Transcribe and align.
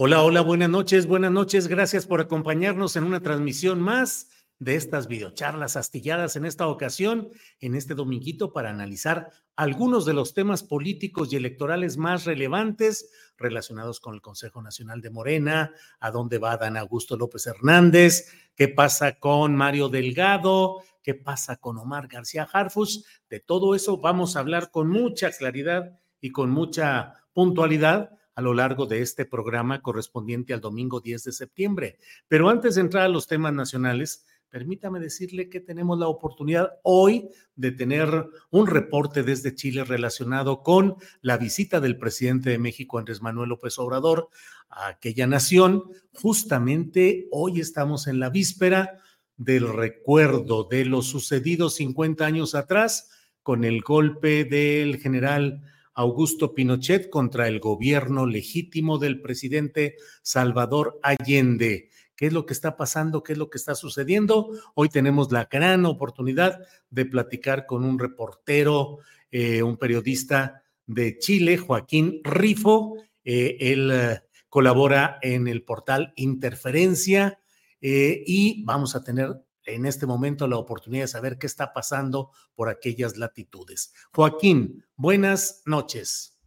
Hola, 0.00 0.22
hola, 0.22 0.42
buenas 0.42 0.70
noches, 0.70 1.08
buenas 1.08 1.32
noches. 1.32 1.66
Gracias 1.66 2.06
por 2.06 2.20
acompañarnos 2.20 2.94
en 2.94 3.02
una 3.02 3.18
transmisión 3.18 3.80
más 3.80 4.28
de 4.60 4.76
estas 4.76 5.08
videocharlas 5.08 5.76
astilladas 5.76 6.36
en 6.36 6.46
esta 6.46 6.68
ocasión, 6.68 7.30
en 7.58 7.74
este 7.74 7.96
dominguito, 7.96 8.52
para 8.52 8.70
analizar 8.70 9.32
algunos 9.56 10.06
de 10.06 10.14
los 10.14 10.34
temas 10.34 10.62
políticos 10.62 11.32
y 11.32 11.36
electorales 11.36 11.96
más 11.96 12.26
relevantes 12.26 13.10
relacionados 13.36 13.98
con 13.98 14.14
el 14.14 14.20
Consejo 14.20 14.62
Nacional 14.62 15.00
de 15.00 15.10
Morena, 15.10 15.72
a 15.98 16.12
dónde 16.12 16.38
va 16.38 16.56
Dan 16.56 16.76
Augusto 16.76 17.16
López 17.16 17.48
Hernández, 17.48 18.32
qué 18.54 18.68
pasa 18.68 19.18
con 19.18 19.56
Mario 19.56 19.88
Delgado, 19.88 20.80
qué 21.02 21.16
pasa 21.16 21.56
con 21.56 21.76
Omar 21.76 22.06
García 22.06 22.48
Harfus. 22.52 23.04
De 23.28 23.40
todo 23.40 23.74
eso 23.74 23.98
vamos 23.98 24.36
a 24.36 24.38
hablar 24.38 24.70
con 24.70 24.90
mucha 24.90 25.32
claridad 25.32 25.98
y 26.20 26.30
con 26.30 26.50
mucha 26.50 27.14
puntualidad 27.32 28.12
a 28.38 28.40
lo 28.40 28.54
largo 28.54 28.86
de 28.86 29.02
este 29.02 29.24
programa 29.24 29.82
correspondiente 29.82 30.54
al 30.54 30.60
domingo 30.60 31.00
10 31.00 31.24
de 31.24 31.32
septiembre. 31.32 31.98
Pero 32.28 32.48
antes 32.48 32.76
de 32.76 32.82
entrar 32.82 33.02
a 33.02 33.08
los 33.08 33.26
temas 33.26 33.52
nacionales, 33.52 34.26
permítame 34.48 35.00
decirle 35.00 35.48
que 35.48 35.58
tenemos 35.58 35.98
la 35.98 36.06
oportunidad 36.06 36.74
hoy 36.84 37.30
de 37.56 37.72
tener 37.72 38.28
un 38.50 38.68
reporte 38.68 39.24
desde 39.24 39.56
Chile 39.56 39.82
relacionado 39.82 40.62
con 40.62 40.94
la 41.20 41.36
visita 41.36 41.80
del 41.80 41.98
presidente 41.98 42.50
de 42.50 42.58
México, 42.58 43.00
Andrés 43.00 43.22
Manuel 43.22 43.48
López 43.48 43.76
Obrador, 43.80 44.28
a 44.68 44.86
aquella 44.86 45.26
nación. 45.26 45.82
Justamente 46.12 47.26
hoy 47.32 47.58
estamos 47.58 48.06
en 48.06 48.20
la 48.20 48.30
víspera 48.30 49.00
del 49.36 49.66
recuerdo 49.66 50.62
de 50.62 50.84
lo 50.84 51.02
sucedido 51.02 51.70
50 51.70 52.24
años 52.24 52.54
atrás 52.54 53.10
con 53.42 53.64
el 53.64 53.80
golpe 53.80 54.44
del 54.44 54.98
general 54.98 55.64
Augusto 55.98 56.54
Pinochet 56.54 57.10
contra 57.10 57.48
el 57.48 57.58
gobierno 57.58 58.24
legítimo 58.24 58.98
del 58.98 59.20
presidente 59.20 59.96
Salvador 60.22 61.00
Allende. 61.02 61.90
¿Qué 62.14 62.26
es 62.26 62.32
lo 62.32 62.46
que 62.46 62.52
está 62.52 62.76
pasando? 62.76 63.24
¿Qué 63.24 63.32
es 63.32 63.38
lo 63.38 63.50
que 63.50 63.58
está 63.58 63.74
sucediendo? 63.74 64.48
Hoy 64.74 64.90
tenemos 64.90 65.32
la 65.32 65.48
gran 65.50 65.84
oportunidad 65.86 66.60
de 66.88 67.04
platicar 67.04 67.66
con 67.66 67.84
un 67.84 67.98
reportero, 67.98 68.98
eh, 69.32 69.64
un 69.64 69.76
periodista 69.76 70.62
de 70.86 71.18
Chile, 71.18 71.58
Joaquín 71.58 72.20
Rifo. 72.22 72.94
Eh, 73.24 73.56
él 73.58 73.90
eh, 73.92 74.20
colabora 74.48 75.18
en 75.20 75.48
el 75.48 75.64
portal 75.64 76.12
Interferencia 76.14 77.40
y 77.80 78.62
vamos 78.64 78.94
a 78.94 79.02
tener 79.02 79.34
en 79.68 79.86
este 79.86 80.06
momento 80.06 80.48
la 80.48 80.56
oportunidad 80.56 81.04
de 81.04 81.08
saber 81.08 81.38
qué 81.38 81.46
está 81.46 81.72
pasando 81.72 82.30
por 82.54 82.68
aquellas 82.68 83.16
latitudes. 83.16 83.92
Joaquín, 84.12 84.84
buenas 84.96 85.62
noches. 85.66 86.38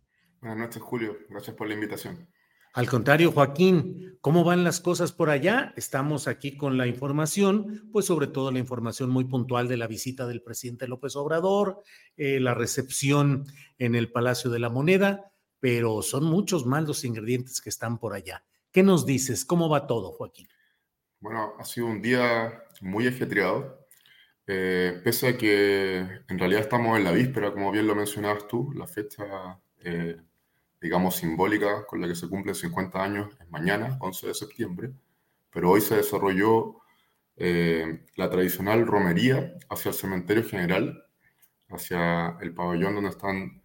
Buenas 0.42 0.58
noches, 0.58 0.82
Julio. 0.82 1.18
Gracias 1.30 1.56
por 1.56 1.68
la 1.68 1.76
invitación. 1.76 2.28
Al 2.74 2.88
contrario, 2.88 3.34
Joaquín, 3.34 4.18
¿cómo 4.22 4.46
van 4.46 4.64
las 4.64 4.80
cosas 4.80 5.12
por 5.12 5.30
allá? 5.30 5.74
Estamos 5.76 6.30
aquí 6.30 6.56
con 6.56 6.78
la 6.78 6.88
información, 6.88 7.90
pues 7.92 8.06
sobre 8.06 8.28
todo 8.28 8.50
la 8.50 8.60
información 8.60 9.10
muy 9.10 9.26
puntual 9.26 9.68
de 9.68 9.76
la 9.76 9.88
visita 9.88 10.26
del 10.26 10.42
presidente 10.42 10.88
López 10.88 11.18
Obrador, 11.18 11.84
eh, 12.16 12.40
la 12.40 12.54
recepción 12.54 13.46
en 13.78 13.94
el 13.94 14.10
Palacio 14.10 14.50
de 14.50 14.60
la 14.60 14.70
Moneda, 14.70 15.34
pero 15.60 16.02
son 16.02 16.24
muchos 16.24 16.66
más 16.66 16.86
los 16.86 17.04
ingredientes 17.04 17.60
que 17.60 17.70
están 17.70 18.00
por 18.00 18.14
allá. 18.14 18.46
¿Qué 18.72 18.84
nos 18.84 19.06
dices? 19.06 19.44
¿Cómo 19.44 19.68
va 19.68 19.86
todo, 19.86 20.14
Joaquín? 20.14 20.48
Bueno, 21.20 21.54
ha 21.60 21.66
sido 21.66 21.88
un 21.88 22.02
día 22.02 22.64
muy 22.82 23.08
ajetreado, 23.08 23.82
eh, 24.48 25.00
pese 25.04 25.30
a 25.30 25.38
que 25.38 26.00
en 26.28 26.40
realidad 26.40 26.62
estamos 26.62 26.98
en 26.98 27.04
la 27.04 27.12
víspera, 27.12 27.54
como 27.54 27.72
bien 27.72 27.88
lo 27.88 27.96
mencionabas 27.96 28.48
tú, 28.48 28.72
la 28.74 28.88
fecha, 28.88 29.24
eh, 29.80 30.18
digamos, 30.82 31.16
simbólica 31.16 31.86
con 31.86 32.02
la 32.02 32.08
que 32.08 32.16
se 32.16 32.28
cumplen 32.28 32.56
50 32.56 33.04
años 33.04 33.34
es 33.40 33.50
mañana, 33.50 33.98
11 34.02 34.28
de 34.28 34.34
septiembre, 34.34 34.92
pero 35.52 35.72
hoy 35.72 35.82
se 35.82 35.96
desarrolló 35.96 36.82
eh, 37.38 38.06
la 38.16 38.30
tradicional 38.30 38.86
romería 38.86 39.54
hacia 39.70 39.90
el 39.90 39.96
cementerio 39.96 40.44
general, 40.44 41.06
hacia 41.70 42.38
el 42.42 42.54
pabellón 42.54 42.96
donde 42.96 43.12
están 43.12 43.62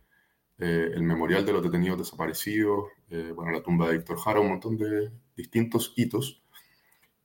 el 0.59 1.03
memorial 1.03 1.44
de 1.44 1.53
los 1.53 1.62
detenidos 1.62 1.98
desaparecidos, 1.98 2.88
bueno, 3.34 3.53
la 3.53 3.62
tumba 3.62 3.88
de 3.88 3.98
Víctor 3.98 4.19
Jara, 4.19 4.41
un 4.41 4.48
montón 4.48 4.78
de 4.78 5.12
distintos 5.37 5.93
hitos 5.97 6.45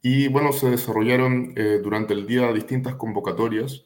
y 0.01 0.28
bueno, 0.29 0.51
se 0.51 0.69
desarrollaron 0.69 1.53
eh, 1.56 1.79
durante 1.84 2.13
el 2.13 2.25
día 2.25 2.51
distintas 2.51 2.95
convocatorias. 2.95 3.85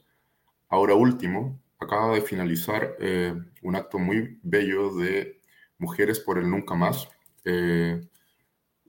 Ahora 0.70 0.96
último, 0.96 1.60
acaba 1.80 2.16
de 2.16 2.22
finalizar 2.22 2.96
eh, 3.00 3.34
un 3.62 3.76
acto 3.76 4.00
muy 4.00 4.40
bello 4.44 4.96
de 4.96 5.42
Mujeres 5.78 6.20
por 6.22 6.38
el 6.38 6.50
Nunca 6.50 6.76
Más. 6.76 7.10
Eh, 7.44 8.02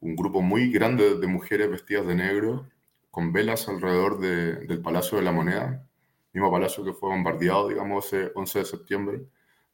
un 0.00 0.15
grupo 0.15 0.41
muy 0.41 0.70
grande 0.70 1.19
de 1.19 1.26
mujeres 1.26 1.69
vestidas 1.69 2.06
de 2.06 2.15
negro, 2.15 2.69
con 3.10 3.32
velas 3.32 3.69
alrededor 3.69 4.20
del 4.20 4.81
Palacio 4.81 5.19
de 5.19 5.25
la 5.25 5.32
Moneda, 5.32 5.84
mismo 6.32 6.50
palacio 6.50 6.84
que 6.84 6.92
fue 6.92 7.09
bombardeado, 7.09 7.69
digamos, 7.69 8.06
ese 8.06 8.31
11 8.34 8.59
de 8.60 8.65
septiembre 8.66 9.22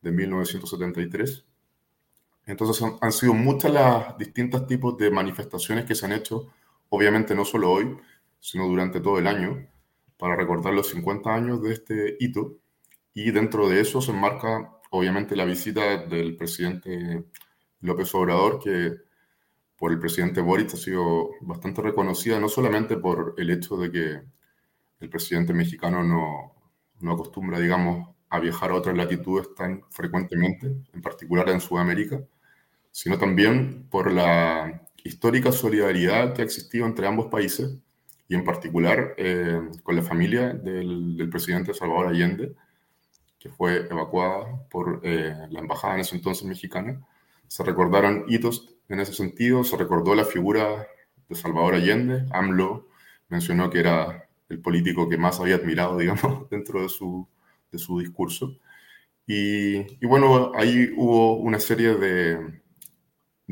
de 0.00 0.10
1973. 0.12 1.44
Entonces 2.46 2.82
han, 2.82 2.96
han 3.00 3.12
sido 3.12 3.34
muchas 3.34 3.72
las 3.72 4.16
distintos 4.16 4.66
tipos 4.66 4.96
de 4.96 5.10
manifestaciones 5.10 5.84
que 5.84 5.94
se 5.94 6.06
han 6.06 6.12
hecho 6.12 6.52
obviamente 6.92 7.34
no 7.34 7.44
solo 7.46 7.70
hoy, 7.70 7.96
sino 8.38 8.68
durante 8.68 9.00
todo 9.00 9.18
el 9.18 9.26
año, 9.26 9.66
para 10.18 10.36
recordar 10.36 10.74
los 10.74 10.90
50 10.90 11.34
años 11.34 11.62
de 11.62 11.72
este 11.72 12.16
hito. 12.20 12.58
Y 13.14 13.30
dentro 13.30 13.68
de 13.68 13.80
eso 13.80 14.02
se 14.02 14.12
enmarca, 14.12 14.78
obviamente, 14.90 15.34
la 15.34 15.46
visita 15.46 16.04
del 16.06 16.36
presidente 16.36 17.24
López 17.80 18.14
Obrador, 18.14 18.60
que 18.62 18.96
por 19.76 19.90
el 19.90 19.98
presidente 19.98 20.42
Boric 20.42 20.74
ha 20.74 20.76
sido 20.76 21.30
bastante 21.40 21.80
reconocida, 21.80 22.38
no 22.38 22.48
solamente 22.50 22.98
por 22.98 23.34
el 23.38 23.50
hecho 23.50 23.78
de 23.78 23.90
que 23.90 24.22
el 25.00 25.08
presidente 25.08 25.54
mexicano 25.54 26.04
no, 26.04 26.54
no 27.00 27.12
acostumbra, 27.12 27.58
digamos, 27.58 28.14
a 28.28 28.38
viajar 28.38 28.70
a 28.70 28.74
otras 28.74 28.96
latitudes 28.96 29.54
tan 29.54 29.82
frecuentemente, 29.90 30.76
en 30.92 31.00
particular 31.00 31.48
en 31.48 31.60
Sudamérica, 31.60 32.22
sino 32.90 33.18
también 33.18 33.88
por 33.90 34.12
la 34.12 34.86
histórica 35.04 35.52
solidaridad 35.52 36.34
que 36.34 36.42
ha 36.42 36.44
existido 36.44 36.86
entre 36.86 37.06
ambos 37.06 37.26
países 37.26 37.76
y 38.28 38.34
en 38.34 38.44
particular 38.44 39.14
eh, 39.16 39.60
con 39.82 39.96
la 39.96 40.02
familia 40.02 40.52
del, 40.52 41.28
presidente 41.30 41.74
Salvador 41.74 42.08
Allende, 42.08 42.54
que 43.38 43.50
fue 43.50 43.86
evacuada 43.90 44.66
por 44.70 45.00
eh, 45.02 45.34
la 45.50 45.60
embajada 45.60 45.94
en 45.94 46.00
ese 46.00 46.16
entonces 46.16 46.44
mexicana. 46.44 47.00
Se 47.48 47.62
recordaron 47.62 48.24
hitos 48.28 48.74
en 48.88 49.00
ese 49.00 49.12
sentido, 49.12 49.64
se 49.64 49.76
recordó 49.76 50.14
la 50.14 50.24
figura 50.24 50.86
de 51.28 51.34
Salvador 51.34 51.74
Allende, 51.74 52.24
AMLO 52.30 52.88
mencionó 53.32 53.70
que 53.70 53.80
era 53.80 54.28
el 54.48 54.60
político 54.60 55.08
que 55.08 55.16
más 55.16 55.40
había 55.40 55.56
admirado, 55.56 55.96
digamos, 55.98 56.48
dentro 56.50 56.82
de 56.82 56.88
su, 56.88 57.26
de 57.72 57.78
su 57.78 57.98
discurso. 57.98 58.56
Y, 59.26 60.04
bueno, 60.04 60.52
ahí 60.54 60.92
hubo 60.96 61.38
una 61.38 61.58
serie 61.58 61.94
de, 61.94 62.61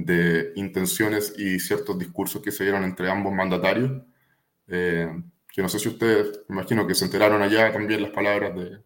de, 0.04 0.52
intenciones 0.56 1.34
y 1.38 1.58
ciertos 1.58 1.98
discursos 1.98 2.42
que 2.42 2.52
se 2.52 2.64
dieron 2.64 2.84
entre 2.84 3.10
ambos 3.10 3.32
mandatarios, 3.32 4.02
eh, 4.66 5.08
que 5.52 5.62
no 5.62 5.68
sé 5.68 5.78
si 5.78 5.88
ustedes, 5.88 6.42
imagino 6.48 6.86
que 6.86 6.94
se 6.94 7.04
enteraron 7.04 7.42
allá 7.42 7.72
también 7.72 8.02
las 8.02 8.10
palabras 8.10 8.54
de, 8.54 8.78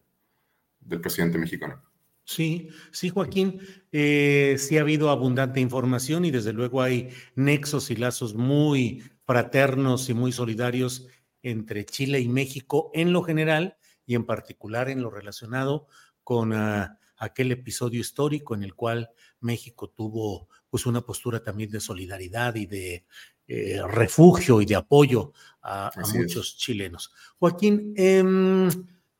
del 0.79 1.01
presidente 1.01 1.37
mexicano. 1.37 1.81
Sí, 2.23 2.69
sí, 2.91 3.09
Joaquín, 3.09 3.59
eh, 3.91 4.55
sí 4.57 4.77
ha 4.77 4.81
habido 4.81 5.11
abundante 5.11 5.59
información 5.59 6.25
y 6.25 6.31
desde 6.31 6.53
luego 6.53 6.81
hay 6.81 7.09
nexos 7.35 7.91
y 7.91 7.95
lazos 7.95 8.33
muy 8.33 9.03
fraternos 9.25 10.09
y 10.09 10.15
muy 10.15 10.31
solidarios 10.31 11.07
entre 11.43 11.85
Chile 11.85 12.19
y 12.19 12.27
México 12.27 12.89
en 12.95 13.13
lo 13.13 13.21
general 13.21 13.77
y 14.07 14.15
en 14.15 14.25
particular 14.25 14.89
en 14.89 15.03
lo 15.03 15.11
relacionado 15.11 15.87
con 16.23 16.53
ah, 16.53 16.99
aquel 17.17 17.51
episodio 17.51 18.01
histórico 18.01 18.55
en 18.55 18.63
el 18.63 18.73
cual 18.73 19.11
México 19.39 19.89
tuvo 19.89 20.49
pues 20.69 20.85
una 20.85 21.01
postura 21.01 21.43
también 21.43 21.71
de 21.71 21.79
solidaridad 21.79 22.55
y 22.55 22.65
de 22.65 23.05
eh, 23.47 23.79
refugio 23.87 24.59
y 24.59 24.65
de 24.65 24.75
apoyo 24.75 25.33
a, 25.61 25.91
muchos 26.13 26.57
chilenos. 26.57 27.11
Joaquín, 27.37 27.93
em, 27.95 28.69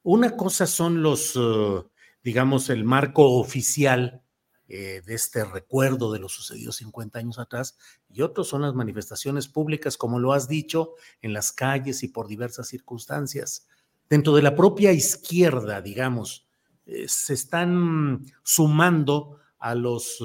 una 0.01 0.36
cosa 0.36 0.65
son 0.65 1.01
los, 1.01 1.36
uh, 1.36 1.88
digamos, 2.24 2.69
el 2.69 2.83
marco 2.83 3.38
oficial 3.39 4.24
eh, 4.68 5.03
de 5.06 5.13
este 5.13 5.45
recuerdo 5.45 6.12
de 6.12 6.18
lo 6.18 6.27
sucedido 6.27 6.71
50 6.71 7.19
años 7.19 7.38
atrás, 7.38 7.77
y 8.09 8.24
otros 8.24 8.47
son 8.47 8.63
las 8.63 8.74
manifestaciones 8.74 9.47
públicas, 9.47 9.95
como 9.95 10.18
lo 10.18 10.33
has 10.33 10.47
dicho, 10.47 10.94
en 11.21 11.33
las 11.33 11.51
calles 11.51 12.01
y 12.01 12.07
por 12.07 12.27
diversas 12.27 12.68
circunstancias. 12.68 13.68
Dentro 14.09 14.33
de 14.33 14.42
la 14.42 14.56
propia 14.56 14.92
izquierda, 14.92 15.81
digamos, 15.81 16.47
eh, 16.88 17.06
se 17.07 17.36
están 17.36 18.25
sumando 18.42 19.39
a 19.59 19.75
los 19.75 20.18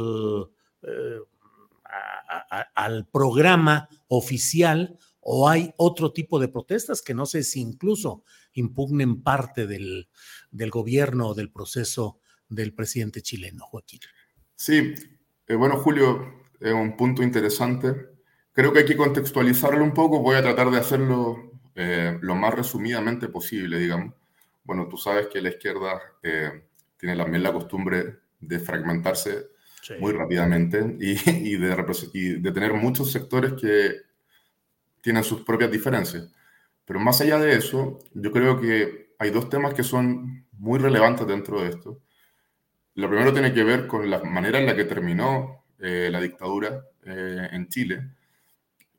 al 2.75 3.07
programa 3.09 3.89
oficial 4.09 4.99
o 5.21 5.49
hay 5.49 5.73
otro 5.77 6.13
tipo 6.13 6.39
de 6.39 6.49
protestas 6.49 7.03
que 7.03 7.15
no 7.15 7.27
sé 7.27 7.43
si 7.43 7.61
incluso 7.61 8.25
impugnen 8.55 9.23
parte 9.23 9.67
del, 9.67 10.09
del 10.51 10.71
gobierno 10.71 11.29
o 11.29 11.35
del 11.35 11.51
proceso 11.51 12.21
del 12.49 12.75
presidente 12.75 13.23
chileno, 13.23 13.65
Joaquín. 13.65 14.01
Sí, 14.57 14.95
eh, 15.47 15.55
bueno, 15.55 15.77
Julio, 15.79 16.45
es 16.59 16.73
un 16.73 16.97
punto 16.97 17.23
interesante. 17.23 18.09
Creo 18.53 18.73
que 18.73 18.81
hay 18.81 18.85
que 18.85 18.97
contextualizarlo 18.97 19.83
un 19.83 19.95
poco. 19.95 20.21
Voy 20.21 20.37
a 20.37 20.43
tratar 20.43 20.71
de 20.71 20.79
hacerlo 20.79 21.53
eh, 21.75 22.19
lo 22.21 22.35
más 22.35 22.55
resumidamente 22.55 23.29
posible, 23.29 23.79
digamos. 23.79 24.15
Bueno, 24.65 24.89
tú 24.89 24.97
sabes 24.97 25.29
que 25.29 25.41
la 25.41 25.51
izquierda 25.51 26.01
eh, 26.23 26.67
tiene 26.97 27.17
también 27.17 27.43
la 27.43 27.53
costumbre 27.53 28.19
de 28.41 28.59
fragmentarse 28.59 29.49
muy 29.99 30.13
rápidamente 30.13 30.97
y, 31.01 31.13
y, 31.31 31.57
de, 31.57 31.77
y, 32.13 32.41
de, 32.41 32.53
tener 32.53 32.75
muchos 32.75 33.11
sectores 33.11 33.55
que 33.55 33.97
tienen 35.03 35.25
sus 35.25 35.43
propias 35.43 35.71
diferencias. 35.71 36.31
Pero 36.85 37.01
más 37.01 37.21
allá 37.21 37.39
de 37.39 37.57
eso, 37.57 37.99
yo 38.15 38.33
creo 38.33 38.61
que 38.61 39.15
hay 39.19 39.31
dos 39.31 39.49
temas 39.49 39.75
que 39.75 39.83
son 39.83 40.47
muy 40.53 40.79
relevantes 40.79 41.27
dentro 41.27 41.61
de 41.63 41.69
esto. 41.69 42.01
Lo 42.95 43.09
primero 43.09 43.33
tiene 43.33 43.53
que 43.53 43.65
ver 43.65 43.87
con 43.87 44.11
la 44.11 44.23
manera 44.23 44.59
en 44.59 44.67
la 44.67 44.77
que 44.77 44.85
terminó 44.85 45.65
eh, 45.79 46.09
la 46.11 46.21
dictadura 46.21 46.85
eh, 47.05 47.49
en 47.53 47.69
Chile, 47.69 48.11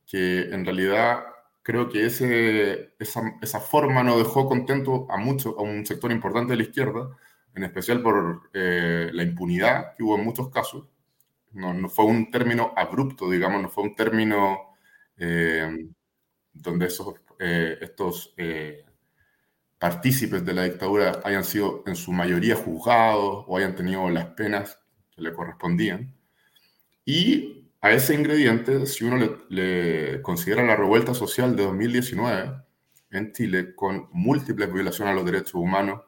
que 0.07 0.43
en 0.43 0.65
realidad 0.65 1.23
creo 1.63 1.89
que 1.89 2.05
ese, 2.05 2.95
esa, 2.97 3.21
esa, 3.41 3.59
forma 3.59 4.03
no 4.03 4.17
dejó 4.17 4.47
contento 4.47 5.05
a, 5.09 5.17
mucho, 5.17 5.59
a 5.59 5.61
un 5.61 5.85
sector 5.85 6.11
importante 6.11 6.53
de 6.53 6.57
la 6.57 6.63
izquierda, 6.63 7.09
en 7.55 7.63
especial 7.63 8.01
por 8.01 8.49
eh, 8.53 9.09
la 9.13 9.23
impunidad 9.23 9.95
que 9.95 10.03
hubo 10.03 10.17
en 10.17 10.23
muchos 10.23 10.49
casos. 10.49 10.87
No, 11.51 11.73
no, 11.73 11.89
fue 11.89 12.05
un 12.05 12.31
término 12.31 12.73
abrupto, 12.75 13.29
digamos, 13.29 13.61
no 13.61 13.69
fue 13.69 13.83
un 13.83 13.95
término 13.95 14.75
eh, 15.17 15.89
donde 16.53 16.85
esos, 16.85 17.15
eh, 17.39 17.77
estos 17.81 18.33
partícipes 19.77 20.45
de 20.45 20.53
la 20.53 20.63
dictadura 20.63 21.19
hayan 21.25 21.43
sido 21.43 21.83
en 21.87 21.95
su 21.95 22.13
mayoría 22.13 22.55
juzgados 22.55 23.45
o 23.47 23.57
hayan 23.57 23.75
tenido 23.75 24.09
las 24.09 24.27
penas 24.27 24.79
que 25.13 25.21
le 25.21 25.33
correspondían. 25.33 26.15
Y 27.03 27.69
a 27.81 27.91
ese 27.91 28.13
ingrediente, 28.13 28.85
si 28.85 29.03
uno 29.03 29.17
le, 29.17 29.31
le 29.49 30.21
considera 30.21 30.63
la 30.63 30.75
revuelta 30.75 31.13
social 31.13 31.55
de 31.55 31.63
2019 31.63 32.61
en 33.09 33.33
Chile, 33.33 33.75
con 33.75 34.07
múltiples 34.13 34.71
violaciones 34.71 35.11
a 35.11 35.15
los 35.15 35.25
derechos 35.25 35.55
humanos, 35.55 36.01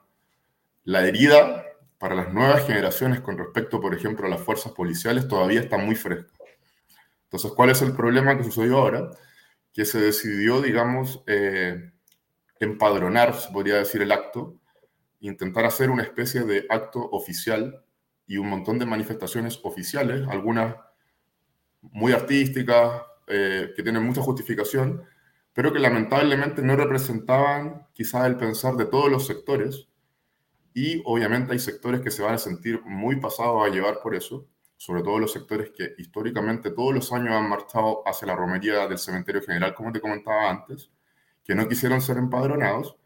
la 0.86 1.06
herida 1.08 1.66
para 1.98 2.16
las 2.16 2.34
nuevas 2.34 2.66
generaciones 2.66 3.22
con 3.22 3.38
respecto, 3.38 3.80
por 3.80 3.94
ejemplo, 3.94 4.28
a 4.28 4.30
las 4.30 4.42
fuerzas 4.42 4.74
policiales 4.74 5.28
todavía 5.28 5.62
está 5.62 5.78
muy 5.78 5.96
fresca. 5.96 6.34
Entonces, 7.24 7.52
¿cuál 7.54 7.70
es 7.70 7.82
el 7.82 7.94
problema 7.94 8.38
que 8.38 8.44
sucedió 8.44 8.80
ahora? 8.80 9.10
Que 9.72 9.86
se 9.86 10.00
decidió, 10.00 10.62
digamos, 10.62 11.24
eh, 11.28 11.92
empadronar, 12.60 13.34
se 13.36 13.52
podría 13.52 13.76
decir, 13.76 14.02
el 14.02 14.12
acto, 14.12 14.56
intentar 15.22 15.66
hacer 15.66 15.90
una 15.90 16.04
especie 16.04 16.42
de 16.42 16.66
acto 16.70 17.00
oficial 17.00 17.84
y 18.28 18.38
un 18.38 18.50
montón 18.50 18.78
de 18.80 18.86
manifestaciones 18.86 19.60
oficiales, 19.64 20.28
algunas 20.28 20.76
muy 21.82 22.12
artísticas, 22.12 23.02
eh, 23.28 23.72
que 23.76 23.84
tienen 23.84 24.04
mucha 24.04 24.22
justificación, 24.22 25.04
pero 25.54 25.72
que 25.72 25.80
lamentablemente 25.80 26.62
no 26.62 26.76
representaban 26.76 27.88
quizás 27.94 28.26
el 28.26 28.36
pensar 28.36 28.76
de 28.76 28.86
todos 28.86 29.10
los 29.10 29.26
sectores 29.26 29.88
y 30.74 31.02
obviamente 31.06 31.54
hay 31.54 31.60
sectores 31.60 32.02
que 32.02 32.12
se 32.12 32.24
van 32.24 32.36
a 32.36 32.38
sentir 32.38 32.81
muy 32.84 33.18
pasados 33.18 33.66
a 33.66 33.70
llevar 33.70 34.00
por 34.02 34.16
eso, 34.16 34.48
sobre 34.78 35.04
todo 35.04 35.20
los 35.20 35.31
sectores 35.31 35.72
que 35.72 35.94
históricamente 35.98 36.72
todos 36.72 36.94
los 36.94 37.14
años 37.14 37.34
han 37.34 37.48
marchado 37.48 38.02
hacia 38.06 38.28
la 38.28 38.36
romería 38.36 38.88
del 38.88 38.98
cementerio 38.98 39.42
general, 39.42 39.75
como 39.75 39.92
te 39.92 40.02
comentaba 40.02 40.50
antes, 40.50 40.90
que 41.44 41.56
no 41.56 41.68
quisieron 41.68 42.02
ser 42.02 42.18
empadronados. 42.18 42.98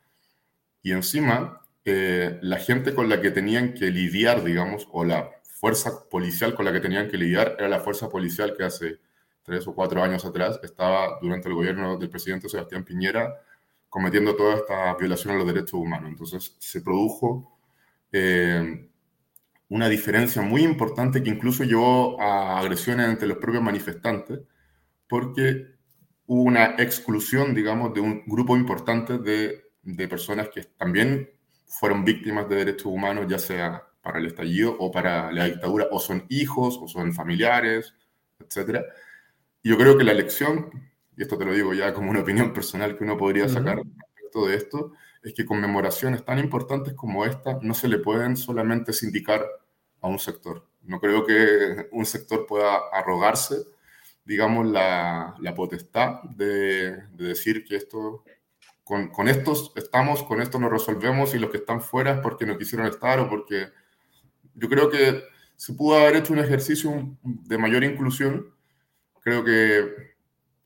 Y 0.81 0.91
encima, 0.93 1.61
eh, 1.83 2.39
la 2.41 2.57
gente 2.57 2.95
con 2.95 3.09
la 3.09 3.21
que 3.21 3.31
tenían 3.31 3.73
que 3.73 3.91
lidiar, 3.91 4.43
digamos, 4.43 4.87
o 4.91 5.03
la 5.03 5.29
fuerza 5.43 6.07
policial 6.09 6.55
con 6.55 6.65
la 6.65 6.71
que 6.71 6.79
tenían 6.79 7.09
que 7.09 7.17
lidiar, 7.17 7.55
era 7.59 7.67
la 7.67 7.79
fuerza 7.79 8.09
policial 8.09 8.55
que 8.55 8.63
hace 8.63 8.99
tres 9.43 9.67
o 9.67 9.73
cuatro 9.73 10.03
años 10.03 10.23
atrás 10.25 10.59
estaba 10.63 11.19
durante 11.21 11.47
el 11.47 11.55
gobierno 11.55 11.97
del 11.97 12.09
presidente 12.09 12.49
Sebastián 12.49 12.83
Piñera 12.83 13.41
cometiendo 13.89 14.35
toda 14.35 14.55
esta 14.55 14.95
violación 14.95 15.35
a 15.35 15.37
los 15.37 15.47
derechos 15.47 15.73
humanos. 15.73 16.09
Entonces 16.09 16.55
se 16.59 16.81
produjo 16.81 17.56
eh, 18.11 18.89
una 19.69 19.89
diferencia 19.89 20.41
muy 20.41 20.63
importante 20.63 21.21
que 21.21 21.29
incluso 21.29 21.63
llevó 21.63 22.19
a 22.21 22.59
agresiones 22.59 23.09
entre 23.09 23.27
los 23.27 23.37
propios 23.37 23.63
manifestantes, 23.63 24.39
porque 25.07 25.75
hubo 26.25 26.43
una 26.43 26.75
exclusión, 26.77 27.53
digamos, 27.53 27.93
de 27.93 28.01
un 28.01 28.23
grupo 28.25 28.55
importante 28.55 29.17
de, 29.17 29.63
de 29.83 30.07
personas 30.07 30.49
que 30.49 30.63
también 30.77 31.29
fueron 31.65 32.05
víctimas 32.05 32.47
de 32.47 32.55
derechos 32.55 32.87
humanos, 32.87 33.25
ya 33.27 33.39
sea 33.39 33.83
para 34.01 34.19
el 34.19 34.27
estallido 34.27 34.75
o 34.79 34.89
para 34.89 35.31
la 35.31 35.45
dictadura, 35.45 35.87
o 35.91 35.99
son 35.99 36.25
hijos, 36.29 36.79
o 36.81 36.87
son 36.87 37.13
familiares, 37.13 37.93
etc. 38.39 38.81
Y 39.61 39.69
yo 39.69 39.77
creo 39.77 39.97
que 39.97 40.05
la 40.05 40.13
elección, 40.13 40.69
y 41.17 41.21
esto 41.21 41.37
te 41.37 41.43
lo 41.43 41.53
digo 41.53 41.73
ya 41.73 41.93
como 41.93 42.09
una 42.09 42.21
opinión 42.21 42.53
personal 42.53 42.97
que 42.97 43.03
uno 43.03 43.17
podría 43.17 43.49
sacar 43.49 43.77
respecto 43.77 44.47
de 44.47 44.55
esto, 44.55 44.93
es 45.27 45.33
que 45.33 45.45
conmemoraciones 45.45 46.23
tan 46.23 46.39
importantes 46.39 46.93
como 46.93 47.25
esta 47.25 47.59
no 47.61 47.73
se 47.73 47.89
le 47.89 47.99
pueden 47.99 48.37
solamente 48.37 48.93
sindicar 48.93 49.45
a 49.99 50.07
un 50.07 50.19
sector. 50.19 50.65
No 50.83 51.01
creo 51.01 51.25
que 51.25 51.89
un 51.91 52.05
sector 52.05 52.45
pueda 52.47 52.77
arrogarse, 52.93 53.57
digamos, 54.23 54.65
la, 54.67 55.35
la 55.41 55.53
potestad 55.53 56.23
de, 56.23 56.91
de, 56.91 57.27
decir 57.27 57.65
que 57.65 57.75
esto, 57.75 58.23
con, 58.85 59.09
con, 59.09 59.27
estos 59.27 59.73
estamos, 59.75 60.23
con 60.23 60.41
esto 60.41 60.59
nos 60.59 60.71
resolvemos 60.71 61.35
y 61.35 61.39
los 61.39 61.49
que 61.49 61.57
están 61.57 61.81
fuera 61.81 62.13
es 62.13 62.19
porque 62.21 62.45
no 62.45 62.57
quisieron 62.57 62.87
estar 62.87 63.19
o 63.19 63.29
porque... 63.29 63.67
Yo 64.55 64.69
creo 64.69 64.89
que 64.89 65.23
se 65.55 65.73
pudo 65.73 65.99
haber 65.99 66.15
hecho 66.15 66.33
un 66.33 66.39
ejercicio 66.39 67.15
de 67.21 67.57
mayor 67.57 67.83
inclusión. 67.83 68.55
Creo 69.21 69.43
que 69.43 70.15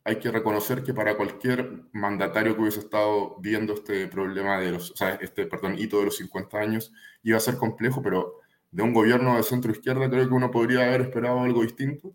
hay 0.03 0.17
que 0.17 0.31
reconocer 0.31 0.83
que 0.83 0.93
para 0.93 1.15
cualquier 1.15 1.83
mandatario 1.91 2.55
que 2.55 2.61
hubiese 2.61 2.79
estado 2.79 3.35
viendo 3.39 3.73
este 3.73 4.07
problema 4.07 4.59
de 4.59 4.71
los, 4.71 4.91
o 4.91 4.95
sea, 4.95 5.11
este, 5.15 5.45
perdón, 5.45 5.77
hito 5.77 5.99
de 5.99 6.05
los 6.05 6.17
50 6.17 6.57
años, 6.57 6.91
iba 7.23 7.37
a 7.37 7.41
ser 7.41 7.57
complejo, 7.57 8.01
pero 8.01 8.39
de 8.71 8.83
un 8.83 8.93
gobierno 8.93 9.37
de 9.37 9.43
centro 9.43 9.71
izquierda 9.71 10.09
creo 10.09 10.27
que 10.27 10.33
uno 10.33 10.49
podría 10.49 10.87
haber 10.87 11.01
esperado 11.01 11.41
algo 11.41 11.61
distinto. 11.61 12.13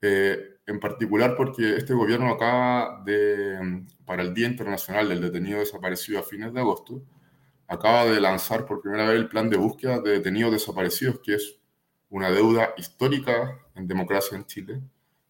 Eh, 0.00 0.50
en 0.66 0.80
particular 0.80 1.36
porque 1.36 1.76
este 1.76 1.92
gobierno 1.92 2.30
acaba 2.30 3.02
de, 3.04 3.84
para 4.06 4.22
el 4.22 4.32
Día 4.32 4.46
Internacional 4.46 5.08
del 5.08 5.20
Detenido 5.20 5.58
Desaparecido 5.58 6.20
a 6.20 6.22
fines 6.22 6.54
de 6.54 6.60
agosto, 6.60 7.02
acaba 7.68 8.06
de 8.06 8.20
lanzar 8.20 8.64
por 8.64 8.80
primera 8.80 9.06
vez 9.06 9.16
el 9.16 9.28
plan 9.28 9.50
de 9.50 9.56
búsqueda 9.56 10.00
de 10.00 10.12
detenidos 10.12 10.52
desaparecidos, 10.52 11.20
que 11.20 11.34
es 11.34 11.58
una 12.08 12.30
deuda 12.30 12.74
histórica 12.76 13.58
en 13.74 13.86
democracia 13.86 14.36
en 14.36 14.46
Chile 14.46 14.82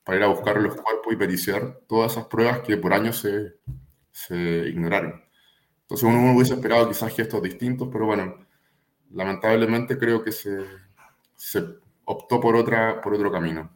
para 0.05 0.19
ir 0.19 0.25
a 0.25 0.29
buscar 0.29 0.61
los 0.61 0.75
cuerpos 0.75 1.13
y 1.13 1.17
periciar 1.17 1.81
todas 1.89 2.13
esas 2.13 2.27
pruebas 2.27 2.61
que 2.61 2.77
por 2.77 2.93
años 2.93 3.19
se, 3.19 3.55
se 4.13 4.37
ignoraron. 4.69 5.25
Entonces 5.83 6.09
uno 6.09 6.35
hubiese 6.35 6.55
esperado 6.55 6.89
quizás 6.89 7.15
gestos 7.15 7.43
distintos, 7.43 7.89
pero 7.93 8.07
bueno, 8.07 8.47
lamentablemente 9.11 9.99
creo 9.99 10.23
que 10.23 10.33
se, 10.33 10.65
se 11.37 11.63
optó 12.05 12.41
por, 12.41 12.57
otra, 12.57 13.01
por 13.01 13.15
otro 13.15 13.31
camino. 13.31 13.71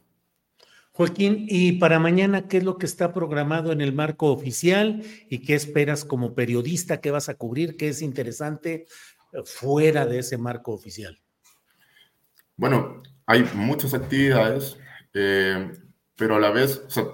Joaquín, 0.91 1.45
y 1.47 1.73
para 1.73 1.97
mañana, 1.97 2.47
¿qué 2.47 2.57
es 2.57 2.63
lo 2.63 2.77
que 2.77 2.85
está 2.85 3.13
programado 3.13 3.71
en 3.71 3.79
el 3.79 3.93
marco 3.93 4.33
oficial 4.33 5.01
y 5.29 5.39
qué 5.39 5.55
esperas 5.55 6.03
como 6.03 6.35
periodista? 6.35 6.99
¿Qué 6.99 7.09
vas 7.09 7.29
a 7.29 7.35
cubrir? 7.35 7.77
¿Qué 7.77 7.87
es 7.87 8.01
interesante 8.01 8.85
fuera 9.45 10.05
de 10.05 10.19
ese 10.19 10.37
marco 10.37 10.73
oficial? 10.73 11.17
Bueno, 12.57 13.01
hay 13.25 13.45
muchas 13.53 13.93
actividades, 13.93 14.77
eh, 15.13 15.71
pero 16.19 16.35
a 16.35 16.39
la 16.39 16.51
vez, 16.51 16.83
o 16.85 16.89
sea, 16.89 17.05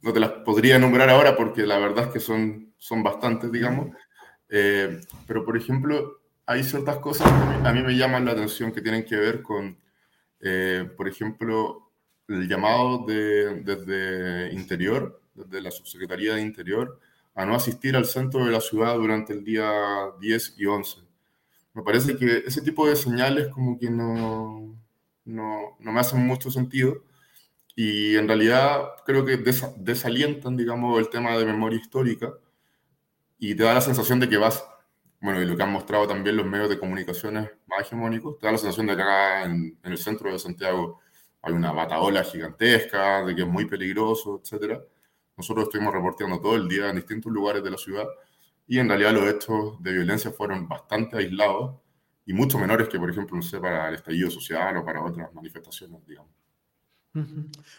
no 0.00 0.12
te 0.12 0.20
las 0.20 0.30
podría 0.30 0.76
enumerar 0.76 1.10
ahora 1.10 1.36
porque 1.36 1.66
la 1.66 1.78
verdad 1.78 2.06
es 2.06 2.12
que 2.14 2.20
son, 2.20 2.72
son 2.78 3.02
bastantes, 3.02 3.52
digamos. 3.52 3.94
Eh, 4.48 5.00
pero, 5.26 5.44
por 5.44 5.56
ejemplo, 5.56 6.22
hay 6.46 6.64
ciertas 6.64 6.96
cosas 6.98 7.30
que 7.30 7.68
a 7.68 7.72
mí 7.72 7.82
me 7.82 7.94
llaman 7.94 8.24
la 8.24 8.32
atención 8.32 8.72
que 8.72 8.80
tienen 8.80 9.04
que 9.04 9.16
ver 9.16 9.42
con, 9.42 9.78
por 10.96 11.08
ejemplo, 11.08 11.92
el 12.26 12.48
llamado 12.48 13.04
de, 13.06 13.60
desde 13.62 14.52
Interior, 14.54 15.20
desde 15.34 15.60
la 15.60 15.70
Subsecretaría 15.70 16.34
de 16.34 16.42
Interior, 16.42 16.98
a 17.34 17.44
no 17.44 17.54
asistir 17.54 17.96
al 17.96 18.06
centro 18.06 18.46
de 18.46 18.50
la 18.50 18.60
ciudad 18.60 18.94
durante 18.94 19.34
el 19.34 19.44
día 19.44 19.70
10 20.20 20.54
y 20.56 20.64
11. 20.64 21.00
Me 21.74 21.82
parece 21.82 22.16
que 22.16 22.44
ese 22.46 22.62
tipo 22.62 22.88
de 22.88 22.96
señales 22.96 23.48
como 23.48 23.78
que 23.78 23.90
no, 23.90 24.74
no, 25.26 25.76
no 25.78 25.92
me 25.92 26.00
hacen 26.00 26.26
mucho 26.26 26.50
sentido 26.50 27.04
y 27.80 28.16
en 28.16 28.26
realidad 28.26 28.96
creo 29.06 29.24
que 29.24 29.36
desalientan, 29.76 30.56
digamos, 30.56 30.98
el 30.98 31.10
tema 31.10 31.38
de 31.38 31.44
memoria 31.46 31.78
histórica 31.78 32.34
y 33.38 33.54
te 33.54 33.62
da 33.62 33.74
la 33.74 33.80
sensación 33.80 34.18
de 34.18 34.28
que 34.28 34.36
vas, 34.36 34.64
bueno, 35.20 35.40
y 35.40 35.46
lo 35.46 35.56
que 35.56 35.62
han 35.62 35.70
mostrado 35.70 36.08
también 36.08 36.36
los 36.36 36.44
medios 36.44 36.68
de 36.68 36.76
comunicaciones 36.76 37.48
más 37.68 37.82
hegemónicos, 37.82 38.36
te 38.40 38.46
da 38.46 38.52
la 38.52 38.58
sensación 38.58 38.88
de 38.88 38.96
que 38.96 39.02
acá 39.02 39.44
en, 39.44 39.78
en 39.80 39.92
el 39.92 39.96
centro 39.96 40.32
de 40.32 40.40
Santiago 40.40 40.98
hay 41.40 41.52
una 41.52 41.70
bataola 41.70 42.24
gigantesca, 42.24 43.24
de 43.24 43.36
que 43.36 43.42
es 43.42 43.48
muy 43.48 43.64
peligroso, 43.66 44.42
etc. 44.42 44.80
Nosotros 45.36 45.66
estuvimos 45.66 45.94
reporteando 45.94 46.40
todo 46.40 46.56
el 46.56 46.68
día 46.68 46.90
en 46.90 46.96
distintos 46.96 47.30
lugares 47.32 47.62
de 47.62 47.70
la 47.70 47.78
ciudad 47.78 48.08
y 48.66 48.80
en 48.80 48.88
realidad 48.88 49.12
los 49.12 49.28
hechos 49.32 49.80
de 49.80 49.92
violencia 49.92 50.32
fueron 50.32 50.66
bastante 50.66 51.16
aislados 51.18 51.76
y 52.26 52.32
mucho 52.32 52.58
menores 52.58 52.88
que, 52.88 52.98
por 52.98 53.08
ejemplo, 53.08 53.36
no 53.36 53.42
sé, 53.42 53.60
para 53.60 53.88
el 53.88 53.94
estallido 53.94 54.30
social 54.32 54.78
o 54.78 54.84
para 54.84 55.00
otras 55.04 55.32
manifestaciones, 55.32 56.04
digamos. 56.08 56.37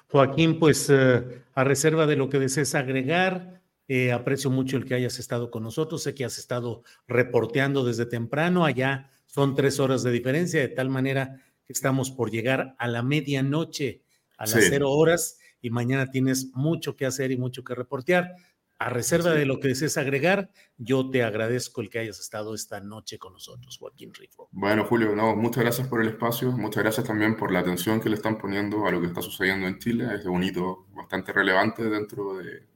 Joaquín, 0.08 0.60
pues 0.60 0.90
eh, 0.90 1.44
a 1.54 1.64
reserva 1.64 2.06
de 2.06 2.16
lo 2.16 2.30
que 2.30 2.40
desees 2.40 2.76
agregar, 2.76 3.62
eh, 3.88 4.12
aprecio 4.12 4.50
mucho 4.50 4.78
el 4.78 4.86
que 4.86 4.96
hayas 4.96 5.20
estado 5.20 5.50
con 5.50 5.64
nosotros, 5.64 6.04
sé 6.04 6.14
que 6.14 6.26
has 6.26 6.38
estado 6.38 6.84
reporteando 7.08 7.84
desde 7.86 8.06
temprano, 8.06 8.66
allá 8.66 9.12
son 9.28 9.56
tres 9.56 9.80
horas 9.80 10.04
de 10.04 10.12
diferencia, 10.12 10.60
de 10.60 10.70
tal 10.70 10.90
manera 10.90 11.42
Estamos 11.70 12.10
por 12.10 12.32
llegar 12.32 12.76
a 12.80 12.88
la 12.88 13.04
medianoche, 13.04 14.02
a 14.38 14.48
las 14.48 14.66
cero 14.68 14.90
horas, 14.90 15.38
y 15.62 15.70
mañana 15.70 16.10
tienes 16.10 16.50
mucho 16.56 16.96
que 16.96 17.06
hacer 17.06 17.32
y 17.32 17.38
mucho 17.38 17.64
que 17.64 17.76
reportear. 17.76 18.34
A 18.80 18.90
reserva 18.90 19.32
de 19.32 19.46
lo 19.46 19.60
que 19.60 19.68
desees 19.68 19.98
agregar, 19.98 20.50
yo 20.78 21.10
te 21.10 21.24
agradezco 21.24 21.82
el 21.82 21.90
que 21.90 22.00
hayas 22.00 22.20
estado 22.22 22.56
esta 22.56 22.80
noche 22.80 23.20
con 23.20 23.34
nosotros, 23.34 23.78
Joaquín 23.78 24.14
Rifo. 24.14 24.48
Bueno, 24.52 24.86
Julio, 24.86 25.14
no, 25.18 25.36
muchas 25.36 25.64
gracias 25.64 25.88
por 25.90 26.02
el 26.02 26.08
espacio, 26.08 26.54
muchas 26.54 26.84
gracias 26.84 27.06
también 27.06 27.36
por 27.36 27.52
la 27.52 27.60
atención 27.60 28.00
que 28.00 28.08
le 28.08 28.16
están 28.16 28.38
poniendo 28.38 28.86
a 28.86 28.92
lo 28.92 29.02
que 29.02 29.08
está 29.08 29.22
sucediendo 29.22 29.68
en 29.68 29.80
Chile. 29.80 30.08
Es 30.16 30.26
un 30.26 30.42
hito 30.44 30.88
bastante 30.92 31.34
relevante 31.34 31.84
dentro 31.90 32.38
de, 32.38 32.68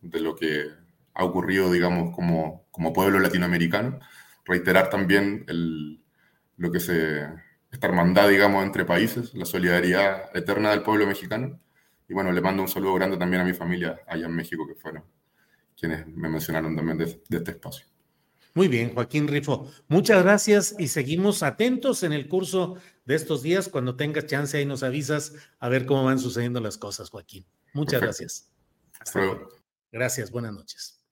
de 0.00 0.20
lo 0.20 0.34
que 0.34 0.66
ha 1.14 1.24
ocurrido, 1.24 1.70
digamos, 1.70 2.14
como, 2.14 2.66
como 2.72 2.92
pueblo 2.92 3.20
latinoamericano. 3.20 4.00
Reiterar 4.44 4.90
también 4.90 5.44
el, 5.46 6.02
lo 6.56 6.72
que 6.72 6.80
se 6.80 7.24
esta 7.70 7.86
hermandad, 7.88 8.28
digamos, 8.28 8.64
entre 8.64 8.84
países, 8.84 9.34
la 9.34 9.44
solidaridad 9.44 10.36
eterna 10.36 10.70
del 10.70 10.82
pueblo 10.82 11.06
mexicano. 11.06 11.60
Y 12.08 12.14
bueno, 12.14 12.32
le 12.32 12.40
mando 12.40 12.62
un 12.62 12.68
saludo 12.68 12.94
grande 12.94 13.16
también 13.16 13.42
a 13.42 13.44
mi 13.44 13.52
familia 13.52 14.00
allá 14.06 14.26
en 14.26 14.34
México, 14.34 14.66
que 14.66 14.74
fueron 14.74 15.04
quienes 15.76 16.06
me 16.06 16.28
mencionaron 16.28 16.74
también 16.74 16.98
de, 16.98 17.04
este 17.04 17.50
espacio. 17.50 17.86
Muy 18.54 18.68
bien, 18.68 18.94
Joaquín 18.94 19.28
Rifo. 19.28 19.70
Muchas 19.88 20.22
gracias 20.22 20.74
y 20.78 20.88
seguimos 20.88 21.42
atentos 21.42 22.02
en 22.02 22.14
el 22.14 22.26
curso 22.26 22.76
de 23.04 23.14
estos 23.14 23.42
días. 23.42 23.68
Cuando 23.68 23.96
tengas 23.96 24.26
chance 24.26 24.56
ahí 24.56 24.64
nos 24.64 24.82
avisas 24.82 25.34
a 25.58 25.68
ver 25.68 25.84
cómo 25.84 26.04
van 26.04 26.18
sucediendo 26.18 26.60
las 26.60 26.78
cosas, 26.78 27.10
Joaquín. 27.10 27.44
Muchas 27.74 28.00
gracias. 28.00 28.50
Hasta 28.98 29.18
luego. 29.20 29.48
Gracias, 29.92 30.30
buenas 30.30 30.54
noches. 30.54 31.02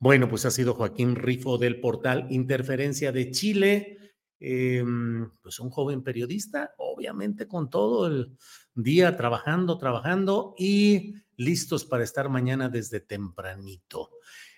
Bueno, 0.00 0.28
pues 0.28 0.44
ha 0.46 0.50
sido 0.50 0.74
Joaquín 0.74 1.14
Rifo 1.14 1.58
del 1.58 1.80
portal 1.80 2.26
Interferencia 2.30 3.12
de 3.12 3.30
Chile. 3.30 3.98
Em, 4.42 5.30
pues 5.42 5.60
un 5.60 5.68
joven 5.68 6.02
periodista, 6.02 6.72
obviamente 6.78 7.46
con 7.46 7.68
todo 7.68 8.06
el 8.06 8.38
día 8.74 9.14
trabajando, 9.14 9.76
trabajando 9.76 10.54
y 10.56 11.14
listos 11.36 11.84
para 11.84 12.04
estar 12.04 12.30
mañana 12.30 12.70
desde 12.70 13.00
tempranito. 13.00 14.10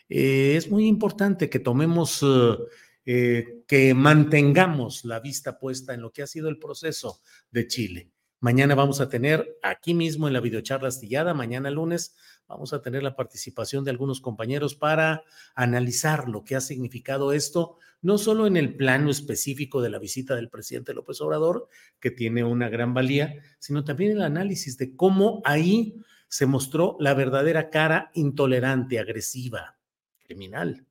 Eh, 0.08 0.54
es 0.56 0.70
muy 0.70 0.86
importante 0.86 1.50
que 1.50 1.58
tomemos, 1.58 2.22
eh, 2.22 2.58
eh, 3.04 3.64
que 3.66 3.92
mantengamos 3.92 5.04
la 5.04 5.18
vista 5.18 5.58
puesta 5.58 5.94
en 5.94 6.02
lo 6.02 6.12
que 6.12 6.22
ha 6.22 6.28
sido 6.28 6.48
el 6.48 6.60
proceso 6.60 7.20
de 7.50 7.66
Chile. 7.66 8.12
Mañana 8.38 8.76
vamos 8.76 9.00
a 9.00 9.08
tener 9.08 9.58
aquí 9.64 9.94
mismo 9.94 10.28
en 10.28 10.34
la 10.34 10.40
videocharla 10.40 10.88
astillada, 10.88 11.34
mañana 11.34 11.70
lunes, 11.70 12.14
vamos 12.48 12.72
a 12.72 12.82
tener 12.82 13.02
la 13.02 13.16
participación 13.16 13.84
de 13.84 13.90
algunos 13.90 14.20
compañeros 14.20 14.74
para 14.74 15.24
analizar 15.54 16.28
lo 16.28 16.44
que 16.44 16.56
ha 16.56 16.60
significado 16.60 17.32
esto 17.32 17.78
no 18.02 18.18
solo 18.18 18.46
en 18.46 18.56
el 18.56 18.76
plano 18.76 19.10
específico 19.10 19.80
de 19.80 19.88
la 19.88 20.00
visita 20.00 20.34
del 20.34 20.50
presidente 20.50 20.92
López 20.92 21.20
Obrador, 21.20 21.68
que 22.00 22.10
tiene 22.10 22.42
una 22.42 22.68
gran 22.68 22.92
valía, 22.92 23.36
sino 23.60 23.84
también 23.84 24.10
el 24.10 24.22
análisis 24.22 24.76
de 24.76 24.94
cómo 24.96 25.40
ahí 25.44 26.02
se 26.28 26.46
mostró 26.46 26.96
la 26.98 27.14
verdadera 27.14 27.70
cara 27.70 28.10
intolerante, 28.14 28.98
agresiva, 28.98 29.78
criminal, 30.18 30.86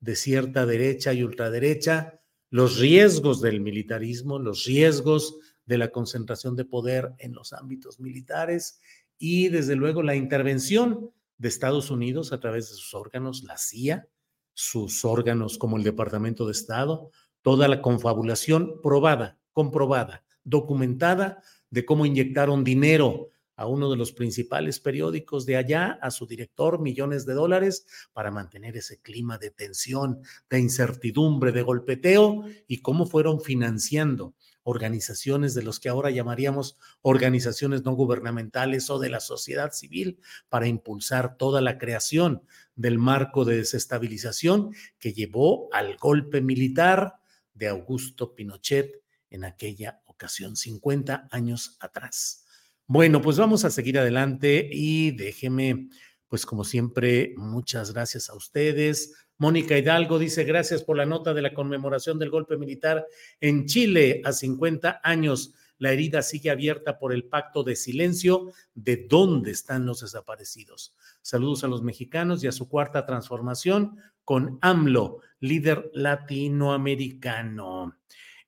de 0.00 0.16
cierta 0.16 0.66
derecha 0.66 1.12
y 1.12 1.22
ultraderecha, 1.22 2.20
los 2.50 2.78
riesgos 2.78 3.40
del 3.40 3.60
militarismo, 3.60 4.38
los 4.38 4.64
riesgos 4.64 5.38
de 5.66 5.78
la 5.78 5.88
concentración 5.88 6.56
de 6.56 6.64
poder 6.64 7.12
en 7.18 7.32
los 7.32 7.52
ámbitos 7.52 8.00
militares 8.00 8.80
y 9.18 9.48
desde 9.48 9.76
luego 9.76 10.02
la 10.02 10.14
intervención 10.14 11.10
de 11.38 11.48
Estados 11.48 11.90
Unidos 11.90 12.32
a 12.32 12.40
través 12.40 12.68
de 12.68 12.76
sus 12.76 12.94
órganos, 12.94 13.42
la 13.44 13.58
CIA, 13.58 14.08
sus 14.54 15.04
órganos 15.04 15.58
como 15.58 15.76
el 15.76 15.82
Departamento 15.82 16.46
de 16.46 16.52
Estado, 16.52 17.10
toda 17.42 17.68
la 17.68 17.82
confabulación 17.82 18.80
probada, 18.82 19.38
comprobada, 19.52 20.24
documentada 20.44 21.42
de 21.70 21.84
cómo 21.84 22.06
inyectaron 22.06 22.64
dinero 22.64 23.30
a 23.56 23.66
uno 23.66 23.90
de 23.90 23.96
los 23.96 24.12
principales 24.12 24.80
periódicos 24.80 25.46
de 25.46 25.56
allá, 25.56 25.98
a 26.02 26.10
su 26.10 26.26
director, 26.26 26.80
millones 26.80 27.24
de 27.24 27.32
dólares, 27.32 27.86
para 28.12 28.30
mantener 28.30 28.76
ese 28.76 29.00
clima 29.00 29.38
de 29.38 29.50
tensión, 29.50 30.20
de 30.50 30.60
incertidumbre, 30.60 31.52
de 31.52 31.62
golpeteo, 31.62 32.44
y 32.66 32.82
cómo 32.82 33.06
fueron 33.06 33.40
financiando 33.40 34.34
organizaciones 34.68 35.54
de 35.54 35.62
los 35.62 35.78
que 35.78 35.88
ahora 35.88 36.10
llamaríamos 36.10 36.76
organizaciones 37.00 37.84
no 37.84 37.92
gubernamentales 37.92 38.90
o 38.90 38.98
de 38.98 39.10
la 39.10 39.20
sociedad 39.20 39.70
civil 39.70 40.18
para 40.48 40.66
impulsar 40.66 41.36
toda 41.36 41.60
la 41.60 41.78
creación 41.78 42.42
del 42.74 42.98
marco 42.98 43.44
de 43.44 43.58
desestabilización 43.58 44.74
que 44.98 45.12
llevó 45.12 45.72
al 45.72 45.96
golpe 45.98 46.40
militar 46.40 47.14
de 47.54 47.68
Augusto 47.68 48.34
Pinochet 48.34 49.04
en 49.30 49.44
aquella 49.44 50.02
ocasión, 50.06 50.56
50 50.56 51.28
años 51.30 51.76
atrás. 51.78 52.44
Bueno, 52.88 53.22
pues 53.22 53.38
vamos 53.38 53.64
a 53.64 53.70
seguir 53.70 54.00
adelante 54.00 54.68
y 54.68 55.12
déjeme, 55.12 55.90
pues 56.26 56.44
como 56.44 56.64
siempre, 56.64 57.34
muchas 57.36 57.92
gracias 57.92 58.30
a 58.30 58.34
ustedes, 58.34 59.14
Mónica 59.38 59.76
Hidalgo 59.76 60.18
dice, 60.18 60.44
gracias 60.44 60.82
por 60.82 60.96
la 60.96 61.04
nota 61.04 61.34
de 61.34 61.42
la 61.42 61.52
conmemoración 61.52 62.18
del 62.18 62.30
golpe 62.30 62.56
militar 62.56 63.06
en 63.40 63.66
Chile 63.66 64.22
a 64.24 64.32
50 64.32 65.00
años. 65.02 65.52
La 65.78 65.92
herida 65.92 66.22
sigue 66.22 66.50
abierta 66.50 66.98
por 66.98 67.12
el 67.12 67.24
pacto 67.24 67.62
de 67.62 67.76
silencio 67.76 68.50
de 68.74 69.06
dónde 69.08 69.50
están 69.50 69.84
los 69.84 70.00
desaparecidos. 70.00 70.94
Saludos 71.20 71.64
a 71.64 71.68
los 71.68 71.82
mexicanos 71.82 72.42
y 72.42 72.46
a 72.46 72.52
su 72.52 72.66
cuarta 72.68 73.04
transformación 73.04 73.98
con 74.24 74.58
AMLO, 74.62 75.20
líder 75.40 75.90
latinoamericano. 75.92 77.98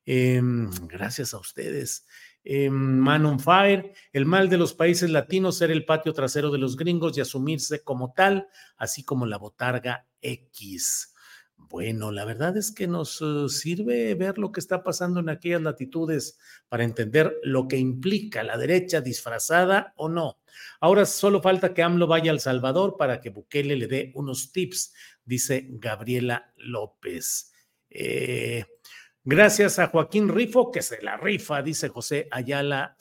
Em, 0.06 0.70
gracias 0.86 1.34
a 1.34 1.38
ustedes. 1.38 2.06
Eh, 2.44 2.70
Man 2.70 3.26
on 3.26 3.40
Fire, 3.40 3.92
el 4.12 4.24
mal 4.24 4.48
de 4.48 4.58
los 4.58 4.74
países 4.74 5.10
latinos 5.10 5.58
ser 5.58 5.70
el 5.70 5.84
patio 5.84 6.12
trasero 6.12 6.50
de 6.50 6.58
los 6.58 6.76
gringos 6.76 7.16
y 7.16 7.20
asumirse 7.20 7.82
como 7.82 8.12
tal, 8.12 8.48
así 8.76 9.04
como 9.04 9.26
la 9.26 9.38
botarga 9.38 10.06
X. 10.20 11.14
Bueno, 11.58 12.12
la 12.12 12.24
verdad 12.24 12.56
es 12.56 12.72
que 12.72 12.86
nos 12.86 13.20
eh, 13.20 13.48
sirve 13.48 14.14
ver 14.14 14.38
lo 14.38 14.52
que 14.52 14.60
está 14.60 14.82
pasando 14.82 15.20
en 15.20 15.28
aquellas 15.28 15.60
latitudes 15.60 16.38
para 16.68 16.84
entender 16.84 17.36
lo 17.42 17.68
que 17.68 17.76
implica 17.76 18.42
la 18.42 18.56
derecha 18.56 19.02
disfrazada 19.02 19.92
o 19.96 20.08
no. 20.08 20.38
Ahora 20.80 21.04
solo 21.04 21.42
falta 21.42 21.74
que 21.74 21.82
AMLO 21.82 22.06
vaya 22.06 22.30
al 22.30 22.40
Salvador 22.40 22.96
para 22.96 23.20
que 23.20 23.30
Bukele 23.30 23.76
le 23.76 23.86
dé 23.86 24.12
unos 24.14 24.50
tips, 24.52 24.94
dice 25.24 25.66
Gabriela 25.68 26.52
López. 26.56 27.52
Eh, 27.90 28.64
Gracias 29.30 29.78
a 29.78 29.88
Joaquín 29.88 30.30
Rifo, 30.30 30.72
que 30.72 30.80
se 30.80 31.02
la 31.02 31.18
rifa, 31.18 31.60
dice 31.60 31.90
José 31.90 32.28
Ayala 32.30 32.96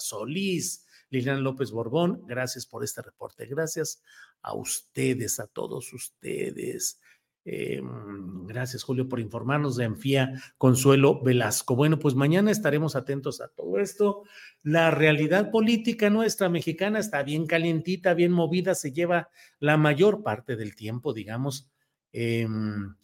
Solís. 0.00 0.88
Lilian 1.08 1.44
López 1.44 1.70
Borbón, 1.70 2.24
gracias 2.26 2.66
por 2.66 2.82
este 2.82 3.00
reporte. 3.00 3.46
Gracias 3.46 4.02
a 4.40 4.54
ustedes, 4.54 5.38
a 5.38 5.46
todos 5.46 5.92
ustedes. 5.92 7.00
Em, 7.44 8.44
gracias, 8.44 8.82
Julio, 8.82 9.08
por 9.08 9.20
informarnos 9.20 9.76
de 9.76 9.84
Enfía 9.84 10.32
Consuelo 10.58 11.22
Velasco. 11.22 11.76
Bueno, 11.76 11.96
pues 12.00 12.16
mañana 12.16 12.50
estaremos 12.50 12.96
atentos 12.96 13.40
a 13.40 13.46
todo 13.46 13.78
esto. 13.78 14.24
La 14.64 14.90
realidad 14.90 15.52
política 15.52 16.10
nuestra 16.10 16.48
mexicana 16.48 16.98
está 16.98 17.22
bien 17.22 17.46
calientita, 17.46 18.14
bien 18.14 18.32
movida, 18.32 18.74
se 18.74 18.90
lleva 18.90 19.30
la 19.60 19.76
mayor 19.76 20.24
parte 20.24 20.56
del 20.56 20.74
tiempo, 20.74 21.12
digamos. 21.12 21.70
Em, 22.10 22.96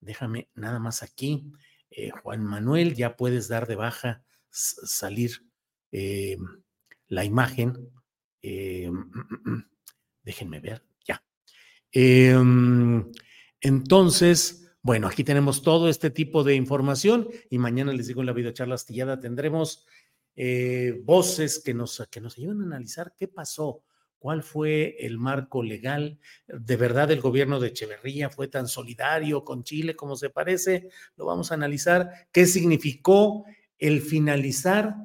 déjame 0.00 0.48
nada 0.54 0.78
más 0.78 1.02
aquí. 1.02 1.52
Eh, 1.96 2.10
Juan 2.10 2.44
Manuel, 2.44 2.94
ya 2.94 3.16
puedes 3.16 3.48
dar 3.48 3.66
de 3.66 3.74
baja, 3.74 4.22
salir 4.50 5.32
em, 5.90 6.62
la 7.08 7.24
imagen. 7.24 7.90
déjenme 10.22 10.60
ver, 10.60 10.84
ya. 11.04 11.20
Entonces, 13.60 14.66
bueno, 14.86 15.08
aquí 15.08 15.24
tenemos 15.24 15.62
todo 15.62 15.88
este 15.88 16.10
tipo 16.10 16.44
de 16.44 16.54
información 16.54 17.28
y 17.50 17.58
mañana 17.58 17.92
les 17.92 18.06
digo 18.06 18.20
en 18.20 18.26
la 18.26 18.32
videocharla 18.32 18.76
astillada 18.76 19.18
tendremos 19.18 19.84
eh, 20.36 21.00
voces 21.02 21.60
que 21.64 21.74
nos, 21.74 22.06
que 22.08 22.20
nos 22.20 22.38
ayuden 22.38 22.60
a 22.60 22.66
analizar 22.66 23.12
qué 23.18 23.26
pasó, 23.26 23.82
cuál 24.26 24.42
fue 24.42 24.96
el 25.06 25.18
marco 25.18 25.62
legal. 25.62 26.18
¿De 26.48 26.74
verdad 26.74 27.12
el 27.12 27.20
gobierno 27.20 27.60
de 27.60 27.68
Echeverría 27.68 28.28
fue 28.28 28.48
tan 28.48 28.66
solidario 28.66 29.44
con 29.44 29.62
Chile 29.62 29.94
como 29.94 30.16
se 30.16 30.30
parece? 30.30 30.88
Lo 31.14 31.26
vamos 31.26 31.52
a 31.52 31.54
analizar. 31.54 32.10
¿Qué 32.32 32.46
significó 32.46 33.44
el 33.78 34.02
finalizar 34.02 34.96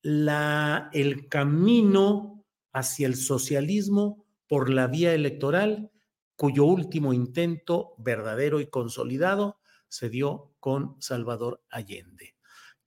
la, 0.00 0.88
el 0.94 1.28
camino 1.28 2.42
hacia 2.72 3.06
el 3.06 3.16
socialismo 3.16 4.24
por 4.46 4.70
la 4.70 4.86
vía 4.86 5.12
electoral? 5.12 5.90
cuyo 6.34 6.64
último 6.64 7.12
intento 7.12 7.92
verdadero 7.98 8.60
y 8.60 8.70
consolidado 8.70 9.60
se 9.88 10.08
dio 10.08 10.54
con 10.58 10.96
Salvador 11.02 11.62
Allende. 11.68 12.34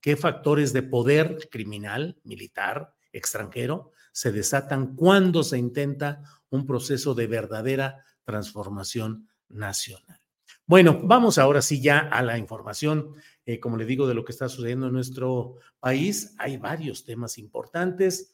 ¿Qué 0.00 0.16
factores 0.16 0.72
de 0.72 0.82
poder 0.82 1.48
criminal, 1.52 2.18
militar, 2.24 2.96
extranjero 3.14 3.92
se 4.12 4.32
desatan 4.32 4.94
cuando 4.94 5.42
se 5.42 5.58
intenta 5.58 6.22
un 6.50 6.66
proceso 6.66 7.14
de 7.14 7.26
verdadera 7.26 8.04
transformación 8.24 9.28
nacional? 9.48 10.20
Bueno, 10.66 11.00
vamos 11.02 11.38
ahora 11.38 11.60
sí 11.60 11.80
ya 11.80 11.98
a 11.98 12.22
la 12.22 12.38
información, 12.38 13.14
eh, 13.44 13.60
como 13.60 13.76
le 13.76 13.84
digo, 13.84 14.06
de 14.06 14.14
lo 14.14 14.24
que 14.24 14.32
está 14.32 14.48
sucediendo 14.48 14.86
en 14.86 14.94
nuestro 14.94 15.56
país. 15.78 16.34
Hay 16.38 16.56
varios 16.56 17.04
temas 17.04 17.36
importantes. 17.36 18.32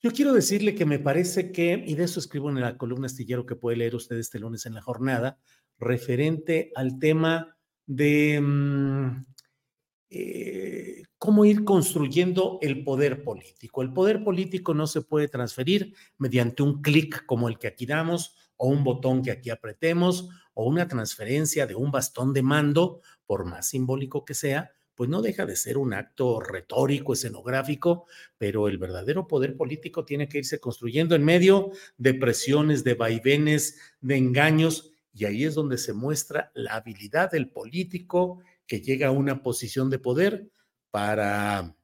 Yo 0.00 0.10
quiero 0.10 0.32
decirle 0.32 0.74
que 0.74 0.86
me 0.86 0.98
parece 0.98 1.52
que, 1.52 1.82
y 1.86 1.94
de 1.94 2.04
eso 2.04 2.20
escribo 2.20 2.50
en 2.50 2.60
la 2.60 2.76
columna 2.76 3.06
astillero 3.06 3.46
que 3.46 3.56
puede 3.56 3.76
leer 3.76 3.94
usted 3.94 4.16
este 4.16 4.38
lunes 4.38 4.64
en 4.66 4.74
la 4.74 4.82
jornada, 4.82 5.38
referente 5.78 6.72
al 6.74 6.98
tema 6.98 7.56
de 7.86 8.40
mm, 8.40 9.26
eh, 10.14 11.02
cómo 11.18 11.44
ir 11.44 11.64
construyendo 11.64 12.58
el 12.62 12.84
poder 12.84 13.24
político. 13.24 13.82
El 13.82 13.92
poder 13.92 14.22
político 14.22 14.74
no 14.74 14.86
se 14.86 15.02
puede 15.02 15.28
transferir 15.28 15.94
mediante 16.18 16.62
un 16.62 16.82
clic 16.82 17.26
como 17.26 17.48
el 17.48 17.58
que 17.58 17.66
aquí 17.66 17.86
damos 17.86 18.36
o 18.56 18.68
un 18.68 18.84
botón 18.84 19.22
que 19.22 19.30
aquí 19.30 19.50
apretemos 19.50 20.28
o 20.54 20.66
una 20.66 20.86
transferencia 20.86 21.66
de 21.66 21.74
un 21.74 21.90
bastón 21.90 22.32
de 22.32 22.42
mando, 22.42 23.00
por 23.26 23.44
más 23.44 23.68
simbólico 23.68 24.24
que 24.24 24.34
sea, 24.34 24.70
pues 24.94 25.10
no 25.10 25.22
deja 25.22 25.44
de 25.44 25.56
ser 25.56 25.76
un 25.76 25.92
acto 25.92 26.40
retórico, 26.40 27.14
escenográfico, 27.14 28.06
pero 28.38 28.68
el 28.68 28.78
verdadero 28.78 29.26
poder 29.26 29.56
político 29.56 30.04
tiene 30.04 30.28
que 30.28 30.38
irse 30.38 30.60
construyendo 30.60 31.16
en 31.16 31.24
medio 31.24 31.72
de 31.96 32.14
presiones, 32.14 32.84
de 32.84 32.94
vaivenes, 32.94 33.78
de 34.00 34.16
engaños, 34.16 34.92
y 35.12 35.24
ahí 35.24 35.44
es 35.44 35.54
donde 35.54 35.78
se 35.78 35.92
muestra 35.92 36.50
la 36.54 36.74
habilidad 36.74 37.30
del 37.30 37.48
político 37.48 38.40
que 38.66 38.80
llega 38.80 39.08
a 39.08 39.12
una 39.12 39.42
posición 39.42 39.90
de 39.90 39.98
poder 39.98 40.50
para 40.90 41.76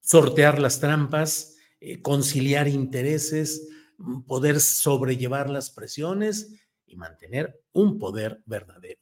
sortear 0.00 0.58
las 0.58 0.80
trampas, 0.80 1.56
eh, 1.80 2.00
conciliar 2.00 2.68
intereses, 2.68 3.68
mm, 3.98 4.22
poder 4.22 4.60
sobrellevar 4.60 5.50
las 5.50 5.70
presiones 5.70 6.54
y 6.86 6.96
mantener 6.96 7.60
un 7.72 7.98
poder 7.98 8.42
verdadero. 8.46 9.00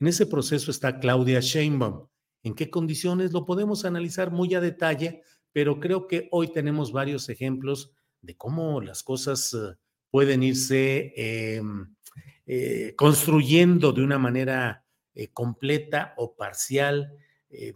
En 0.00 0.08
ese 0.08 0.26
proceso 0.26 0.70
está 0.70 0.98
Claudia 0.98 1.40
Sheinbaum, 1.40 2.08
en 2.42 2.54
qué 2.54 2.70
condiciones, 2.70 3.32
lo 3.32 3.44
podemos 3.44 3.84
analizar 3.84 4.30
muy 4.30 4.54
a 4.54 4.60
detalle, 4.60 5.22
pero 5.52 5.80
creo 5.80 6.06
que 6.06 6.28
hoy 6.30 6.52
tenemos 6.52 6.92
varios 6.92 7.28
ejemplos 7.28 7.92
de 8.20 8.36
cómo 8.36 8.80
las 8.80 9.02
cosas 9.02 9.52
eh, 9.54 9.76
pueden 10.10 10.42
irse 10.42 11.12
em, 11.16 11.94
eh, 12.46 12.94
construyendo 12.96 13.92
de 13.92 14.02
una 14.02 14.18
manera 14.18 14.85
eh, 15.16 15.28
completa 15.32 16.14
o 16.16 16.36
parcial, 16.36 17.12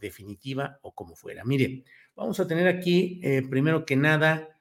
definitiva 0.00 0.78
o 0.82 0.92
como 0.92 1.14
fuera. 1.14 1.44
Mire, 1.44 1.84
vamos 2.14 2.38
a 2.38 2.46
tener 2.46 2.68
aquí, 2.68 3.20
primero 3.48 3.86
que 3.86 3.96
nada, 3.96 4.59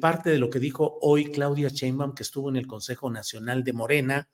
parte 0.00 0.30
de 0.30 0.38
lo 0.38 0.50
que 0.50 0.58
dijo 0.58 0.98
hoy 1.00 1.30
Claudia 1.32 1.68
Sheinbaum, 1.68 2.14
que 2.14 2.22
estuvo 2.22 2.48
en 2.48 2.56
el 2.56 2.66
Consejo 2.66 3.10
Nacional 3.10 3.64
de 3.64 3.72
Morena, 3.72 4.28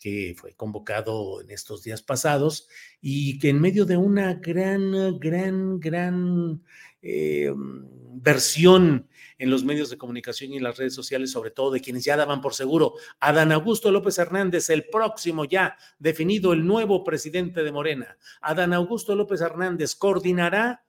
que 0.00 0.34
fue 0.36 0.54
convocado 0.54 1.42
en 1.42 1.50
estos 1.50 1.82
días 1.82 2.02
pasados 2.02 2.68
y 3.00 3.38
que 3.38 3.50
en 3.50 3.60
medio 3.60 3.84
de 3.84 3.98
una 3.98 4.34
gran, 4.34 5.18
gran, 5.18 5.78
gran 5.78 6.62
eh, 7.02 7.52
versión 7.54 9.06
en 9.38 9.50
los 9.50 9.62
medios 9.62 9.90
de 9.90 9.98
comunicación 9.98 10.52
y 10.52 10.56
en 10.56 10.62
las 10.62 10.78
redes 10.78 10.94
sociales, 10.94 11.30
sobre 11.30 11.50
todo 11.50 11.70
de 11.70 11.80
quienes 11.80 12.04
ya 12.04 12.16
daban 12.16 12.40
por 12.40 12.54
seguro 12.54 12.94
Adán 13.20 13.52
Augusto 13.52 13.90
López 13.90 14.18
Hernández, 14.18 14.70
el 14.70 14.86
próximo 14.86 15.44
ya 15.44 15.76
definido, 15.98 16.54
el 16.54 16.66
nuevo 16.66 17.04
presidente 17.04 17.62
de 17.62 17.72
Morena. 17.72 18.16
Adán 18.40 18.72
Augusto 18.72 19.14
López 19.14 19.42
Hernández 19.42 19.94
coordinará 19.94 20.82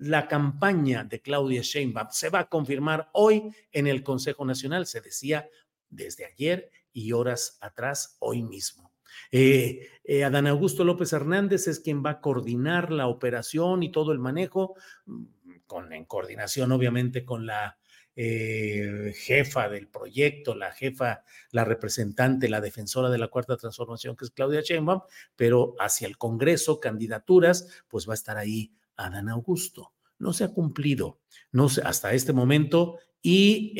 la 0.00 0.28
campaña 0.28 1.04
de 1.04 1.20
Claudia 1.20 1.60
Sheinbaum. 1.60 2.08
Se 2.10 2.30
va 2.30 2.40
a 2.40 2.48
confirmar 2.48 3.10
hoy 3.12 3.50
en 3.70 3.86
el 3.86 4.02
Consejo 4.02 4.46
Nacional, 4.46 4.86
se 4.86 5.02
decía 5.02 5.48
desde 5.90 6.24
ayer 6.24 6.70
y 6.92 7.12
horas 7.12 7.58
atrás, 7.60 8.16
hoy 8.18 8.42
mismo. 8.42 8.94
Eh, 9.30 9.88
eh, 10.04 10.24
Adán 10.24 10.46
Augusto 10.46 10.84
López 10.84 11.12
Hernández 11.12 11.68
es 11.68 11.80
quien 11.80 12.02
va 12.04 12.10
a 12.10 12.20
coordinar 12.20 12.90
la 12.90 13.08
operación 13.08 13.82
y 13.82 13.92
todo 13.92 14.12
el 14.12 14.18
manejo, 14.18 14.74
mm, 15.04 15.24
con, 15.66 15.92
en 15.92 16.06
coordinación 16.06 16.72
obviamente 16.72 17.24
con 17.24 17.44
la 17.44 17.78
eh, 18.16 19.12
jefa 19.14 19.68
del 19.68 19.88
proyecto, 19.88 20.54
la 20.54 20.72
jefa, 20.72 21.24
la 21.50 21.64
representante, 21.64 22.48
la 22.48 22.60
defensora 22.60 23.10
de 23.10 23.18
la 23.18 23.28
cuarta 23.28 23.56
transformación, 23.56 24.16
que 24.16 24.24
es 24.24 24.30
Claudia 24.30 24.62
Sheinbaum, 24.62 25.02
pero 25.36 25.74
hacia 25.78 26.08
el 26.08 26.16
Congreso, 26.16 26.80
candidaturas, 26.80 27.84
pues 27.88 28.08
va 28.08 28.14
a 28.14 28.14
estar 28.14 28.38
ahí 28.38 28.72
Adán 29.06 29.28
Augusto. 29.28 29.92
No 30.18 30.32
se 30.32 30.44
ha 30.44 30.48
cumplido, 30.48 31.20
no 31.50 31.68
hasta 31.84 32.12
este 32.12 32.32
momento, 32.32 32.98
y 33.22 33.74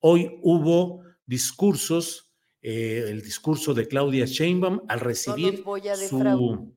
hoy 0.00 0.38
hubo 0.42 1.02
discursos, 1.26 2.30
eh, 2.62 3.06
el 3.08 3.22
discurso 3.22 3.74
de 3.74 3.88
Claudia 3.88 4.26
Sheinbaum 4.26 4.82
al 4.88 5.00
recibir 5.00 5.62
su 6.08 6.74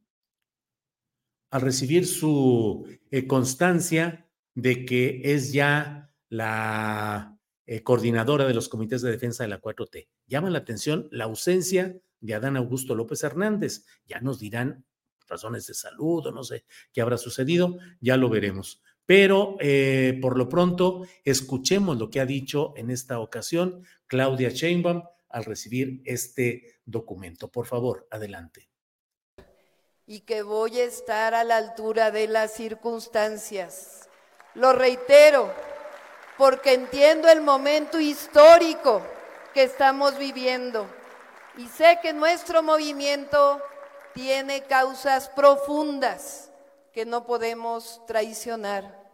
al 1.49 1.61
recibir 1.61 2.05
su 2.05 2.85
eh, 3.09 3.25
constancia 3.25 4.29
de 4.53 4.85
que 4.85 5.21
es 5.23 5.53
ya 5.53 6.13
la 6.29 7.37
eh, 7.65 7.83
coordinadora 7.83 8.45
de 8.45 8.53
los 8.53 8.67
comités 8.67 9.01
de 9.01 9.11
defensa 9.11 9.43
de 9.43 9.49
la 9.49 9.61
4T. 9.61 10.09
Llama 10.25 10.49
la 10.49 10.57
atención 10.59 11.07
la 11.11 11.23
ausencia 11.23 11.97
de 12.19 12.33
Adán 12.33 12.57
Augusto 12.57 12.95
López 12.95 13.23
Hernández. 13.23 13.85
Ya 14.05 14.19
nos 14.19 14.39
dirán 14.39 14.85
razones 15.27 15.67
de 15.67 15.73
salud 15.73 16.25
o 16.25 16.31
no 16.31 16.43
sé 16.43 16.65
qué 16.93 17.01
habrá 17.01 17.17
sucedido, 17.17 17.77
ya 17.99 18.17
lo 18.17 18.29
veremos. 18.29 18.81
Pero 19.05 19.55
eh, 19.59 20.19
por 20.21 20.37
lo 20.37 20.49
pronto, 20.49 21.07
escuchemos 21.23 21.97
lo 21.97 22.09
que 22.09 22.19
ha 22.19 22.25
dicho 22.25 22.73
en 22.75 22.91
esta 22.91 23.19
ocasión 23.19 23.83
Claudia 24.05 24.49
Sheinbaum 24.49 25.03
al 25.29 25.45
recibir 25.45 26.01
este 26.05 26.79
documento. 26.85 27.49
Por 27.49 27.65
favor, 27.65 28.07
adelante. 28.11 28.69
Y 30.05 30.21
que 30.21 30.41
voy 30.41 30.79
a 30.79 30.85
estar 30.85 31.33
a 31.33 31.43
la 31.43 31.57
altura 31.57 32.11
de 32.11 32.27
las 32.27 32.53
circunstancias. 32.53 34.09
Lo 34.55 34.73
reitero, 34.73 35.53
porque 36.37 36.73
entiendo 36.73 37.29
el 37.29 37.41
momento 37.41 37.99
histórico 37.99 39.01
que 39.53 39.63
estamos 39.63 40.17
viviendo 40.17 40.87
y 41.57 41.67
sé 41.67 41.99
que 42.01 42.13
nuestro 42.13 42.61
movimiento 42.61 43.61
tiene 44.17 44.63
causas 44.63 45.29
profundas 45.29 46.51
que 46.91 47.05
no 47.05 47.23
podemos 47.27 48.03
traicionar. 48.07 49.07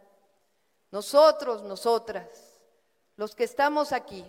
Nosotros, 0.90 1.62
nosotras, 1.62 2.26
los 3.16 3.34
que 3.34 3.44
estamos 3.44 3.92
aquí, 3.92 4.24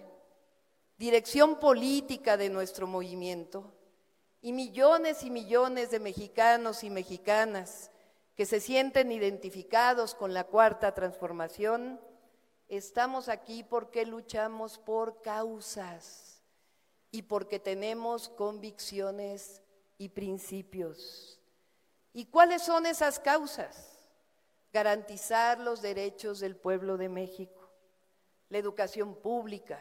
dirección 0.97 1.61
política 1.61 2.35
de 2.35 2.49
nuestro 2.49 2.87
movimiento, 2.87 3.71
y 4.41 4.51
millones 4.51 5.23
y 5.23 5.29
millones 5.29 5.91
de 5.91 6.01
mexicanos 6.01 6.83
y 6.83 6.89
mexicanas 6.89 7.89
que 8.35 8.45
se 8.45 8.59
sienten 8.59 9.13
identificados 9.13 10.13
con 10.13 10.33
la 10.33 10.43
cuarta 10.43 10.93
transformación, 10.93 12.01
estamos 12.67 13.29
aquí 13.29 13.63
porque 13.63 14.05
luchamos 14.05 14.77
por 14.77 15.21
causas 15.21 16.43
y 17.11 17.21
porque 17.21 17.59
tenemos 17.59 18.27
convicciones 18.27 19.61
y 19.97 20.09
principios. 20.09 21.39
¿Y 22.13 22.25
cuáles 22.25 22.61
son 22.61 22.85
esas 22.85 23.19
causas? 23.19 23.99
Garantizar 24.71 25.59
los 25.59 25.81
derechos 25.81 26.39
del 26.39 26.55
pueblo 26.55 26.97
de 26.97 27.09
México, 27.09 27.69
la 28.49 28.57
educación 28.57 29.15
pública, 29.15 29.79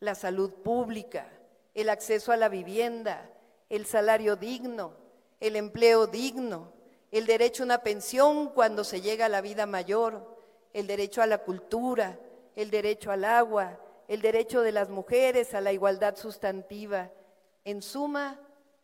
la 0.00 0.14
salud 0.14 0.52
pública, 0.52 1.28
el 1.74 1.88
acceso 1.88 2.32
a 2.32 2.36
la 2.36 2.48
vivienda, 2.48 3.30
el 3.68 3.86
salario 3.86 4.36
digno, 4.36 4.96
el 5.40 5.56
empleo 5.56 6.06
digno, 6.06 6.72
el 7.10 7.26
derecho 7.26 7.62
a 7.62 7.66
una 7.66 7.82
pensión 7.82 8.48
cuando 8.48 8.84
se 8.84 9.00
llega 9.00 9.26
a 9.26 9.28
la 9.28 9.40
vida 9.40 9.66
mayor, 9.66 10.36
el 10.72 10.86
derecho 10.86 11.22
a 11.22 11.26
la 11.26 11.38
cultura, 11.38 12.18
el 12.56 12.70
derecho 12.70 13.10
al 13.10 13.24
agua, 13.24 13.78
el 14.08 14.20
derecho 14.20 14.62
de 14.62 14.72
las 14.72 14.90
mujeres 14.90 15.54
a 15.54 15.60
la 15.60 15.72
igualdad 15.72 16.16
sustantiva. 16.16 17.10
En 17.64 17.82
suma, 17.82 18.38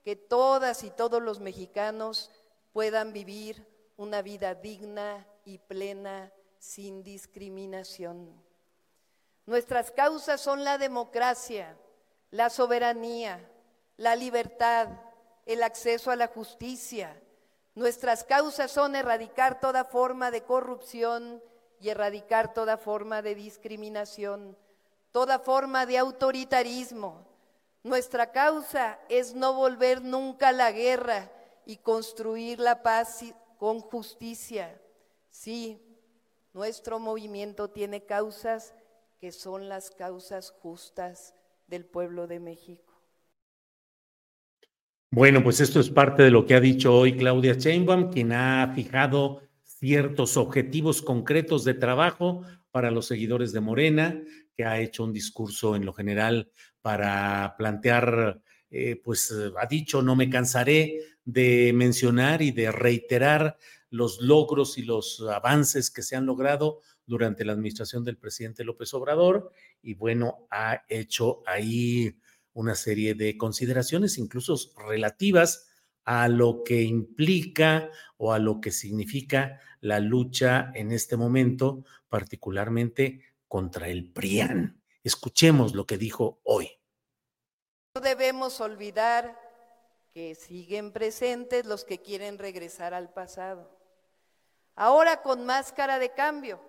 que 0.05 0.17
todas 0.17 0.85
y 0.85 0.91
todos 0.91 1.23
los 1.23 1.41
mexicanos 1.41 2.31
puedan 2.73 3.13
vivir 3.13 3.67
una 3.97 4.23
vida 4.23 4.55
digna 4.55 5.27
y 5.45 5.59
plena 5.59 6.33
sin 6.59 7.03
discriminación. 7.03 8.43
Nuestras 9.47 9.91
causas 9.91 10.41
son 10.41 10.65
la 10.65 10.79
democracia, 10.79 11.77
la 12.31 12.51
soberanía, 12.51 13.51
la 13.97 14.17
libertad, 14.17 14.89
el 15.47 15.63
acceso 15.63 16.11
a 16.11 16.17
la 16.17 16.29
justicia, 16.29 17.21
Nuestras 17.75 18.25
causas 18.25 18.71
son 18.71 18.97
erradicar 18.97 19.61
toda 19.61 19.85
forma 19.85 20.31
de 20.31 20.43
corrupción 20.43 21.43
y 21.81 21.89
erradicar 21.89 22.53
toda 22.53 22.77
forma 22.77 23.23
de 23.23 23.35
discriminación, 23.35 24.57
toda 25.13 25.39
forma 25.39 25.87
de 25.87 25.97
autoritarismo. 25.97 27.27
Nuestra 27.83 28.31
causa 28.31 28.99
es 29.09 29.35
no 29.35 29.55
volver 29.55 30.03
nunca 30.03 30.49
a 30.49 30.53
la 30.53 30.71
guerra 30.71 31.33
y 31.64 31.77
construir 31.79 32.59
la 32.59 32.83
paz 32.83 33.25
con 33.59 33.81
justicia. 33.81 34.79
Sí, 35.31 35.81
nuestro 36.53 36.99
movimiento 36.99 37.69
tiene 37.69 38.05
causas 38.05 38.75
que 39.19 39.33
son 39.33 39.69
las 39.69 39.90
causas 39.90 40.51
justas 40.61 41.35
del 41.69 41.85
pueblo 41.85 42.27
de 42.27 42.40
México. 42.40 42.90
Bueno, 45.11 45.43
pues 45.43 45.61
esto 45.61 45.81
es 45.81 45.90
parte 45.90 46.23
de 46.23 46.31
lo 46.31 46.47
que 46.47 46.55
ha 46.55 46.61
dicho 46.61 46.95
hoy 46.95 47.16
Claudia 47.16 47.55
Sheinbaum, 47.55 48.12
quien 48.12 48.33
ha 48.33 48.73
fijado 48.75 49.43
ciertos 49.62 50.37
objetivos 50.37 51.03
concretos 51.03 51.64
de 51.64 51.75
trabajo 51.75 52.43
para 52.71 52.90
los 52.90 53.07
seguidores 53.07 53.53
de 53.53 53.61
Morena, 53.61 54.23
que 54.55 54.64
ha 54.64 54.79
hecho 54.79 55.05
un 55.05 55.12
discurso 55.12 55.75
en 55.75 55.85
lo 55.85 55.93
general 55.93 56.51
para 56.83 57.55
plantear, 57.57 58.43
eh, 58.71 59.01
pues 59.03 59.35
ha 59.61 59.66
dicho, 59.66 60.03
no 60.03 60.16
me 60.16 60.31
cansaré 60.31 61.01
de 61.25 61.73
mencionar 61.75 62.43
y 62.43 62.51
de 62.51 62.73
reiterar 62.73 63.59
los 63.90 64.21
logros 64.21 64.79
y 64.79 64.83
los 64.83 65.21
avances 65.21 65.90
que 65.90 66.03
se 66.03 66.16
han 66.16 66.27
logrado 66.27 66.81
durante 67.07 67.45
la 67.45 67.53
administración 67.53 68.05
del 68.05 68.16
presidente 68.16 68.64
López 68.64 68.95
Obrador. 68.95 69.53
Y 69.83 69.95
bueno, 69.95 70.47
ha 70.51 70.85
hecho 70.88 71.43
ahí 71.47 72.16
una 72.53 72.75
serie 72.75 73.14
de 73.14 73.37
consideraciones, 73.37 74.19
incluso 74.19 74.57
relativas 74.88 75.69
a 76.05 76.29
lo 76.29 76.62
que 76.64 76.83
implica 76.83 77.90
o 78.16 78.33
a 78.33 78.38
lo 78.38 78.61
que 78.61 78.71
significa 78.71 79.61
la 79.81 80.01
lucha 80.01 80.73
en 80.75 80.93
este 80.93 81.16
momento, 81.16 81.85
particularmente 82.09 83.23
contra 83.49 83.88
el 83.88 84.11
PRIAN. 84.11 84.80
Escuchemos 85.03 85.75
lo 85.75 85.87
que 85.87 85.97
dijo 85.97 86.41
hoy. 86.45 86.71
No 87.95 88.01
debemos 88.01 88.61
olvidar 88.61 89.39
que 90.13 90.35
siguen 90.35 90.93
presentes 90.93 91.65
los 91.67 91.85
que 91.85 91.99
quieren 91.99 92.39
regresar 92.39 92.95
al 92.95 93.13
pasado. 93.13 93.71
Ahora 94.75 95.23
con 95.23 95.47
máscara 95.47 95.99
de 95.99 96.11
cambio, 96.11 96.61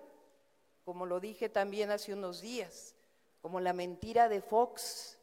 como 0.84 1.06
lo 1.06 1.20
dije 1.20 1.48
también 1.48 1.90
hace 1.90 2.12
unos 2.12 2.40
días, 2.40 2.94
como 3.40 3.60
la 3.60 3.72
mentira 3.72 4.28
de 4.28 4.40
Fox, 4.40 5.18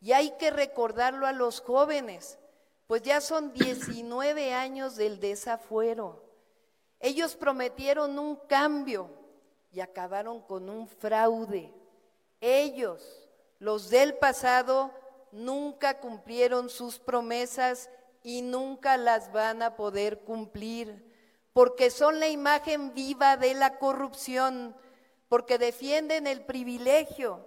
y 0.00 0.12
hay 0.12 0.32
que 0.38 0.50
recordarlo 0.50 1.26
a 1.26 1.32
los 1.32 1.60
jóvenes, 1.60 2.38
pues 2.86 3.02
ya 3.02 3.20
son 3.20 3.52
19 3.54 4.54
años 4.54 4.96
del 4.96 5.20
desafuero. 5.20 6.22
Ellos 7.00 7.36
prometieron 7.36 8.18
un 8.18 8.36
cambio 8.36 9.10
y 9.70 9.80
acabaron 9.80 10.40
con 10.40 10.68
un 10.68 10.88
fraude. 10.88 11.72
Ellos, 12.40 13.28
los 13.58 13.90
del 13.90 14.14
pasado, 14.14 14.92
nunca 15.32 16.00
cumplieron 16.00 16.70
sus 16.70 16.98
promesas 16.98 17.90
y 18.22 18.42
nunca 18.42 18.96
las 18.96 19.32
van 19.32 19.62
a 19.62 19.76
poder 19.76 20.20
cumplir, 20.20 21.04
porque 21.52 21.90
son 21.90 22.20
la 22.20 22.28
imagen 22.28 22.94
viva 22.94 23.36
de 23.36 23.54
la 23.54 23.78
corrupción, 23.78 24.76
porque 25.28 25.58
defienden 25.58 26.26
el 26.26 26.44
privilegio 26.44 27.46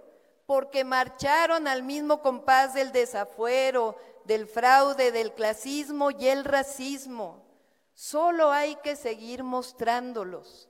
porque 0.49 0.83
marcharon 0.83 1.67
al 1.67 1.83
mismo 1.83 2.23
compás 2.23 2.73
del 2.73 2.91
desafuero, 2.91 3.95
del 4.23 4.47
fraude, 4.47 5.11
del 5.11 5.31
clasismo 5.35 6.09
y 6.09 6.27
el 6.27 6.43
racismo. 6.43 7.45
Solo 7.93 8.51
hay 8.51 8.75
que 8.77 8.95
seguir 8.95 9.43
mostrándolos. 9.43 10.67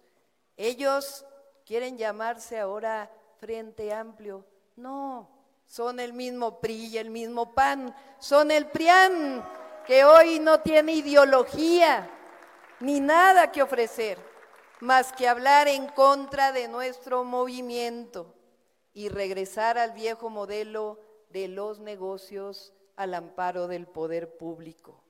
Ellos 0.58 1.26
quieren 1.66 1.98
llamarse 1.98 2.60
ahora 2.60 3.10
Frente 3.40 3.94
Amplio. 3.94 4.46
No, 4.76 5.30
son 5.66 6.00
el 6.00 6.14
mismo 6.14 6.60
PRI 6.60 6.88
y 6.88 6.98
el 6.98 7.10
mismo 7.10 7.54
PAN. 7.54 7.96
Son 8.20 8.52
el 8.52 8.68
PRIAN, 8.68 9.44
que 9.86 10.04
hoy 10.04 10.40
no 10.40 10.60
tiene 10.62 10.94
ideología 10.94 12.10
ni 12.80 13.00
nada 13.00 13.52
que 13.52 13.62
ofrecer, 13.62 14.18
más 14.80 15.12
que 15.12 15.28
hablar 15.28 15.68
en 15.68 15.88
contra 15.88 16.52
de 16.52 16.68
nuestro 16.68 17.24
movimiento 17.24 18.34
y 18.94 19.10
regresar 19.10 19.78
al 19.78 19.92
viejo 19.92 20.30
modelo 20.30 21.00
de 21.30 21.48
los 21.48 21.80
negocios 21.80 22.74
al 22.96 23.14
amparo 23.14 23.68
del 23.68 23.88
poder 23.88 24.38
público. 24.38 25.04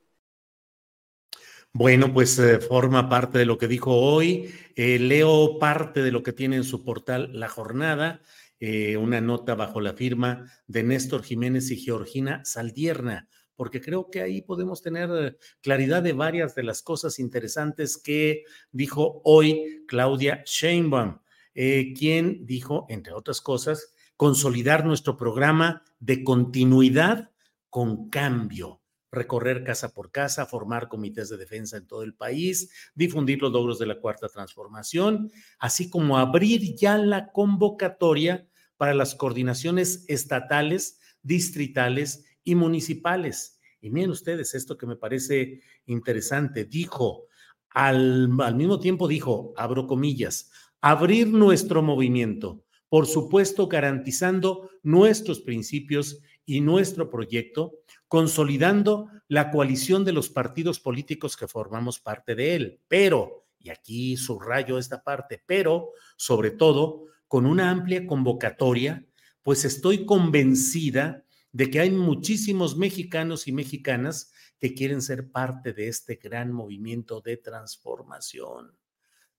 Bueno, 1.74 2.12
pues 2.12 2.40
eh, 2.40 2.60
forma 2.60 3.10
parte 3.10 3.38
de 3.38 3.46
lo 3.46 3.60
que 3.60 3.68
dijo 3.68 3.96
hoy. 3.96 4.52
Eh, 4.76 4.98
leo 4.98 5.60
parte 5.60 6.02
de 6.02 6.12
lo 6.12 6.24
que 6.24 6.34
tiene 6.34 6.56
en 6.56 6.64
su 6.64 6.84
portal 6.84 7.30
La 7.40 7.48
Jornada, 7.48 8.22
eh, 8.60 8.98
una 8.98 9.22
nota 9.22 9.54
bajo 9.54 9.80
la 9.80 9.94
firma 9.94 10.52
de 10.66 10.84
Néstor 10.84 11.22
Jiménez 11.24 11.70
y 11.70 11.78
Georgina 11.78 12.44
Saldierna, 12.44 13.30
porque 13.56 13.82
creo 13.82 14.10
que 14.10 14.22
ahí 14.22 14.42
podemos 14.42 14.82
tener 14.82 15.38
claridad 15.62 16.02
de 16.02 16.14
varias 16.14 16.56
de 16.56 16.64
las 16.64 16.82
cosas 16.82 17.20
interesantes 17.20 17.98
que 17.98 18.46
dijo 18.72 19.22
hoy 19.24 19.84
Claudia 19.88 20.44
Sheinbaum. 20.46 21.20
Quien 21.54 22.46
dijo, 22.46 22.86
entre 22.90 23.14
otras 23.14 23.42
cosas, 23.42 23.94
consolidar 24.16 24.86
nuestro 24.86 25.18
programa 25.18 25.84
de 26.00 26.24
continuidad 26.24 27.32
con 27.70 28.10
cambio, 28.10 28.82
recorrer 29.12 29.64
casa 29.64 29.94
por 29.94 30.12
casa, 30.12 30.46
formar 30.46 30.88
comités 30.88 31.30
de 31.30 31.38
defensa 31.38 31.78
en 31.78 31.88
todo 31.88 32.04
el 32.04 32.14
país, 32.14 32.72
difundir 32.96 33.42
los 33.42 33.52
logros 33.52 33.80
de 33.80 33.88
la 33.88 34.00
cuarta 34.00 34.28
transformación, 34.28 35.32
así 35.60 35.90
como 35.90 36.18
abrir 36.18 36.76
ya 36.76 36.98
la 36.98 37.32
convocatoria 37.32 38.48
para 38.78 38.94
las 38.94 39.16
coordinaciones 39.16 40.06
estatales, 40.08 41.00
distritales 41.22 42.26
y 42.44 42.56
municipales. 42.56 43.60
Y 43.82 43.90
miren 43.90 44.12
ustedes 44.12 44.54
esto 44.56 44.78
que 44.78 44.86
me 44.86 44.96
parece 44.96 45.62
interesante, 45.86 46.66
dijo, 46.66 47.26
al, 47.70 48.30
al 48.40 48.56
mismo 48.56 48.80
tiempo 48.80 49.08
dijo, 49.08 49.54
abro 49.56 49.88
comillas, 49.88 50.52
abrir 50.82 51.28
nuestro 51.28 51.82
movimiento, 51.82 52.64
por 52.90 53.06
supuesto 53.06 53.68
garantizando 53.68 54.70
nuestros 54.84 55.42
principios 55.42 56.22
y 56.50 56.62
nuestro 56.62 57.12
proyecto, 57.12 57.76
consolidando 58.08 59.08
la 59.28 59.52
coalición 59.52 60.04
de 60.04 60.14
los 60.14 60.30
partidos 60.30 60.80
políticos 60.80 61.38
que 61.38 61.48
formamos 61.48 62.00
parte 62.00 62.34
de 62.34 62.56
él, 62.56 62.80
pero, 62.88 63.46
y 63.60 63.70
aquí 63.70 64.18
subrayo 64.18 64.80
esta 64.80 65.04
parte, 65.04 65.44
pero 65.46 65.92
sobre 66.18 66.50
todo 66.50 67.06
con 67.28 67.46
una 67.46 67.70
amplia 67.70 68.08
convocatoria, 68.08 69.06
pues 69.44 69.64
estoy 69.64 70.08
convencida 70.08 71.24
de 71.52 71.70
que 71.70 71.82
hay 71.82 71.92
muchísimos 71.92 72.76
mexicanos 72.76 73.48
y 73.48 73.52
mexicanas 73.52 74.32
que 74.60 74.74
quieren 74.74 75.04
ser 75.04 75.30
parte 75.32 75.72
de 75.72 75.88
este 75.88 76.16
gran 76.16 76.52
movimiento 76.52 77.22
de 77.22 77.38
transformación 77.38 78.79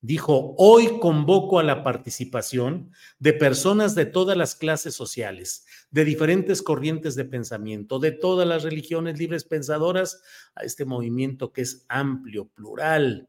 dijo, 0.01 0.55
hoy 0.57 0.99
convoco 1.01 1.59
a 1.59 1.63
la 1.63 1.83
participación 1.83 2.93
de 3.19 3.33
personas 3.33 3.95
de 3.95 4.07
todas 4.07 4.37
las 4.37 4.55
clases 4.55 4.95
sociales, 4.95 5.67
de 5.91 6.05
diferentes 6.05 6.63
corrientes 6.63 7.15
de 7.17 7.25
pensamiento, 7.25 7.99
de 7.99 8.13
todas 8.13 8.47
las 8.47 8.63
religiones 8.63 9.19
libres 9.19 9.45
pensadoras, 9.45 10.23
a 10.55 10.63
este 10.63 10.85
movimiento 10.85 11.53
que 11.53 11.63
es 11.63 11.85
amplio, 11.89 12.49
plural, 12.49 13.29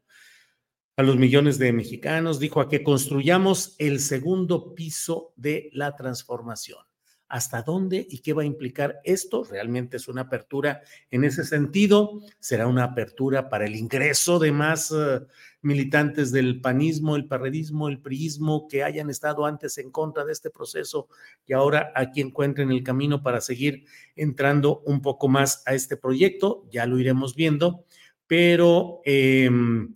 a 0.96 1.02
los 1.02 1.16
millones 1.16 1.58
de 1.58 1.72
mexicanos, 1.72 2.38
dijo 2.38 2.60
a 2.60 2.68
que 2.68 2.82
construyamos 2.82 3.76
el 3.78 4.00
segundo 4.00 4.74
piso 4.74 5.32
de 5.36 5.70
la 5.72 5.96
transformación 5.96 6.91
hasta 7.32 7.62
dónde 7.62 8.06
y 8.10 8.18
qué 8.18 8.34
va 8.34 8.42
a 8.42 8.44
implicar 8.44 9.00
esto. 9.04 9.42
Realmente 9.42 9.96
es 9.96 10.06
una 10.06 10.20
apertura 10.20 10.82
en 11.10 11.24
ese 11.24 11.44
sentido. 11.44 12.20
Será 12.38 12.66
una 12.66 12.84
apertura 12.84 13.48
para 13.48 13.64
el 13.64 13.74
ingreso 13.74 14.38
de 14.38 14.52
más 14.52 14.92
eh, 14.94 15.20
militantes 15.62 16.30
del 16.30 16.60
panismo, 16.60 17.16
el 17.16 17.24
parredismo, 17.24 17.88
el 17.88 18.00
priismo 18.00 18.68
que 18.68 18.84
hayan 18.84 19.08
estado 19.08 19.46
antes 19.46 19.78
en 19.78 19.90
contra 19.90 20.26
de 20.26 20.32
este 20.32 20.50
proceso 20.50 21.08
y 21.46 21.54
ahora 21.54 21.90
aquí 21.96 22.20
encuentren 22.20 22.70
el 22.70 22.82
camino 22.82 23.22
para 23.22 23.40
seguir 23.40 23.86
entrando 24.14 24.80
un 24.84 25.00
poco 25.00 25.26
más 25.26 25.62
a 25.64 25.72
este 25.72 25.96
proyecto. 25.96 26.66
Ya 26.70 26.84
lo 26.84 26.98
iremos 26.98 27.34
viendo, 27.34 27.86
pero 28.26 29.00
em, 29.06 29.94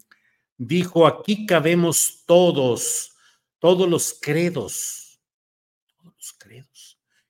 dijo, 0.56 1.06
aquí 1.06 1.44
cabemos 1.44 2.24
todos, 2.24 3.14
todos 3.58 3.86
los 3.86 4.16
credos, 4.18 5.20
todos 5.98 6.14
los 6.16 6.32
credos 6.32 6.75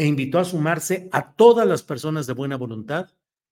E 0.00 0.06
invitó 0.06 0.38
a 0.38 0.46
sumarse 0.46 1.10
a 1.12 1.34
todas 1.34 1.68
las 1.68 1.82
personas 1.82 2.26
de 2.26 2.32
buena 2.32 2.56
voluntad 2.56 3.10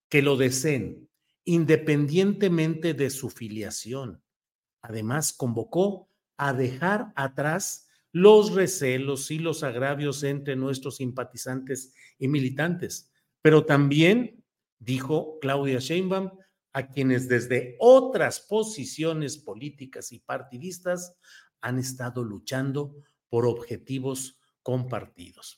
que 0.08 0.22
lo 0.22 0.38
deseen, 0.38 1.06
independientemente 1.44 2.94
de 2.94 3.10
su 3.10 3.28
filiación. 3.28 4.22
Además, 4.80 5.34
convocó 5.34 6.08
a 6.38 6.54
dejar 6.54 7.12
atrás 7.16 7.86
los 8.12 8.54
recelos 8.54 9.30
y 9.30 9.40
los 9.40 9.62
agravios 9.62 10.22
entre 10.22 10.56
nuestros 10.56 10.96
simpatizantes 10.96 11.92
y 12.18 12.28
militantes, 12.28 13.12
pero 13.42 13.66
también, 13.66 14.42
dijo 14.78 15.38
Claudia 15.42 15.80
Sheinbaum, 15.80 16.30
a 16.72 16.88
quienes 16.88 17.28
desde 17.28 17.76
otras 17.78 18.40
posiciones 18.40 19.36
políticas 19.36 20.12
y 20.12 20.20
partidistas 20.20 21.14
han 21.60 21.78
estado 21.78 22.24
luchando 22.24 22.94
por 23.28 23.44
objetivos 23.44 24.40
compartidos. 24.62 25.57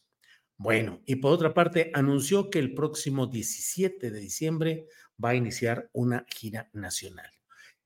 Bueno, 0.62 1.00
y 1.06 1.16
por 1.16 1.32
otra 1.32 1.54
parte, 1.54 1.90
anunció 1.94 2.50
que 2.50 2.58
el 2.58 2.74
próximo 2.74 3.26
17 3.26 4.10
de 4.10 4.20
diciembre 4.20 4.86
va 5.22 5.30
a 5.30 5.34
iniciar 5.34 5.88
una 5.94 6.26
gira 6.28 6.68
nacional. 6.74 7.30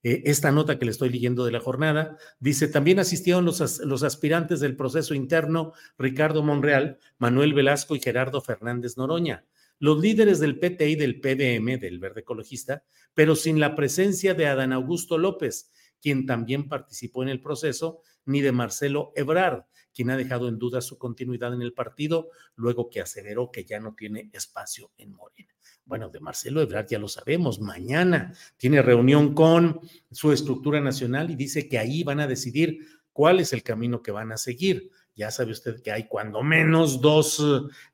Eh, 0.02 0.22
esta 0.24 0.50
nota 0.50 0.76
que 0.76 0.84
le 0.84 0.90
estoy 0.90 1.10
leyendo 1.10 1.44
de 1.44 1.52
la 1.52 1.60
jornada 1.60 2.18
dice, 2.40 2.66
también 2.66 2.98
asistieron 2.98 3.44
los, 3.44 3.78
los 3.78 4.02
aspirantes 4.02 4.58
del 4.58 4.74
proceso 4.74 5.14
interno 5.14 5.72
Ricardo 5.98 6.42
Monreal, 6.42 6.98
Manuel 7.16 7.54
Velasco 7.54 7.94
y 7.94 8.00
Gerardo 8.00 8.40
Fernández 8.40 8.96
Noroña, 8.96 9.44
los 9.78 10.00
líderes 10.00 10.40
del 10.40 10.58
PT 10.58 10.88
y 10.88 10.96
del 10.96 11.20
PDM, 11.20 11.78
del 11.78 12.00
Verde 12.00 12.22
Ecologista, 12.22 12.82
pero 13.14 13.36
sin 13.36 13.60
la 13.60 13.76
presencia 13.76 14.34
de 14.34 14.48
Adán 14.48 14.72
Augusto 14.72 15.16
López, 15.16 15.70
quien 16.02 16.26
también 16.26 16.68
participó 16.68 17.22
en 17.22 17.28
el 17.28 17.40
proceso, 17.40 18.00
ni 18.24 18.40
de 18.40 18.50
Marcelo 18.50 19.12
Ebrard, 19.14 19.62
quien 19.94 20.10
ha 20.10 20.16
dejado 20.16 20.48
en 20.48 20.58
duda 20.58 20.80
su 20.80 20.98
continuidad 20.98 21.54
en 21.54 21.62
el 21.62 21.72
partido, 21.72 22.30
luego 22.56 22.90
que 22.90 23.00
aseveró 23.00 23.50
que 23.50 23.64
ya 23.64 23.80
no 23.80 23.94
tiene 23.94 24.30
espacio 24.32 24.90
en 24.98 25.12
Morena. 25.12 25.54
Bueno, 25.86 26.08
de 26.08 26.20
Marcelo 26.20 26.62
Ebrard 26.62 26.86
ya 26.88 26.98
lo 26.98 27.08
sabemos, 27.08 27.60
mañana 27.60 28.32
tiene 28.56 28.82
reunión 28.82 29.34
con 29.34 29.80
su 30.10 30.32
estructura 30.32 30.80
nacional 30.80 31.30
y 31.30 31.36
dice 31.36 31.68
que 31.68 31.78
ahí 31.78 32.02
van 32.02 32.20
a 32.20 32.26
decidir 32.26 32.78
cuál 33.12 33.40
es 33.40 33.52
el 33.52 33.62
camino 33.62 34.02
que 34.02 34.10
van 34.10 34.32
a 34.32 34.36
seguir. 34.36 34.90
Ya 35.14 35.30
sabe 35.30 35.52
usted 35.52 35.80
que 35.80 35.92
hay 35.92 36.08
cuando 36.08 36.42
menos 36.42 37.00
dos 37.00 37.42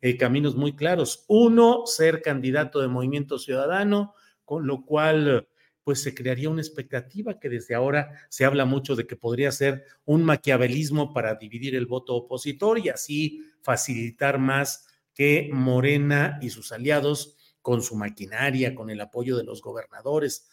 eh, 0.01 0.17
caminos 0.17 0.57
muy 0.57 0.75
claros. 0.75 1.25
Uno, 1.29 1.83
ser 1.85 2.23
candidato 2.23 2.81
de 2.81 2.89
Movimiento 2.89 3.39
Ciudadano, 3.39 4.15
con 4.45 4.67
lo 4.67 4.85
cual 4.85 5.47
pues 5.85 6.03
se 6.03 6.15
crearía 6.15 6.51
una 6.51 6.61
expectativa 6.61 7.39
que 7.39 7.49
desde 7.49 7.75
ahora 7.75 8.13
se 8.29 8.45
habla 8.45 8.65
mucho 8.65 8.97
de 8.97 9.07
que 9.07 9.17
podría 9.17 9.51
ser 9.53 9.85
un 10.05 10.25
maquiavelismo 10.25 11.13
para 11.13 11.35
dividir 11.35 11.75
el 11.75 11.87
voto 11.87 12.15
opositor 12.15 12.79
y 12.79 12.89
así 12.89 13.43
facilitar 13.63 14.39
más 14.39 14.87
que 15.15 15.51
Morena 15.53 16.39
y 16.43 16.51
sus 16.51 16.73
aliados 16.73 17.37
con 17.63 17.83
su 17.83 17.97
maquinaria, 17.97 18.75
con 18.75 18.91
el 18.91 19.01
apoyo 19.01 19.37
de 19.37 19.45
los 19.45 19.61
gobernadores. 19.61 20.49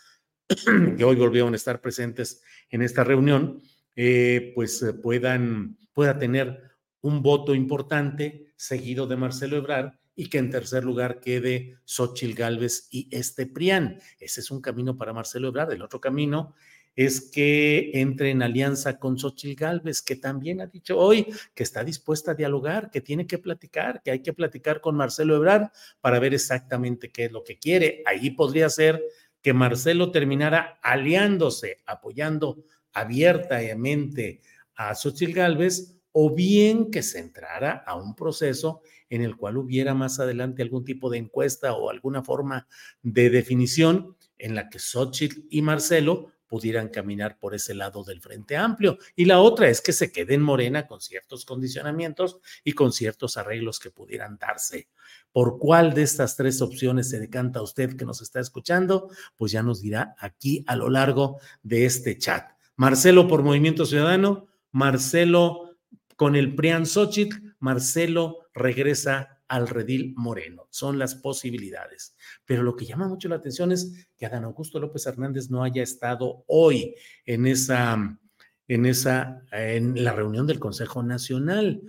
Que 0.98 1.04
hoy 1.04 1.16
volvieron 1.16 1.54
a 1.54 1.58
estar 1.58 1.82
presentes 1.82 2.42
en 2.70 2.82
esta 2.82 3.04
reunión, 3.04 3.62
eh, 3.96 4.54
pues 4.56 4.82
eh, 4.82 4.94
puedan, 4.94 5.78
pueda 5.94 6.18
tener 6.18 6.62
un 7.02 7.22
voto 7.22 7.54
importante 7.54 8.54
seguido 8.56 9.08
de 9.08 9.18
Marcelo 9.18 9.58
Ebrard 9.58 9.94
y 10.18 10.30
que 10.30 10.40
en 10.40 10.50
tercer 10.50 10.84
lugar 10.84 11.22
quede 11.22 11.78
Xochil 11.86 12.34
Gálvez 12.34 12.88
y 12.90 13.08
este 13.12 13.46
Prián. 13.46 14.00
Ese 14.20 14.42
es 14.42 14.50
un 14.50 14.60
camino 14.60 14.98
para 14.98 15.14
Marcelo 15.14 15.48
Ebrard. 15.48 15.72
El 15.72 15.84
otro 15.84 16.02
camino 16.02 16.56
es 16.96 17.22
que 17.22 17.92
entre 17.94 18.32
en 18.32 18.42
alianza 18.42 18.98
con 18.98 19.20
Xochil 19.20 19.56
Gálvez, 19.56 20.02
que 20.02 20.16
también 20.16 20.60
ha 20.60 20.66
dicho 20.66 20.98
hoy 20.98 21.28
que 21.54 21.62
está 21.62 21.84
dispuesta 21.84 22.32
a 22.32 22.34
dialogar, 22.34 22.90
que 22.90 23.00
tiene 23.00 23.28
que 23.28 23.38
platicar, 23.38 24.02
que 24.02 24.10
hay 24.10 24.24
que 24.24 24.34
platicar 24.34 24.82
con 24.82 24.96
Marcelo 24.96 25.36
Ebrard 25.36 25.70
para 26.02 26.18
ver 26.18 26.34
exactamente 26.34 27.12
qué 27.12 27.26
es 27.26 27.32
lo 27.32 27.44
que 27.44 27.60
quiere. 27.60 28.02
Ahí 28.08 28.32
podría 28.32 28.72
ser 28.72 29.04
que 29.44 29.54
Marcelo 29.54 30.10
terminara 30.10 30.80
aliándose, 30.82 31.84
apoyando 31.86 32.66
abiertamente 32.92 34.42
a 34.76 34.96
Xochil 34.96 35.36
Gálvez, 35.36 35.94
o 36.12 36.34
bien 36.34 36.90
que 36.90 37.04
se 37.04 37.20
entrara 37.20 37.84
a 37.86 37.96
un 37.96 38.16
proceso 38.16 38.82
en 39.10 39.22
el 39.22 39.36
cual 39.36 39.58
hubiera 39.58 39.94
más 39.94 40.20
adelante 40.20 40.62
algún 40.62 40.84
tipo 40.84 41.10
de 41.10 41.18
encuesta 41.18 41.74
o 41.74 41.90
alguna 41.90 42.24
forma 42.24 42.68
de 43.02 43.30
definición 43.30 44.16
en 44.38 44.56
la 44.56 44.70
que 44.70 44.80
Xochitl 44.80 45.42
y 45.50 45.62
Marcelo 45.62 46.32
pudieran 46.48 46.90
caminar 46.90 47.38
por 47.40 47.54
ese 47.54 47.74
lado 47.74 48.04
del 48.04 48.22
Frente 48.22 48.56
Amplio. 48.56 48.98
Y 49.16 49.26
la 49.26 49.40
otra 49.40 49.70
es 49.70 49.82
que 49.82 49.94
se 49.94 50.12
quede 50.12 50.34
en 50.34 50.42
Morena 50.42 50.88
con 50.88 51.02
ciertos 51.02 51.46
condicionamientos 51.46 52.40
y 52.64 52.72
con 52.72 52.92
ciertos 52.92 53.38
arreglos 53.38 53.80
que 53.80 53.92
pudieran 53.92 54.38
darse. 54.38 54.88
¿Por 55.32 55.60
cuál 55.60 55.94
de 55.94 56.04
estas 56.04 56.36
tres 56.36 56.62
opciones 56.62 57.10
se 57.10 57.20
decanta 57.20 57.62
usted 57.62 57.96
que 57.96 58.06
nos 58.06 58.22
está 58.22 58.40
escuchando? 58.40 59.10
Pues 59.36 59.52
ya 59.52 59.62
nos 59.62 59.82
dirá 59.82 60.16
aquí 60.20 60.64
a 60.68 60.76
lo 60.76 60.90
largo 60.90 61.40
de 61.64 61.86
este 61.86 62.18
chat. 62.18 62.52
Marcelo 62.76 63.28
por 63.28 63.44
Movimiento 63.44 63.86
Ciudadano, 63.86 64.48
Marcelo 64.72 65.78
con 66.16 66.36
el 66.36 66.56
Prian 66.56 66.86
Xochitl, 66.86 67.47
Marcelo 67.60 68.40
regresa 68.54 69.38
al 69.48 69.68
redil 69.68 70.14
moreno. 70.16 70.68
Son 70.70 71.00
las 71.00 71.16
posibilidades. 71.16 72.16
Pero 72.46 72.64
lo 72.64 72.76
que 72.76 72.86
llama 72.86 73.08
mucho 73.08 73.30
la 73.30 73.36
atención 73.36 73.72
es 73.72 74.08
que 74.18 74.26
Adán 74.26 74.44
Augusto 74.44 74.80
López 74.80 75.06
Hernández 75.06 75.50
no 75.50 75.64
haya 75.64 75.84
estado 75.84 76.44
hoy 76.48 76.96
en 77.26 77.48
esa, 77.48 78.20
en 78.68 78.86
esa, 78.86 79.42
en 79.52 80.04
la 80.04 80.14
reunión 80.14 80.48
del 80.48 80.60
Consejo 80.60 81.04
Nacional. 81.04 81.82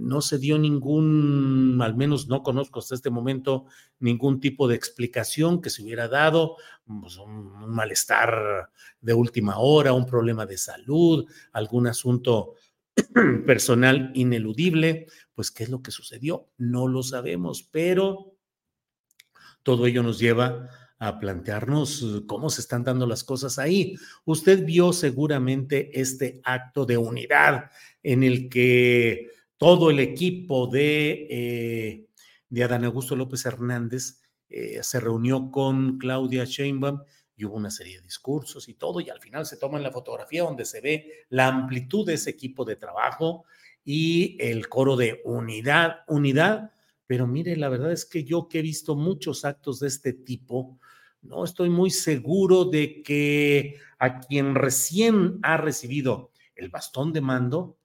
No 0.00 0.22
se 0.22 0.38
dio 0.38 0.58
ningún, 0.58 1.78
al 1.82 1.96
menos 1.96 2.28
no 2.28 2.42
conozco 2.42 2.78
hasta 2.78 2.94
este 2.94 3.10
momento, 3.10 3.66
ningún 3.98 4.40
tipo 4.40 4.68
de 4.68 4.76
explicación 4.76 5.60
que 5.60 5.70
se 5.70 5.82
hubiera 5.82 6.08
dado, 6.08 6.56
pues, 6.86 7.18
un 7.18 7.68
malestar 7.68 8.70
de 9.00 9.12
última 9.12 9.58
hora, 9.58 9.92
un 9.92 10.06
problema 10.06 10.46
de 10.46 10.56
salud, 10.56 11.28
algún 11.52 11.88
asunto 11.88 12.54
personal 13.46 14.10
ineludible, 14.14 15.06
pues 15.34 15.50
qué 15.50 15.64
es 15.64 15.70
lo 15.70 15.82
que 15.82 15.90
sucedió, 15.90 16.50
no 16.58 16.88
lo 16.88 17.02
sabemos, 17.02 17.62
pero 17.70 18.36
todo 19.62 19.86
ello 19.86 20.02
nos 20.02 20.18
lleva 20.18 20.68
a 20.98 21.18
plantearnos 21.18 22.02
eh, 22.02 22.22
cómo 22.26 22.48
se 22.48 22.60
están 22.60 22.84
dando 22.84 23.06
las 23.06 23.24
cosas 23.24 23.58
ahí. 23.58 23.96
Usted 24.24 24.64
vio 24.64 24.92
seguramente 24.92 25.90
este 26.00 26.40
acto 26.44 26.86
de 26.86 26.96
unidad 26.96 27.70
en 28.02 28.22
el 28.22 28.48
que 28.48 29.28
todo 29.56 29.90
el 29.90 29.98
equipo 29.98 30.66
de, 30.68 32.06
eh, 32.50 32.62
Adán 32.62 32.84
Augusto 32.84 33.16
López 33.16 33.44
Hernández 33.46 34.20
eh, 34.48 34.80
se 34.82 35.00
reunió 35.00 35.50
con 35.50 35.98
Claudia 35.98 36.44
Sheinbaum 36.44 37.00
hubo 37.44 37.56
una 37.56 37.70
serie 37.70 37.96
de 37.96 38.02
discursos 38.02 38.68
y 38.68 38.74
todo, 38.74 39.00
y 39.00 39.10
al 39.10 39.20
final 39.20 39.46
se 39.46 39.56
toma 39.56 39.78
la 39.78 39.90
fotografía 39.90 40.42
donde 40.42 40.64
se 40.64 40.80
ve 40.80 41.24
la 41.28 41.48
amplitud 41.48 42.06
de 42.06 42.14
ese 42.14 42.30
equipo 42.30 42.64
de 42.64 42.76
trabajo 42.76 43.44
y 43.84 44.36
el 44.40 44.68
coro 44.68 44.96
de 44.96 45.20
unidad, 45.24 46.00
unidad. 46.08 46.72
Pero 47.06 47.26
mire, 47.26 47.56
la 47.56 47.68
verdad 47.68 47.92
es 47.92 48.04
que 48.04 48.24
yo 48.24 48.48
que 48.48 48.60
he 48.60 48.62
visto 48.62 48.94
muchos 48.94 49.44
actos 49.44 49.80
de 49.80 49.88
este 49.88 50.12
tipo, 50.12 50.78
no 51.22 51.44
estoy 51.44 51.70
muy 51.70 51.90
seguro 51.90 52.64
de 52.64 53.02
que 53.02 53.78
a 53.98 54.18
quien 54.20 54.54
recién 54.54 55.38
ha 55.42 55.56
recibido 55.56 56.32
el 56.56 56.68
bastón 56.68 57.12
de 57.12 57.20
mando 57.20 57.78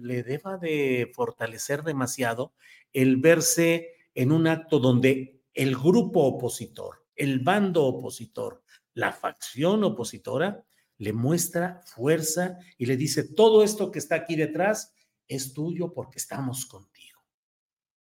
le 0.00 0.22
deba 0.22 0.58
de 0.58 1.10
fortalecer 1.14 1.82
demasiado 1.82 2.52
el 2.92 3.16
verse 3.16 3.94
en 4.14 4.32
un 4.32 4.46
acto 4.46 4.78
donde 4.78 5.40
el 5.54 5.76
grupo 5.76 6.24
opositor, 6.24 7.04
el 7.14 7.40
bando 7.40 7.84
opositor, 7.84 8.62
la 8.96 9.12
facción 9.12 9.84
opositora, 9.84 10.64
le 10.96 11.12
muestra 11.12 11.82
fuerza 11.84 12.58
y 12.78 12.86
le 12.86 12.96
dice, 12.96 13.24
todo 13.24 13.62
esto 13.62 13.90
que 13.90 13.98
está 13.98 14.14
aquí 14.14 14.36
detrás 14.36 14.94
es 15.28 15.52
tuyo 15.52 15.92
porque 15.92 16.18
estamos 16.18 16.64
contigo. 16.64 17.20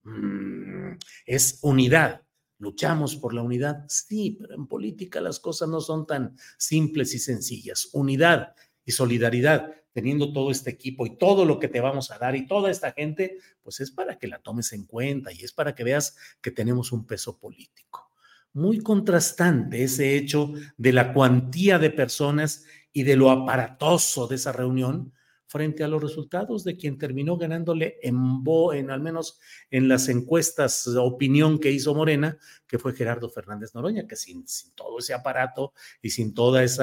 Mm, 0.05 0.93
es 1.27 1.59
unidad. 1.63 2.23
Luchamos 2.59 3.17
por 3.17 3.35
la 3.35 3.43
unidad, 3.43 3.85
sí, 3.89 4.39
pero 4.41 4.55
en 4.55 4.69
política 4.69 5.21
las 5.21 5.41
cosas 5.41 5.69
no 5.69 5.81
son 5.81 6.07
tan 6.07 6.37
simples 6.57 7.13
y 7.15 7.19
sencillas. 7.19 7.89
Unidad 7.93 8.55
y 8.85 8.93
solidaridad, 8.93 9.75
teniendo 9.93 10.33
todo 10.33 10.53
este 10.53 10.71
equipo 10.71 11.07
y 11.07 11.19
todo 11.19 11.45
lo 11.45 11.59
que 11.59 11.67
te 11.67 11.81
vamos 11.81 12.13
a 12.13 12.19
dar 12.19 12.37
y 12.37 12.47
toda 12.47 12.71
esta 12.71 12.93
gente, 12.93 13.39
pues 13.63 13.81
es 13.81 13.91
para 13.91 14.17
que 14.17 14.29
la 14.29 14.39
tomes 14.39 14.73
en 14.73 14.87
cuenta 14.87 15.33
y 15.33 15.43
es 15.43 15.53
para 15.53 15.75
que 15.75 15.83
veas 15.83 16.17
que 16.41 16.53
tenemos 16.53 16.93
un 16.93 17.05
peso 17.05 17.37
político. 17.37 18.14
Muy 18.55 18.81
contrastante 18.81 19.83
ese 19.83 20.17
hecho 20.17 20.53
de 20.77 20.93
la 20.93 21.13
cuantía 21.13 21.79
de 21.79 21.91
personas 21.91 22.65
y 22.93 23.03
de 23.03 23.17
lo 23.17 23.31
aparatoso 23.31 24.27
de 24.27 24.37
esa 24.37 24.53
reunión, 24.53 25.13
frente 25.55 25.85
a 25.85 25.89
los 25.89 26.03
resultados 26.03 26.65
de 26.65 26.77
quien 26.77 26.99
terminó 26.99 27.37
ganándole 27.37 27.99
en, 28.03 28.43
en 28.73 28.91
al 28.91 29.01
menos 29.01 29.39
en 29.71 29.87
las 29.89 30.09
encuestas 30.09 30.89
opinión 30.89 31.61
que 31.61 31.71
hizo 31.71 31.95
Morena, 31.95 32.37
que 32.67 32.77
fue 32.77 32.93
Gerardo 32.93 33.31
Fernández 33.31 33.73
Noroña, 33.73 34.05
que 34.07 34.17
sin, 34.17 34.45
todo 34.75 34.99
ese 34.99 35.15
aparato 35.15 35.73
y 36.03 36.11
sin 36.11 36.35
todo 36.35 36.59
ese 36.59 36.83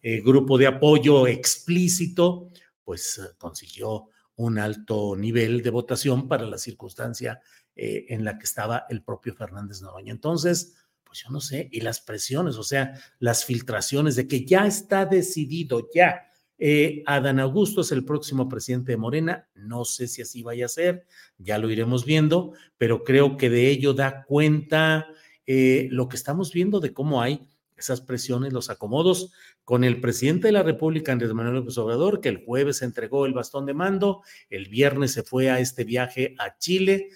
eh, 0.00 0.20
grupo 0.20 0.56
de 0.58 0.68
apoyo 0.68 1.26
explícito, 1.26 2.50
pues 2.84 3.18
eh, 3.18 3.34
consiguió 3.36 4.10
un 4.36 4.60
alto 4.60 5.16
nivel 5.16 5.60
de 5.60 5.70
votación 5.70 6.28
para 6.28 6.44
la 6.44 6.58
circunstancia 6.58 7.40
eh, 7.74 8.06
en 8.10 8.24
la 8.24 8.38
que 8.38 8.44
estaba 8.44 8.86
el 8.90 9.02
propio 9.02 9.34
Fernández 9.34 9.82
Noroña. 9.82 10.12
Entonces, 10.12 10.76
yo 11.14 11.30
no 11.30 11.40
sé, 11.40 11.68
y 11.72 11.80
las 11.80 12.00
presiones, 12.00 12.56
o 12.56 12.62
sea, 12.62 12.92
las 13.18 13.44
filtraciones 13.44 14.16
de 14.16 14.28
que 14.28 14.44
ya 14.44 14.66
está 14.66 15.06
decidido, 15.06 15.88
ya, 15.94 16.22
eh, 16.58 17.02
Adán 17.06 17.40
Augusto 17.40 17.80
es 17.80 17.92
el 17.92 18.04
próximo 18.04 18.48
presidente 18.48 18.92
de 18.92 18.96
Morena. 18.96 19.48
No 19.54 19.84
sé 19.84 20.06
si 20.06 20.22
así 20.22 20.42
vaya 20.42 20.66
a 20.66 20.68
ser, 20.68 21.06
ya 21.38 21.58
lo 21.58 21.70
iremos 21.70 22.04
viendo, 22.04 22.52
pero 22.78 23.02
creo 23.02 23.36
que 23.36 23.50
de 23.50 23.70
ello 23.70 23.92
da 23.92 24.24
cuenta 24.24 25.06
eh, 25.46 25.88
lo 25.90 26.08
que 26.08 26.16
estamos 26.16 26.52
viendo 26.52 26.80
de 26.80 26.92
cómo 26.92 27.20
hay 27.20 27.48
esas 27.76 28.00
presiones, 28.00 28.52
los 28.52 28.70
acomodos 28.70 29.32
con 29.64 29.82
el 29.82 30.00
presidente 30.00 30.48
de 30.48 30.52
la 30.52 30.62
República, 30.62 31.12
Andrés 31.12 31.34
Manuel 31.34 31.56
López 31.56 31.76
Obrador, 31.78 32.20
que 32.20 32.28
el 32.28 32.44
jueves 32.44 32.82
entregó 32.82 33.26
el 33.26 33.34
bastón 33.34 33.66
de 33.66 33.74
mando, 33.74 34.22
el 34.48 34.68
viernes 34.68 35.12
se 35.12 35.22
fue 35.22 35.50
a 35.50 35.58
este 35.58 35.84
viaje 35.84 36.34
a 36.38 36.56
Chile, 36.56 37.08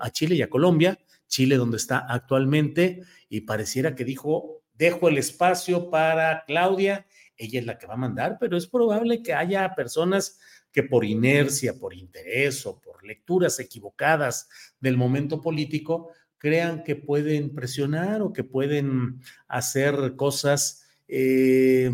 a 0.00 0.10
Chile 0.10 0.34
y 0.36 0.42
a 0.42 0.50
Colombia, 0.50 0.98
Chile 1.26 1.56
donde 1.56 1.78
está 1.78 1.98
actualmente, 1.98 3.02
y 3.36 3.42
pareciera 3.42 3.94
que 3.94 4.04
dijo, 4.04 4.62
dejo 4.74 5.08
el 5.08 5.18
espacio 5.18 5.90
para 5.90 6.44
Claudia 6.46 7.06
ella 7.36 7.60
es 7.60 7.66
la 7.66 7.78
que 7.78 7.86
va 7.86 7.94
a 7.94 7.98
mandar, 7.98 8.36
pero 8.38 8.56
es 8.56 8.66
probable 8.66 9.22
que 9.22 9.34
haya 9.34 9.74
personas 9.74 10.38
que 10.72 10.82
por 10.82 11.04
inercia, 11.04 11.78
por 11.78 11.94
interés 11.94 12.66
o 12.66 12.80
por 12.80 13.04
lecturas 13.04 13.58
equivocadas 13.60 14.48
del 14.80 14.96
momento 14.96 15.40
político, 15.40 16.10
crean 16.38 16.82
que 16.84 16.96
pueden 16.96 17.54
presionar 17.54 18.22
o 18.22 18.32
que 18.32 18.44
pueden 18.44 19.20
hacer 19.48 20.14
cosas 20.16 20.84
eh, 21.08 21.90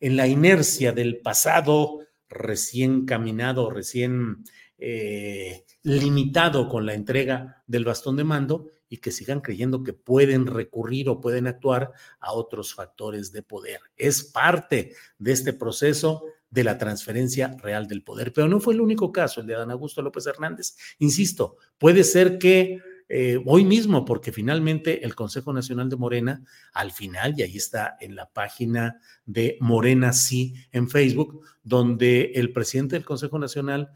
en 0.00 0.16
la 0.16 0.26
inercia 0.26 0.92
del 0.92 1.20
pasado 1.20 2.00
recién 2.28 3.06
caminado, 3.06 3.70
recién 3.70 4.44
eh, 4.78 5.64
limitado 5.82 6.68
con 6.68 6.86
la 6.86 6.94
entrega 6.94 7.62
del 7.66 7.84
bastón 7.84 8.16
de 8.16 8.24
mando 8.24 8.70
y 8.88 8.98
que 8.98 9.12
sigan 9.12 9.40
creyendo 9.40 9.82
que 9.82 9.92
pueden 9.92 10.46
recurrir 10.46 11.08
o 11.08 11.20
pueden 11.20 11.46
actuar 11.46 11.92
a 12.20 12.32
otros 12.32 12.74
factores 12.74 13.32
de 13.32 13.42
poder. 13.42 13.80
Es 13.96 14.22
parte 14.22 14.94
de 15.18 15.32
este 15.32 15.52
proceso 15.52 16.24
de 16.50 16.64
la 16.64 16.78
transferencia 16.78 17.56
real 17.60 17.88
del 17.88 18.04
poder, 18.04 18.32
pero 18.32 18.48
no 18.48 18.60
fue 18.60 18.74
el 18.74 18.80
único 18.80 19.10
caso, 19.10 19.40
el 19.40 19.46
de 19.46 19.56
Adán 19.56 19.72
Augusto 19.72 20.02
López 20.02 20.26
Hernández. 20.26 20.76
Insisto, 20.98 21.56
puede 21.78 22.04
ser 22.04 22.38
que 22.38 22.80
eh, 23.08 23.38
hoy 23.44 23.64
mismo, 23.64 24.04
porque 24.04 24.32
finalmente 24.32 25.04
el 25.04 25.14
Consejo 25.14 25.52
Nacional 25.52 25.90
de 25.90 25.96
Morena, 25.96 26.44
al 26.72 26.92
final, 26.92 27.34
y 27.36 27.42
ahí 27.42 27.56
está 27.56 27.96
en 28.00 28.14
la 28.14 28.30
página 28.30 29.00
de 29.26 29.58
Morena 29.60 30.12
Sí 30.12 30.54
en 30.72 30.88
Facebook, 30.88 31.42
donde 31.62 32.32
el 32.34 32.52
presidente 32.52 32.96
del 32.96 33.04
Consejo 33.04 33.38
Nacional, 33.38 33.90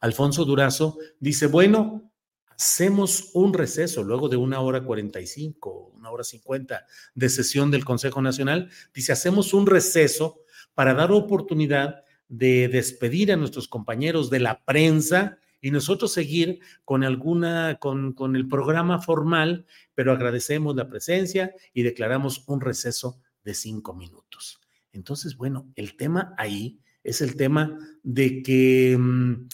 Alfonso 0.00 0.44
Durazo, 0.44 0.98
dice, 1.20 1.46
bueno, 1.46 2.12
hacemos 2.50 3.30
un 3.34 3.54
receso 3.54 4.02
luego 4.02 4.28
de 4.28 4.36
una 4.36 4.60
hora 4.60 4.82
45, 4.82 5.92
una 5.94 6.10
hora 6.10 6.24
50 6.24 6.86
de 7.14 7.28
sesión 7.28 7.70
del 7.70 7.84
Consejo 7.84 8.22
Nacional, 8.22 8.70
dice, 8.94 9.12
hacemos 9.12 9.54
un 9.54 9.66
receso 9.66 10.40
para 10.74 10.94
dar 10.94 11.12
oportunidad 11.12 12.04
de 12.28 12.68
despedir 12.68 13.32
a 13.32 13.36
nuestros 13.36 13.68
compañeros 13.68 14.30
de 14.30 14.40
la 14.40 14.64
prensa 14.64 15.38
y 15.60 15.70
nosotros 15.70 16.12
seguir 16.12 16.60
con 16.84 17.04
alguna, 17.04 17.78
con, 17.80 18.12
con 18.12 18.36
el 18.36 18.48
programa 18.48 19.00
formal, 19.00 19.66
pero 19.94 20.12
agradecemos 20.12 20.74
la 20.74 20.88
presencia 20.88 21.54
y 21.72 21.82
declaramos 21.82 22.44
un 22.46 22.60
receso 22.60 23.20
de 23.44 23.54
cinco 23.54 23.94
minutos. 23.94 24.60
Entonces, 24.92 25.36
bueno, 25.36 25.70
el 25.76 25.96
tema 25.96 26.34
ahí 26.38 26.80
es 27.04 27.20
el 27.20 27.36
tema 27.36 27.78
de 28.02 28.42
que... 28.42 28.96
Mm, 28.98 29.48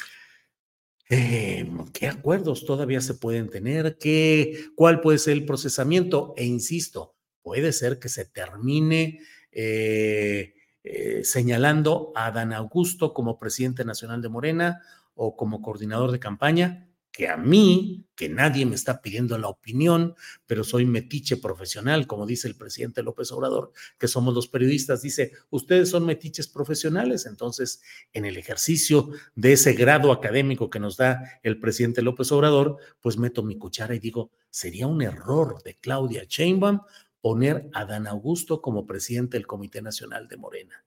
Em, 1.11 1.87
qué 1.93 2.07
acuerdos 2.07 2.67
todavía 2.67 3.01
se 3.01 3.15
pueden 3.15 3.49
tener, 3.49 3.97
¿Qué, 3.97 4.67
cuál 4.75 5.01
puede 5.01 5.19
ser 5.19 5.35
el 5.35 5.47
procesamiento. 5.47 6.35
E 6.37 6.45
insisto, 6.45 7.17
puede 7.43 7.73
ser 7.73 7.99
que 7.99 8.11
se 8.11 8.27
termine 8.27 9.21
eh, 9.51 10.55
eh, 10.85 11.25
señalando 11.25 12.13
a 12.15 12.31
Dan 12.31 12.53
Augusto 12.53 13.15
como 13.15 13.39
presidente 13.39 13.87
nacional 13.87 14.21
de 14.21 14.29
Morena 14.29 14.83
o 15.15 15.35
como 15.35 15.63
coordinador 15.63 16.13
de 16.13 16.21
campaña, 16.21 16.88
que 17.19 17.27
a 17.27 17.37
mí, 17.37 18.07
que 18.15 18.29
nadie 18.29 18.65
me 18.65 18.77
está 18.77 19.03
pidiendo 19.03 19.37
la 19.39 19.49
opinión, 19.49 20.15
pero 20.47 20.63
soy 20.63 20.87
metiche 20.87 21.37
profesional, 21.37 22.07
como 22.07 22.27
dice 22.27 22.47
el 22.47 22.55
presidente 22.55 23.03
López 23.03 23.33
Obrador, 23.33 23.73
que 23.99 24.07
somos 24.07 24.33
los 24.35 24.47
periodistas, 24.47 25.03
dice, 25.03 25.33
ustedes 25.51 25.91
son 25.91 26.07
metiches 26.07 26.47
profesionales, 26.47 27.27
entonces 27.27 27.83
en 28.13 28.25
el 28.25 28.37
ejercicio 28.37 29.11
de 29.35 29.55
ese 29.55 29.73
grado 29.73 30.13
académico 30.13 30.71
que 30.71 30.79
nos 30.79 30.97
da 30.97 31.41
el 31.43 31.59
presidente 31.59 32.03
López 32.03 32.31
Obrador, 32.31 32.77
pues 33.01 33.19
meto 33.19 33.43
mi 33.43 33.59
cuchara 33.59 33.97
y 33.97 33.99
digo, 33.99 34.31
sería 34.49 34.87
un 34.87 35.03
error 35.03 35.61
de 35.65 35.75
Claudia 35.75 36.23
Sheinbaum 36.23 36.83
poner 37.21 37.69
a 37.75 37.85
Dan 37.85 38.07
Augusto 38.07 38.63
como 38.63 38.87
presidente 38.87 39.39
del 39.39 39.49
Comité 39.49 39.83
Nacional 39.83 40.29
de 40.29 40.37
Morena 40.37 40.85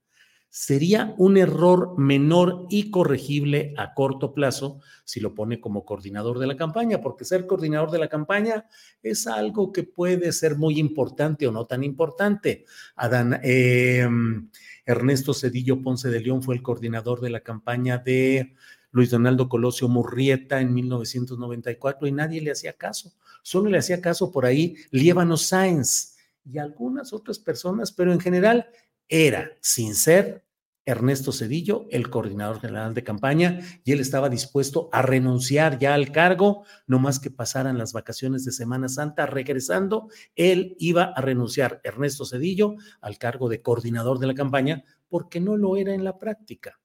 sería 0.52 1.16
un 1.18 1.38
error 1.38 1.98
menor 1.98 2.68
y 2.70 2.92
corregible 2.92 3.74
a 3.78 3.94
corto 3.94 4.34
plazo 4.34 4.82
si 5.06 5.22
lo 5.22 5.34
pone 5.34 5.62
como 5.62 5.86
coordinador 5.86 6.40
de 6.40 6.48
la 6.48 6.58
campaña, 6.58 7.00
porque 7.00 7.24
ser 7.24 7.48
coordinador 7.48 7.90
de 7.90 8.00
la 8.00 8.10
campaña 8.10 8.66
es 9.02 9.28
algo 9.28 9.72
que 9.72 9.84
puede 9.84 10.34
ser 10.34 10.58
muy 10.58 10.78
importante 10.78 11.48
o 11.48 11.54
no 11.54 11.68
tan 11.68 11.86
importante. 11.86 12.66
Adán, 12.98 13.40
em, 13.44 14.50
Ernesto 14.86 15.34
Cedillo 15.34 15.82
Ponce 15.82 16.10
de 16.10 16.20
León 16.20 16.44
fue 16.44 16.56
el 16.56 16.62
coordinador 16.62 17.22
de 17.22 17.30
la 17.30 17.40
campaña 17.40 17.98
de 17.98 18.54
Luis 18.92 19.10
Donaldo 19.10 19.48
Colosio 19.48 19.88
Murrieta 19.88 20.60
en 20.60 20.74
1994 20.74 22.10
y 22.10 22.12
nadie 22.12 22.42
le 22.42 22.52
hacía 22.52 22.74
caso. 22.74 23.14
Solo 23.42 23.70
le 23.70 23.78
hacía 23.78 24.02
caso 24.02 24.34
por 24.34 24.46
ahí 24.46 24.76
Liébano 24.92 25.38
Sáenz 25.38 26.18
y 26.44 26.58
algunas 26.58 27.14
otras 27.14 27.40
personas, 27.40 27.94
pero 27.94 28.12
en 28.12 28.20
general 28.20 28.68
era, 29.12 29.52
sin 29.60 29.94
ser 29.94 30.46
Ernesto 30.86 31.32
Cedillo, 31.32 31.86
el 31.92 32.10
coordinador 32.10 32.60
general 32.60 32.94
de 32.94 33.04
campaña, 33.04 33.60
y 33.84 33.92
él 33.92 34.00
estaba 34.00 34.30
dispuesto 34.30 34.90
a 34.92 35.02
renunciar 35.02 35.78
ya 35.78 35.94
al 35.94 36.12
cargo, 36.12 36.64
no 36.88 36.98
más 36.98 37.20
que 37.20 37.30
pasaran 37.30 37.78
las 37.78 37.94
vacaciones 37.94 38.46
de 38.46 38.52
Semana 38.52 38.88
Santa. 38.90 39.26
Regresando, 39.26 40.10
él 40.36 40.76
iba 40.80 41.04
a 41.04 41.22
renunciar, 41.22 41.82
Ernesto 41.84 42.26
Cedillo, 42.26 42.76
al 43.02 43.18
cargo 43.18 43.48
de 43.50 43.62
coordinador 43.62 44.18
de 44.18 44.28
la 44.28 44.34
campaña, 44.34 44.84
porque 45.08 45.40
no 45.40 45.58
lo 45.58 45.76
era 45.76 45.94
en 45.94 46.04
la 46.04 46.18
práctica. 46.18 46.80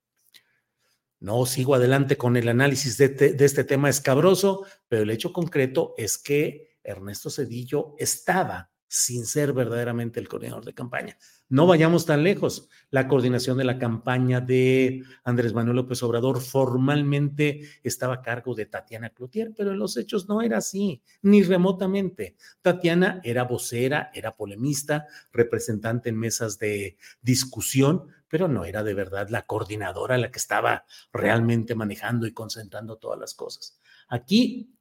No 1.21 1.47
sigo 1.47 1.75
adelante 1.75 2.17
con 2.17 2.37
el 2.37 2.49
análisis 2.49 2.99
de, 2.99 3.09
de 3.09 3.45
este 3.45 3.65
tema 3.65 3.89
escabroso, 3.89 4.67
pero 4.89 5.05
el 5.05 5.11
hecho 5.11 5.33
concreto 5.33 5.95
es 5.97 6.19
que 6.19 6.77
Ernesto 6.83 7.31
Cedillo 7.31 7.95
estaba 7.99 8.71
sin 8.89 9.27
ser 9.27 9.53
verdaderamente 9.53 10.21
el 10.21 10.29
coordinador 10.29 10.65
de 10.65 10.75
campaña. 10.75 11.17
No 11.49 11.69
vayamos 11.69 12.07
tan 12.07 12.25
lejos. 12.25 12.69
La 12.91 13.07
coordinación 13.07 13.57
de 13.57 13.65
la 13.65 13.79
campaña 13.79 14.41
de 14.41 15.05
Andrés 15.23 15.55
Manuel 15.55 15.77
López 15.77 16.03
Obrador 16.03 16.41
formalmente 16.41 17.61
estaba 17.85 18.15
a 18.15 18.23
cargo 18.23 18.57
de 18.57 18.67
Tatiana 18.67 19.11
Cloutier, 19.11 19.53
pero 19.57 19.71
en 19.71 19.79
los 19.79 19.97
hechos 19.97 20.29
no 20.29 20.43
era 20.43 20.59
así, 20.59 21.03
ni 21.23 21.45
remotamente. 21.45 22.35
Tatiana 22.63 23.21
era 23.23 23.45
vocera, 23.45 24.11
era 24.13 24.35
polemista, 24.35 25.07
representante 25.33 26.09
en 26.09 26.19
mesas 26.19 26.59
de 26.59 26.97
discusión, 27.23 28.09
pero 28.29 28.49
no 28.49 28.65
era 28.65 28.83
de 28.83 28.95
verdad 28.95 29.29
la 29.29 29.47
coordinadora 29.47 30.19
la 30.19 30.33
que 30.33 30.41
estaba 30.41 30.85
realmente 31.13 31.77
manejando 31.77 32.27
y 32.27 32.33
concentrando 32.33 32.97
todas 32.97 33.21
las 33.21 33.35
cosas. 33.35 33.79
Aquí 34.09 34.76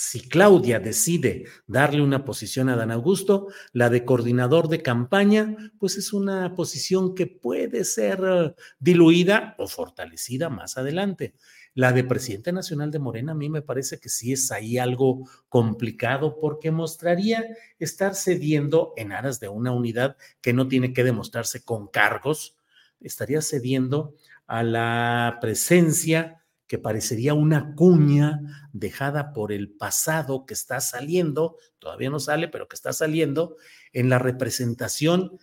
si 0.00 0.22
Claudia 0.22 0.80
decide 0.80 1.44
darle 1.66 2.00
una 2.00 2.24
posición 2.24 2.70
a 2.70 2.76
Dan 2.76 2.90
Augusto, 2.90 3.48
la 3.72 3.90
de 3.90 4.06
coordinador 4.06 4.68
de 4.68 4.82
campaña, 4.82 5.72
pues 5.78 5.98
es 5.98 6.14
una 6.14 6.54
posición 6.54 7.14
que 7.14 7.26
puede 7.26 7.84
ser 7.84 8.20
eh, 8.24 8.54
diluida 8.78 9.54
o 9.58 9.68
fortalecida 9.68 10.48
más 10.48 10.78
adelante. 10.78 11.34
La 11.74 11.92
de 11.92 12.02
presidente 12.02 12.50
nacional 12.50 12.90
de 12.90 12.98
Morena 12.98 13.32
a 13.32 13.34
mí 13.34 13.50
me 13.50 13.60
parece 13.60 14.00
que 14.00 14.08
sí 14.08 14.32
es 14.32 14.50
ahí 14.50 14.78
algo 14.78 15.28
complicado 15.50 16.38
porque 16.40 16.70
mostraría 16.70 17.44
estar 17.78 18.14
cediendo 18.14 18.94
en 18.96 19.12
aras 19.12 19.38
de 19.38 19.48
una 19.48 19.70
unidad 19.70 20.16
que 20.40 20.54
no 20.54 20.66
tiene 20.66 20.94
que 20.94 21.04
demostrarse 21.04 21.62
con 21.62 21.88
cargos, 21.88 22.56
estaría 23.00 23.42
cediendo 23.42 24.14
a 24.46 24.62
la 24.62 25.38
presencia 25.42 26.39
que 26.70 26.78
parecería 26.78 27.34
una 27.34 27.74
cuña 27.74 28.68
dejada 28.72 29.32
por 29.32 29.50
el 29.50 29.70
pasado 29.72 30.46
que 30.46 30.54
está 30.54 30.80
saliendo, 30.80 31.56
todavía 31.80 32.10
no 32.10 32.20
sale, 32.20 32.46
pero 32.46 32.68
que 32.68 32.76
está 32.76 32.92
saliendo 32.92 33.56
en 33.92 34.08
la 34.08 34.20
representación 34.20 35.36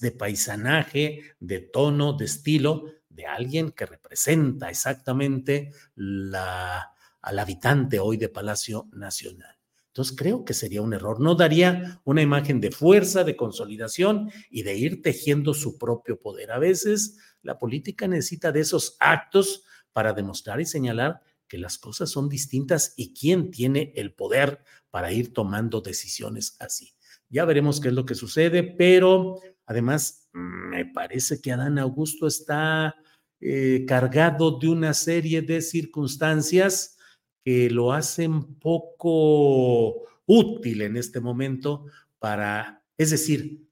de 0.00 0.12
paisanaje, 0.12 1.22
de 1.40 1.58
tono, 1.58 2.12
de 2.12 2.26
estilo 2.26 2.84
de 3.08 3.26
alguien 3.26 3.72
que 3.72 3.84
representa 3.84 4.70
exactamente 4.70 5.72
la, 5.96 6.92
al 7.20 7.38
habitante 7.40 7.98
hoy 7.98 8.16
de 8.16 8.28
Palacio 8.28 8.86
Nacional. 8.92 9.56
Entonces 9.88 10.14
creo 10.16 10.44
que 10.44 10.54
sería 10.54 10.82
un 10.82 10.94
error. 10.94 11.18
No 11.18 11.34
daría 11.34 12.00
una 12.04 12.22
imagen 12.22 12.60
de 12.60 12.70
fuerza, 12.70 13.24
de 13.24 13.34
consolidación 13.34 14.30
y 14.50 14.62
de 14.62 14.76
ir 14.76 15.02
tejiendo 15.02 15.52
su 15.52 15.78
propio 15.78 16.20
poder. 16.20 16.52
A 16.52 16.60
veces 16.60 17.18
la 17.42 17.58
política 17.58 18.06
necesita 18.06 18.52
de 18.52 18.60
esos 18.60 18.96
actos 19.00 19.64
para 19.94 20.12
demostrar 20.12 20.60
y 20.60 20.66
señalar 20.66 21.22
que 21.48 21.56
las 21.56 21.78
cosas 21.78 22.10
son 22.10 22.28
distintas 22.28 22.92
y 22.96 23.14
quién 23.14 23.50
tiene 23.50 23.92
el 23.96 24.12
poder 24.12 24.62
para 24.90 25.12
ir 25.12 25.32
tomando 25.32 25.80
decisiones 25.80 26.56
así. 26.58 26.94
Ya 27.30 27.44
veremos 27.44 27.80
qué 27.80 27.88
es 27.88 27.94
lo 27.94 28.04
que 28.04 28.14
sucede, 28.14 28.62
pero 28.62 29.40
además 29.64 30.28
me 30.32 30.84
parece 30.84 31.40
que 31.40 31.52
Adán 31.52 31.78
Augusto 31.78 32.26
está 32.26 32.96
eh, 33.40 33.84
cargado 33.86 34.58
de 34.58 34.68
una 34.68 34.94
serie 34.94 35.42
de 35.42 35.62
circunstancias 35.62 36.98
que 37.44 37.70
lo 37.70 37.92
hacen 37.92 38.54
poco 38.54 40.06
útil 40.26 40.82
en 40.82 40.96
este 40.96 41.20
momento 41.20 41.86
para, 42.18 42.82
es 42.96 43.10
decir, 43.10 43.68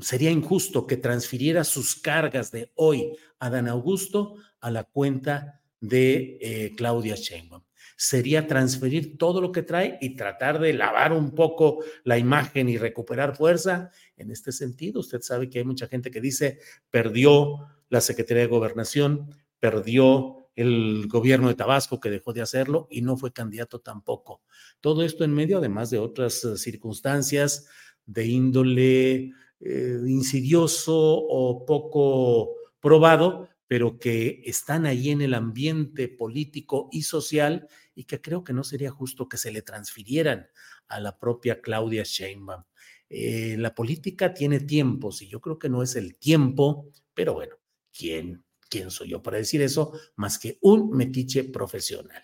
sería 0.00 0.30
injusto 0.30 0.86
que 0.86 0.96
transfiriera 0.96 1.64
sus 1.64 1.96
cargas 1.96 2.50
de 2.50 2.72
hoy 2.74 3.12
a 3.38 3.50
Dan 3.50 3.68
Augusto 3.68 4.36
a 4.64 4.70
la 4.70 4.84
cuenta 4.84 5.60
de 5.78 6.38
eh, 6.40 6.72
Claudia 6.74 7.16
Sheinbaum. 7.16 7.62
Sería 7.98 8.46
transferir 8.46 9.18
todo 9.18 9.42
lo 9.42 9.52
que 9.52 9.62
trae 9.62 9.98
y 10.00 10.16
tratar 10.16 10.58
de 10.58 10.72
lavar 10.72 11.12
un 11.12 11.34
poco 11.34 11.84
la 12.02 12.16
imagen 12.16 12.70
y 12.70 12.78
recuperar 12.78 13.36
fuerza. 13.36 13.90
En 14.16 14.30
este 14.30 14.52
sentido, 14.52 15.00
usted 15.00 15.20
sabe 15.20 15.50
que 15.50 15.58
hay 15.58 15.66
mucha 15.66 15.86
gente 15.86 16.10
que 16.10 16.22
dice, 16.22 16.60
perdió 16.88 17.66
la 17.90 18.00
Secretaría 18.00 18.44
de 18.44 18.48
Gobernación, 18.48 19.28
perdió 19.60 20.48
el 20.56 21.08
gobierno 21.08 21.48
de 21.48 21.56
Tabasco 21.56 22.00
que 22.00 22.08
dejó 22.08 22.32
de 22.32 22.40
hacerlo 22.40 22.88
y 22.90 23.02
no 23.02 23.18
fue 23.18 23.34
candidato 23.34 23.80
tampoco. 23.80 24.40
Todo 24.80 25.04
esto 25.04 25.24
en 25.24 25.34
medio, 25.34 25.58
además 25.58 25.90
de 25.90 25.98
otras 25.98 26.42
eh, 26.44 26.56
circunstancias 26.56 27.68
de 28.06 28.26
índole 28.26 29.32
eh, 29.60 30.00
insidioso 30.06 30.96
o 30.96 31.66
poco 31.66 32.54
probado, 32.80 33.48
pero 33.66 33.98
que 33.98 34.42
están 34.44 34.86
ahí 34.86 35.10
en 35.10 35.22
el 35.22 35.34
ambiente 35.34 36.08
político 36.08 36.88
y 36.92 37.02
social 37.02 37.68
y 37.94 38.04
que 38.04 38.20
creo 38.20 38.44
que 38.44 38.52
no 38.52 38.64
sería 38.64 38.90
justo 38.90 39.28
que 39.28 39.36
se 39.36 39.52
le 39.52 39.62
transfirieran 39.62 40.48
a 40.88 41.00
la 41.00 41.18
propia 41.18 41.60
Claudia 41.60 42.02
Sheinbaum. 42.04 42.64
Eh, 43.08 43.56
la 43.58 43.74
política 43.74 44.34
tiene 44.34 44.60
tiempos 44.60 45.22
y 45.22 45.28
yo 45.28 45.40
creo 45.40 45.58
que 45.58 45.68
no 45.68 45.82
es 45.82 45.96
el 45.96 46.16
tiempo, 46.16 46.90
pero 47.14 47.34
bueno, 47.34 47.56
¿quién, 47.96 48.44
quién 48.68 48.90
soy 48.90 49.10
yo 49.10 49.22
para 49.22 49.38
decir 49.38 49.62
eso 49.62 49.92
más 50.16 50.38
que 50.38 50.58
un 50.60 50.90
metiche 50.90 51.44
profesional? 51.44 52.22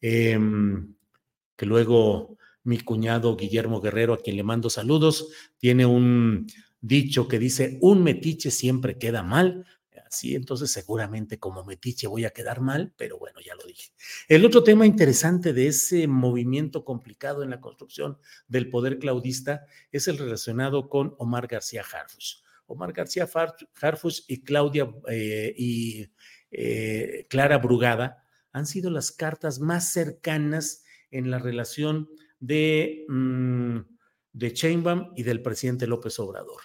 Em, 0.00 0.94
que 1.56 1.66
luego 1.66 2.36
mi 2.64 2.78
cuñado 2.80 3.36
Guillermo 3.36 3.80
Guerrero, 3.80 4.14
a 4.14 4.18
quien 4.18 4.36
le 4.36 4.42
mando 4.42 4.70
saludos, 4.70 5.28
tiene 5.58 5.86
un 5.86 6.46
dicho 6.80 7.26
que 7.26 7.38
dice, 7.38 7.78
un 7.80 8.02
metiche 8.04 8.50
siempre 8.50 8.98
queda 8.98 9.22
mal, 9.22 9.64
Sí, 10.10 10.34
entonces 10.34 10.70
seguramente 10.70 11.38
como 11.38 11.64
metiche 11.64 12.06
voy 12.06 12.24
a 12.24 12.30
quedar 12.30 12.60
mal, 12.60 12.92
pero 12.96 13.18
bueno, 13.18 13.40
ya 13.44 13.54
lo 13.54 13.64
dije. 13.64 13.92
El 14.28 14.44
otro 14.44 14.62
tema 14.62 14.86
interesante 14.86 15.52
de 15.52 15.68
ese 15.68 16.06
movimiento 16.06 16.84
complicado 16.84 17.42
en 17.42 17.50
la 17.50 17.60
construcción 17.60 18.18
del 18.46 18.70
poder 18.70 18.98
claudista 18.98 19.66
es 19.92 20.08
el 20.08 20.18
relacionado 20.18 20.88
con 20.88 21.14
Omar 21.18 21.46
García 21.46 21.82
Harfuch. 21.82 22.42
Omar 22.66 22.92
García 22.92 23.28
Harfuch 23.80 24.24
y 24.28 24.42
Claudia 24.42 24.90
eh, 25.08 25.54
y 25.56 26.10
eh, 26.50 27.26
Clara 27.28 27.58
Brugada 27.58 28.24
han 28.52 28.66
sido 28.66 28.90
las 28.90 29.12
cartas 29.12 29.60
más 29.60 29.90
cercanas 29.92 30.84
en 31.10 31.30
la 31.30 31.38
relación 31.38 32.08
de, 32.40 33.04
mm, 33.08 33.78
de 34.32 34.52
Chainbaum 34.52 35.12
y 35.16 35.22
del 35.22 35.42
presidente 35.42 35.86
López 35.86 36.18
Obrador 36.18 36.60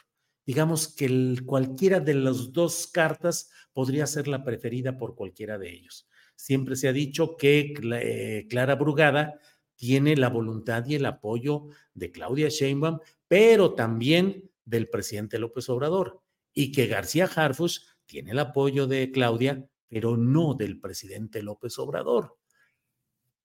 digamos 0.45 0.87
que 0.87 1.37
cualquiera 1.45 1.99
de 1.99 2.13
las 2.15 2.51
dos 2.51 2.87
cartas 2.87 3.49
podría 3.73 4.07
ser 4.07 4.27
la 4.27 4.43
preferida 4.43 4.97
por 4.97 5.15
cualquiera 5.15 5.57
de 5.57 5.71
ellos. 5.71 6.07
Siempre 6.35 6.75
se 6.75 6.87
ha 6.87 6.93
dicho 6.93 7.37
que 7.37 7.73
eh, 7.81 8.47
Clara 8.49 8.75
Brugada 8.75 9.39
tiene 9.75 10.15
la 10.15 10.29
voluntad 10.29 10.85
y 10.85 10.95
el 10.95 11.05
apoyo 11.05 11.67
de 11.93 12.11
Claudia 12.11 12.49
Sheinbaum, 12.49 12.99
pero 13.27 13.73
también 13.73 14.49
del 14.65 14.89
presidente 14.89 15.39
López 15.39 15.69
Obrador, 15.69 16.21
y 16.53 16.71
que 16.71 16.87
García 16.87 17.25
Harfus 17.25 17.97
tiene 18.05 18.31
el 18.31 18.39
apoyo 18.39 18.87
de 18.87 19.11
Claudia, 19.11 19.65
pero 19.87 20.17
no 20.17 20.53
del 20.53 20.79
presidente 20.79 21.41
López 21.41 21.77
Obrador. 21.79 22.37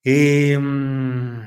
Em, 0.05 1.43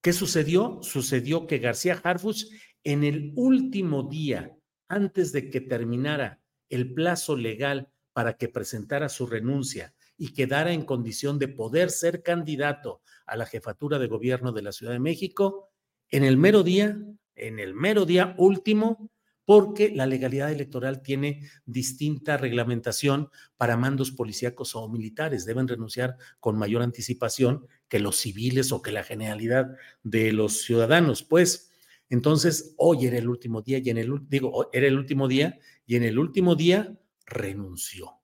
¿Qué 0.00 0.12
sucedió? 0.12 0.80
Sucedió 0.82 1.46
que 1.46 1.58
García 1.58 2.00
Harfus 2.02 2.50
en 2.84 3.04
el 3.04 3.32
último 3.36 4.04
día, 4.04 4.56
antes 4.88 5.32
de 5.32 5.50
que 5.50 5.60
terminara 5.60 6.40
el 6.68 6.92
plazo 6.92 7.36
legal 7.36 7.88
para 8.12 8.36
que 8.36 8.48
presentara 8.48 9.08
su 9.08 9.26
renuncia 9.26 9.94
y 10.16 10.32
quedara 10.32 10.72
en 10.72 10.84
condición 10.84 11.38
de 11.38 11.48
poder 11.48 11.90
ser 11.90 12.22
candidato 12.22 13.00
a 13.26 13.36
la 13.36 13.46
jefatura 13.46 13.98
de 13.98 14.06
gobierno 14.06 14.52
de 14.52 14.62
la 14.62 14.72
Ciudad 14.72 14.92
de 14.92 15.00
México, 15.00 15.70
en 16.10 16.24
el 16.24 16.36
mero 16.36 16.62
día, 16.62 16.98
en 17.34 17.58
el 17.58 17.74
mero 17.74 18.04
día 18.04 18.34
último, 18.38 19.10
porque 19.44 19.90
la 19.90 20.06
legalidad 20.06 20.52
electoral 20.52 21.02
tiene 21.02 21.48
distinta 21.64 22.36
reglamentación 22.36 23.28
para 23.56 23.76
mandos 23.76 24.12
policíacos 24.12 24.76
o 24.76 24.88
militares. 24.88 25.44
Deben 25.44 25.66
renunciar 25.66 26.16
con 26.38 26.56
mayor 26.56 26.82
anticipación 26.82 27.66
que 27.88 27.98
los 27.98 28.16
civiles 28.16 28.70
o 28.70 28.82
que 28.82 28.92
la 28.92 29.02
generalidad 29.02 29.76
de 30.02 30.32
los 30.32 30.62
ciudadanos. 30.62 31.24
Pues 31.24 31.71
entonces, 32.12 32.74
hoy 32.76 33.06
era 33.06 33.16
el 33.16 33.26
último 33.26 33.62
día 33.62 33.78
y 33.78 33.88
en 33.88 33.96
el 33.96 34.12
digo, 34.28 34.68
era 34.74 34.86
el 34.86 34.98
último 34.98 35.28
día 35.28 35.58
y 35.86 35.96
en 35.96 36.02
el 36.02 36.18
último 36.18 36.54
día 36.54 36.94
renunció. 37.24 38.20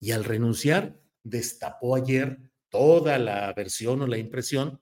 Y 0.00 0.10
al 0.10 0.24
renunciar 0.24 1.00
destapó 1.22 1.94
ayer 1.94 2.40
toda 2.70 3.20
la 3.20 3.52
versión 3.52 4.02
o 4.02 4.08
la 4.08 4.18
impresión 4.18 4.80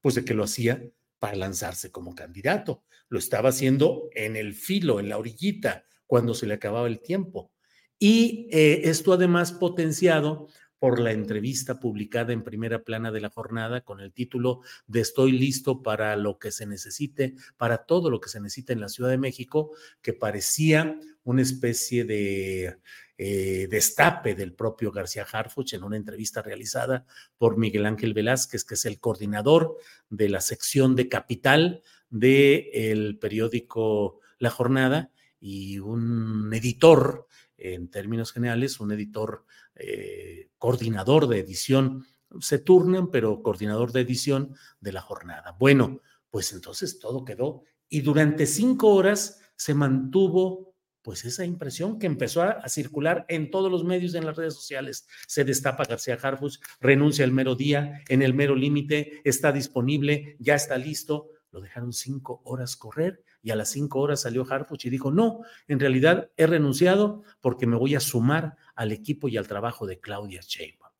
pues 0.00 0.14
de 0.14 0.24
que 0.24 0.34
lo 0.34 0.44
hacía 0.44 0.84
para 1.18 1.34
lanzarse 1.34 1.90
como 1.90 2.14
candidato. 2.14 2.84
Lo 3.08 3.18
estaba 3.18 3.48
haciendo 3.48 4.08
en 4.14 4.36
el 4.36 4.54
filo, 4.54 5.00
en 5.00 5.08
la 5.08 5.18
orillita, 5.18 5.84
cuando 6.06 6.34
se 6.34 6.46
le 6.46 6.54
acababa 6.54 6.86
el 6.86 7.00
tiempo. 7.00 7.50
Y 7.98 8.46
eh, 8.52 8.82
esto 8.84 9.12
además 9.12 9.50
potenciado 9.50 10.46
por 10.82 10.98
la 10.98 11.12
entrevista 11.12 11.78
publicada 11.78 12.32
en 12.32 12.42
primera 12.42 12.82
plana 12.82 13.12
de 13.12 13.20
la 13.20 13.30
jornada 13.30 13.82
con 13.82 14.00
el 14.00 14.12
título 14.12 14.62
de 14.88 14.98
Estoy 14.98 15.30
listo 15.30 15.80
para 15.80 16.16
lo 16.16 16.40
que 16.40 16.50
se 16.50 16.66
necesite, 16.66 17.36
para 17.56 17.84
todo 17.84 18.10
lo 18.10 18.18
que 18.18 18.28
se 18.28 18.40
necesita 18.40 18.72
en 18.72 18.80
la 18.80 18.88
Ciudad 18.88 19.10
de 19.10 19.16
México, 19.16 19.70
que 20.00 20.12
parecía 20.12 20.98
una 21.22 21.40
especie 21.40 22.04
de 22.04 22.78
eh, 23.16 23.68
destape 23.70 24.34
del 24.34 24.54
propio 24.54 24.90
García 24.90 25.24
Harfuch 25.32 25.74
en 25.74 25.84
una 25.84 25.96
entrevista 25.96 26.42
realizada 26.42 27.06
por 27.38 27.58
Miguel 27.58 27.86
Ángel 27.86 28.12
Velázquez, 28.12 28.64
que 28.64 28.74
es 28.74 28.84
el 28.84 28.98
coordinador 28.98 29.76
de 30.10 30.30
la 30.30 30.40
sección 30.40 30.96
de 30.96 31.08
Capital 31.08 31.84
del 32.10 33.20
periódico 33.20 34.18
La 34.40 34.50
Jornada 34.50 35.12
y 35.38 35.78
un 35.78 36.52
editor, 36.52 37.28
en 37.56 37.88
términos 37.88 38.32
generales, 38.32 38.80
un 38.80 38.90
editor 38.90 39.44
eh, 39.74 40.50
coordinador 40.58 41.26
de 41.28 41.38
edición, 41.38 42.06
se 42.40 42.58
turnan, 42.58 43.10
pero 43.10 43.42
coordinador 43.42 43.92
de 43.92 44.00
edición 44.00 44.54
de 44.80 44.92
la 44.92 45.00
jornada. 45.00 45.56
Bueno, 45.58 46.00
pues 46.30 46.52
entonces 46.52 46.98
todo 46.98 47.24
quedó 47.24 47.62
y 47.88 48.00
durante 48.00 48.46
cinco 48.46 48.94
horas 48.94 49.40
se 49.56 49.74
mantuvo 49.74 50.72
pues 51.02 51.24
esa 51.24 51.44
impresión 51.44 51.98
que 51.98 52.06
empezó 52.06 52.42
a, 52.42 52.68
circular 52.68 53.26
en 53.28 53.50
todos 53.50 53.70
los 53.70 53.84
medios, 53.84 54.14
en 54.14 54.24
las 54.24 54.36
redes 54.36 54.54
sociales. 54.54 55.06
Se 55.26 55.44
destapa 55.44 55.84
García 55.84 56.16
Harfus, 56.20 56.60
renuncia 56.80 57.24
el 57.24 57.32
mero 57.32 57.56
día, 57.56 58.02
en 58.08 58.22
el 58.22 58.34
mero 58.34 58.54
límite, 58.54 59.20
está 59.24 59.52
disponible, 59.52 60.36
ya 60.38 60.54
está 60.54 60.78
listo. 60.78 61.30
Lo 61.52 61.60
dejaron 61.60 61.92
cinco 61.92 62.40
horas 62.44 62.76
correr 62.76 63.22
y 63.42 63.50
a 63.50 63.56
las 63.56 63.70
cinco 63.70 64.00
horas 64.00 64.22
salió 64.22 64.46
Harfuch 64.48 64.86
y 64.86 64.90
dijo, 64.90 65.12
no, 65.12 65.42
en 65.68 65.78
realidad 65.78 66.30
he 66.36 66.46
renunciado 66.46 67.22
porque 67.40 67.66
me 67.66 67.76
voy 67.76 67.94
a 67.94 68.00
sumar 68.00 68.56
al 68.74 68.90
equipo 68.90 69.28
y 69.28 69.36
al 69.36 69.46
trabajo 69.46 69.86
de 69.86 70.00
Claudia 70.00 70.40
Sheinbaum. 70.40 70.92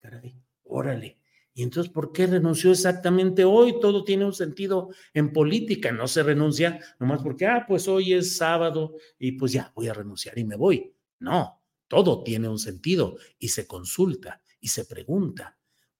Caray, 0.00 0.40
órale. 0.64 1.18
Y 1.52 1.62
entonces, 1.62 1.92
¿por 1.92 2.12
qué 2.12 2.26
renunció 2.26 2.72
exactamente 2.72 3.44
hoy? 3.44 3.78
Todo 3.78 4.02
tiene 4.02 4.24
un 4.24 4.32
sentido 4.32 4.88
en 5.12 5.32
política, 5.32 5.92
no 5.92 6.08
se 6.08 6.24
renuncia 6.24 6.80
nomás 6.98 7.22
porque, 7.22 7.46
ah, 7.46 7.64
pues 7.68 7.86
hoy 7.86 8.14
es 8.14 8.36
sábado 8.36 8.96
y 9.18 9.32
pues 9.32 9.52
ya 9.52 9.70
voy 9.76 9.86
a 9.86 9.94
renunciar 9.94 10.36
y 10.36 10.44
me 10.44 10.56
voy. 10.56 10.92
No, 11.20 11.62
todo 11.86 12.24
tiene 12.24 12.48
un 12.48 12.58
sentido 12.58 13.16
y 13.38 13.48
se 13.48 13.68
consulta 13.68 14.42
y 14.60 14.68
se 14.68 14.84
pregunta. 14.84 15.56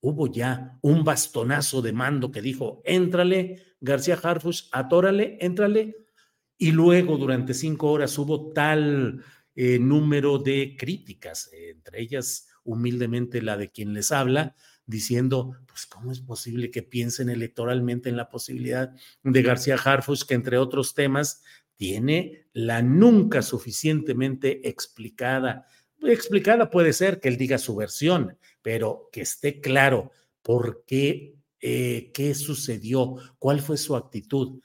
Hubo 0.07 0.30
ya 0.30 0.78
un 0.82 1.02
bastonazo 1.02 1.80
de 1.80 1.94
mando 1.94 2.30
que 2.30 2.42
dijo, 2.42 2.82
éntrale, 2.84 3.74
García 3.80 4.20
Harfuch, 4.22 4.68
atórale, 4.70 5.38
éntrale. 5.40 5.96
Y 6.59 6.72
luego 6.72 7.16
durante 7.16 7.55
cinco 7.55 7.90
horas 7.90 8.18
hubo 8.18 8.52
tal 8.52 9.24
eh, 9.55 9.78
número 9.78 10.36
de 10.36 10.76
críticas, 10.78 11.48
entre 11.55 12.02
ellas 12.02 12.48
humildemente 12.64 13.40
la 13.40 13.57
de 13.57 13.70
quien 13.70 13.94
les 13.94 14.12
habla, 14.12 14.55
diciendo, 14.84 15.57
pues, 15.66 15.86
¿cómo 15.86 16.12
es 16.12 16.20
posible 16.20 16.70
que 16.70 16.82
piensen 16.82 17.30
electoralmente 17.30 18.11
en 18.11 18.18
la 18.18 18.28
posibilidad 18.28 18.92
de 19.22 19.42
García 19.42 19.76
Harfuch, 19.76 20.24
que 20.24 20.34
entre 20.34 20.59
otros 20.59 20.92
temas 20.92 21.42
tiene 21.76 22.48
la 22.52 22.82
nunca 22.82 23.40
suficientemente 23.40 24.68
explicada? 24.68 25.66
Explicada 26.05 26.70
puede 26.70 26.92
ser 26.92 27.20
que 27.20 27.28
él 27.28 27.36
diga 27.36 27.59
su 27.59 27.74
versión, 27.74 28.38
pero 28.62 29.09
que 29.12 29.22
esté 29.22 29.61
claro 29.61 30.11
por 30.42 30.84
qué 30.86 31.34
eh, 31.66 32.11
qué 32.12 32.34
sucedió, 32.34 33.16
cuál 33.38 33.62
fue 33.62 33.78
su 33.78 33.96
actitud. 33.96 34.61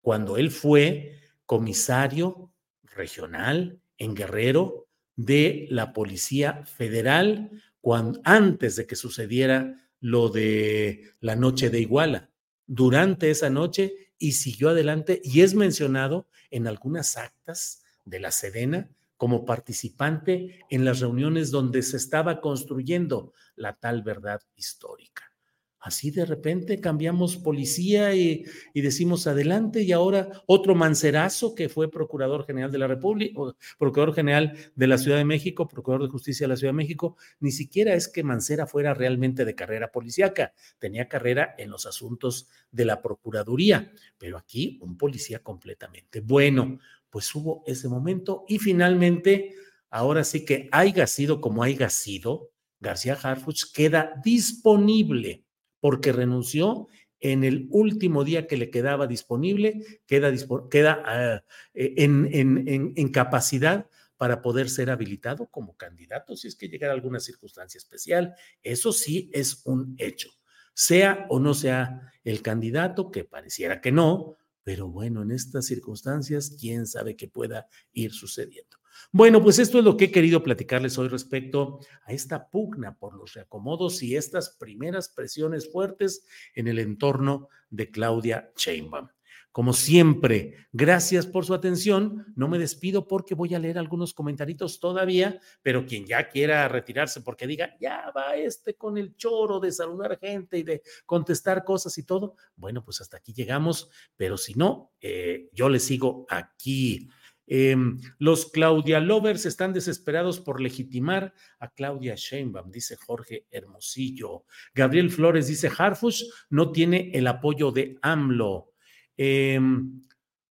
Cuando 0.00 0.38
él 0.38 0.50
fue 0.50 1.20
comisario 1.44 2.54
regional 2.84 3.82
en 3.98 4.14
Guerrero 4.14 4.88
de 5.14 5.66
la 5.68 5.92
Policía 5.92 6.64
Federal, 6.64 7.50
cuando, 7.82 8.18
antes 8.24 8.76
de 8.76 8.86
que 8.86 8.96
sucediera 8.96 9.76
lo 10.00 10.30
de 10.30 11.12
la 11.20 11.36
noche 11.36 11.68
de 11.68 11.80
Iguala, 11.80 12.30
durante 12.66 13.28
esa 13.28 13.50
noche 13.50 14.14
y 14.16 14.32
siguió 14.32 14.70
adelante 14.70 15.20
y 15.22 15.42
es 15.42 15.52
mencionado 15.54 16.28
en 16.50 16.66
algunas 16.66 17.18
actas 17.18 17.84
de 18.06 18.20
la 18.20 18.30
Sedena 18.30 18.88
como 19.22 19.44
participante 19.44 20.64
en 20.68 20.84
las 20.84 20.98
reuniones 20.98 21.52
donde 21.52 21.84
se 21.84 21.96
estaba 21.96 22.40
construyendo 22.40 23.32
la 23.54 23.72
tal 23.76 24.02
verdad 24.02 24.40
histórica. 24.56 25.32
Así 25.78 26.10
de 26.10 26.24
repente 26.24 26.80
cambiamos 26.80 27.36
policía 27.36 28.16
y, 28.16 28.44
decimos 28.74 29.28
adelante 29.28 29.82
y 29.82 29.92
ahora 29.92 30.28
otro 30.46 30.74
mancerazo 30.74 31.54
que 31.54 31.68
fue 31.68 31.88
procurador 31.88 32.44
general 32.44 32.72
de 32.72 32.78
la 32.78 32.88
República, 32.88 33.40
procurador 33.78 34.12
general 34.12 34.56
de 34.74 34.86
la 34.88 34.98
Ciudad 34.98 35.18
de 35.18 35.24
México, 35.24 35.68
procurador 35.68 36.08
de 36.08 36.10
justicia 36.10 36.44
de 36.44 36.48
la 36.48 36.56
Ciudad 36.56 36.72
de 36.72 36.78
México, 36.78 37.16
ni 37.38 37.52
siquiera 37.52 37.94
es 37.94 38.08
que 38.08 38.24
Mancera 38.24 38.66
fuera 38.66 38.92
realmente 38.92 39.44
de 39.44 39.54
carrera 39.54 39.92
policíaca, 39.92 40.52
tenía 40.80 41.06
carrera 41.06 41.54
en 41.58 41.70
los 41.70 41.86
asuntos 41.86 42.48
de 42.72 42.86
la 42.86 43.00
Procuraduría, 43.00 43.92
pero 44.18 44.36
aquí 44.36 44.80
un 44.82 44.98
policía 44.98 45.38
completamente. 45.38 46.20
Bueno, 46.20 46.80
pues 47.12 47.32
hubo 47.34 47.62
ese 47.66 47.88
momento 47.88 48.44
y 48.48 48.58
finalmente, 48.58 49.54
ahora 49.90 50.24
sí 50.24 50.46
que 50.46 50.70
haya 50.72 51.06
sido 51.06 51.42
como 51.42 51.62
haya 51.62 51.90
sido, 51.90 52.50
García 52.80 53.18
Harfuch 53.22 53.70
queda 53.72 54.14
disponible 54.24 55.44
porque 55.78 56.10
renunció 56.10 56.88
en 57.20 57.44
el 57.44 57.68
último 57.70 58.24
día 58.24 58.46
que 58.46 58.56
le 58.56 58.70
quedaba 58.70 59.06
disponible, 59.06 60.00
queda, 60.06 60.32
queda 60.70 61.02
ah, 61.04 61.44
eh, 61.74 61.94
en, 61.98 63.08
capacidad 63.10 63.86
para 64.16 64.40
poder 64.40 64.70
ser 64.70 64.90
habilitado 64.90 65.46
como 65.48 65.76
candidato 65.76 66.34
si 66.34 66.48
es 66.48 66.56
que 66.56 66.68
llegara 66.68 66.94
alguna 66.94 67.20
circunstancia 67.20 67.76
especial. 67.76 68.34
Eso 68.62 68.92
sí 68.92 69.30
es 69.34 69.60
un 69.66 69.94
hecho. 69.98 70.30
Sea 70.72 71.26
o 71.28 71.38
no 71.38 71.52
sea 71.52 72.10
el 72.24 72.40
candidato, 72.40 73.10
que 73.10 73.24
pareciera 73.24 73.82
que 73.82 73.92
no, 73.92 74.38
pero 74.64 74.88
bueno, 74.88 75.22
en 75.22 75.30
estas 75.30 75.66
circunstancias, 75.66 76.56
quién 76.60 76.86
sabe 76.86 77.16
qué 77.16 77.28
pueda 77.28 77.66
ir 77.92 78.12
sucediendo. 78.12 78.78
Bueno, 79.10 79.42
pues 79.42 79.58
esto 79.58 79.78
es 79.78 79.84
lo 79.84 79.96
que 79.96 80.06
he 80.06 80.12
querido 80.12 80.42
platicarles 80.42 80.96
hoy 80.98 81.08
respecto 81.08 81.80
a 82.04 82.12
esta 82.12 82.48
pugna 82.48 82.96
por 82.96 83.14
los 83.14 83.34
reacomodos 83.34 84.02
y 84.02 84.16
estas 84.16 84.50
primeras 84.50 85.08
presiones 85.08 85.70
fuertes 85.70 86.24
en 86.54 86.68
el 86.68 86.78
entorno 86.78 87.48
de 87.70 87.90
Claudia 87.90 88.52
Sheinbaum. 88.56 89.08
Como 89.52 89.74
siempre, 89.74 90.66
gracias 90.72 91.26
por 91.26 91.44
su 91.44 91.52
atención. 91.52 92.24
No 92.34 92.48
me 92.48 92.58
despido 92.58 93.06
porque 93.06 93.34
voy 93.34 93.54
a 93.54 93.58
leer 93.58 93.76
algunos 93.76 94.14
comentarios 94.14 94.80
todavía, 94.80 95.38
pero 95.60 95.84
quien 95.84 96.06
ya 96.06 96.30
quiera 96.30 96.66
retirarse 96.68 97.20
porque 97.20 97.46
diga, 97.46 97.76
ya 97.78 98.10
va 98.16 98.34
este 98.34 98.74
con 98.74 98.96
el 98.96 99.14
choro 99.14 99.60
de 99.60 99.70
saludar 99.70 100.18
gente 100.18 100.56
y 100.56 100.62
de 100.62 100.82
contestar 101.04 101.64
cosas 101.64 101.98
y 101.98 102.04
todo, 102.04 102.36
bueno, 102.56 102.82
pues 102.82 103.02
hasta 103.02 103.18
aquí 103.18 103.34
llegamos, 103.34 103.90
pero 104.16 104.38
si 104.38 104.54
no, 104.54 104.92
eh, 105.02 105.50
yo 105.52 105.68
le 105.68 105.80
sigo 105.80 106.24
aquí. 106.30 107.10
Em, 107.46 108.00
los 108.18 108.50
Claudia 108.50 109.00
Lovers 109.00 109.44
están 109.44 109.74
desesperados 109.74 110.40
por 110.40 110.62
legitimar 110.62 111.34
a 111.58 111.68
Claudia 111.68 112.14
Sheinbaum, 112.16 112.70
dice 112.70 112.96
Jorge 112.96 113.46
Hermosillo. 113.50 114.46
Gabriel 114.74 115.10
Flores 115.10 115.48
dice, 115.48 115.70
Harfush 115.76 116.24
no 116.48 116.72
tiene 116.72 117.10
el 117.12 117.26
apoyo 117.26 117.70
de 117.70 117.98
AMLO. 118.00 118.71
Em, 119.16 120.02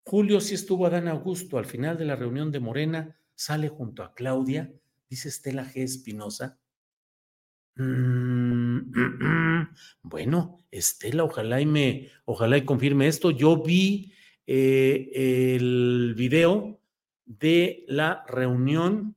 Julio 0.03 0.39
sí 0.39 0.55
estuvo 0.55 0.85
Adán 0.85 1.07
Augusto. 1.07 1.57
Al 1.57 1.65
final 1.65 1.97
de 1.97 2.05
la 2.05 2.15
reunión 2.15 2.51
de 2.51 2.59
Morena, 2.59 3.17
sale 3.35 3.69
junto 3.69 4.03
a 4.03 4.13
Claudia, 4.13 4.71
dice 5.09 5.29
Estela 5.29 5.65
G. 5.65 5.83
Espinosa. 5.83 6.59
Mm, 7.75 8.91
bueno, 10.03 10.57
Estela, 10.71 11.23
ojalá 11.23 11.61
y 11.61 11.65
me, 11.65 12.09
ojalá 12.25 12.57
y 12.57 12.65
confirme 12.65 13.07
esto. 13.07 13.31
Yo 13.31 13.61
vi 13.61 14.13
eh, 14.45 15.55
el 15.55 16.13
video 16.15 16.81
de 17.25 17.85
la 17.87 18.25
reunión 18.27 19.15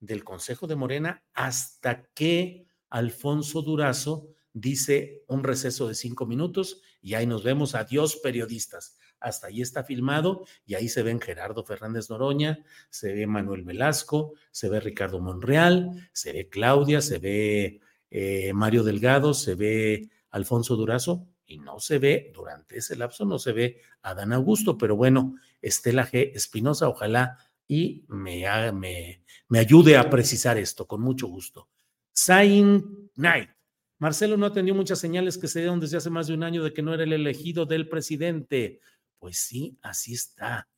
del 0.00 0.24
Consejo 0.24 0.66
de 0.66 0.76
Morena 0.76 1.22
hasta 1.32 2.04
que 2.14 2.66
Alfonso 2.90 3.62
Durazo 3.62 4.28
dice 4.52 5.24
un 5.28 5.42
receso 5.44 5.88
de 5.88 5.94
cinco 5.94 6.26
minutos 6.26 6.82
y 7.04 7.12
ahí 7.12 7.26
nos 7.26 7.44
vemos. 7.44 7.74
Adiós, 7.74 8.16
periodistas. 8.16 8.96
Hasta 9.20 9.48
ahí 9.48 9.60
está 9.60 9.84
filmado 9.84 10.46
y 10.64 10.74
ahí 10.74 10.88
se 10.88 11.02
ven 11.02 11.20
Gerardo 11.20 11.62
Fernández 11.62 12.08
Noroña, 12.08 12.64
se 12.88 13.12
ve 13.12 13.26
Manuel 13.26 13.62
Velasco, 13.62 14.32
se 14.50 14.70
ve 14.70 14.80
Ricardo 14.80 15.20
Monreal, 15.20 16.08
se 16.12 16.32
ve 16.32 16.48
Claudia, 16.48 17.02
se 17.02 17.18
ve 17.18 17.80
eh, 18.10 18.52
Mario 18.54 18.84
Delgado, 18.84 19.34
se 19.34 19.54
ve 19.54 20.08
Alfonso 20.30 20.76
Durazo 20.76 21.28
y 21.44 21.58
no 21.58 21.78
se 21.78 21.98
ve, 21.98 22.32
durante 22.34 22.78
ese 22.78 22.96
lapso 22.96 23.26
no 23.26 23.38
se 23.38 23.52
ve 23.52 23.82
a 24.00 24.14
Dan 24.14 24.32
Augusto, 24.32 24.78
pero 24.78 24.96
bueno, 24.96 25.36
Estela 25.60 26.06
G. 26.10 26.32
Espinosa, 26.34 26.88
ojalá 26.88 27.36
y 27.68 28.06
me, 28.08 28.72
me, 28.72 29.22
me 29.48 29.58
ayude 29.58 29.98
a 29.98 30.08
precisar 30.08 30.56
esto, 30.56 30.86
con 30.86 31.02
mucho 31.02 31.26
gusto. 31.26 31.68
Sain 32.12 33.10
Knight. 33.14 33.53
Marcelo 33.98 34.36
no 34.36 34.46
atendió 34.46 34.74
muchas 34.74 34.98
señales 34.98 35.38
que 35.38 35.48
se 35.48 35.60
dieron 35.60 35.80
desde 35.80 35.96
hace 35.96 36.10
más 36.10 36.26
de 36.26 36.34
un 36.34 36.42
año 36.42 36.62
de 36.64 36.72
que 36.72 36.82
no 36.82 36.92
era 36.94 37.04
el 37.04 37.12
elegido 37.12 37.66
del 37.66 37.88
presidente. 37.88 38.80
Pues 39.18 39.38
sí, 39.38 39.78
así 39.82 40.14
está. 40.14 40.68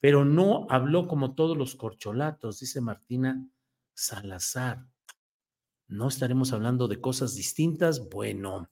pero 0.00 0.24
no 0.26 0.66
habló 0.68 1.08
como 1.08 1.34
todos 1.34 1.56
los 1.56 1.76
corcholatos, 1.76 2.60
dice 2.60 2.82
Martina 2.82 3.42
Salazar. 3.94 4.86
¿No 5.88 6.08
estaremos 6.08 6.52
hablando 6.52 6.88
de 6.88 7.00
cosas 7.00 7.34
distintas? 7.34 8.08
Bueno, 8.10 8.70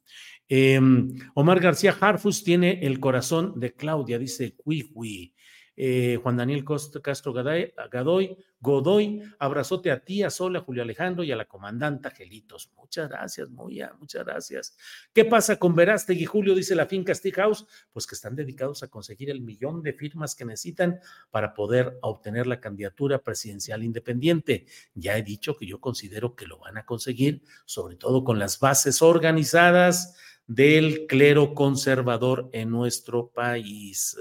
em, 0.48 1.08
Omar 1.34 1.60
García 1.60 1.96
Harfus 1.98 2.44
tiene 2.44 2.84
el 2.84 3.00
corazón 3.00 3.58
de 3.58 3.72
Claudia, 3.74 4.18
dice 4.18 4.54
Cuihui. 4.56 5.31
Eh, 5.74 6.18
Juan 6.22 6.36
Daniel 6.36 6.64
Castro 7.02 7.32
Gadoy, 7.32 8.36
Godoy, 8.60 9.22
abrazote 9.38 9.90
a 9.90 10.04
ti, 10.04 10.22
a 10.22 10.30
Sola, 10.30 10.58
a 10.58 10.62
Julio 10.62 10.82
Alejandro 10.82 11.24
y 11.24 11.32
a 11.32 11.36
la 11.36 11.46
comandante 11.46 12.10
Gelitos. 12.10 12.70
Muchas 12.76 13.08
gracias, 13.08 13.48
Moya, 13.50 13.94
muchas 13.98 14.24
gracias. 14.24 14.76
¿Qué 15.12 15.24
pasa 15.24 15.58
con 15.58 15.74
Verástegui, 15.74 16.26
Julio? 16.26 16.54
Dice 16.54 16.74
la 16.74 16.86
finca 16.86 17.14
Stick 17.14 17.36
House, 17.36 17.66
pues 17.92 18.06
que 18.06 18.14
están 18.14 18.36
dedicados 18.36 18.82
a 18.82 18.88
conseguir 18.88 19.30
el 19.30 19.40
millón 19.40 19.82
de 19.82 19.94
firmas 19.94 20.34
que 20.34 20.44
necesitan 20.44 21.00
para 21.30 21.54
poder 21.54 21.98
obtener 22.02 22.46
la 22.46 22.60
candidatura 22.60 23.18
presidencial 23.22 23.82
independiente. 23.82 24.66
Ya 24.94 25.16
he 25.16 25.22
dicho 25.22 25.56
que 25.56 25.66
yo 25.66 25.80
considero 25.80 26.36
que 26.36 26.46
lo 26.46 26.58
van 26.58 26.76
a 26.76 26.84
conseguir, 26.84 27.42
sobre 27.64 27.96
todo 27.96 28.24
con 28.24 28.38
las 28.38 28.60
bases 28.60 29.00
organizadas 29.00 30.16
del 30.46 31.06
clero 31.06 31.54
conservador 31.54 32.50
en 32.52 32.70
nuestro 32.70 33.28
país. 33.28 34.16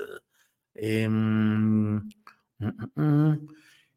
Em, 0.84 1.12
mm, 1.12 2.10
mm, 2.58 2.72
mm, 2.96 3.48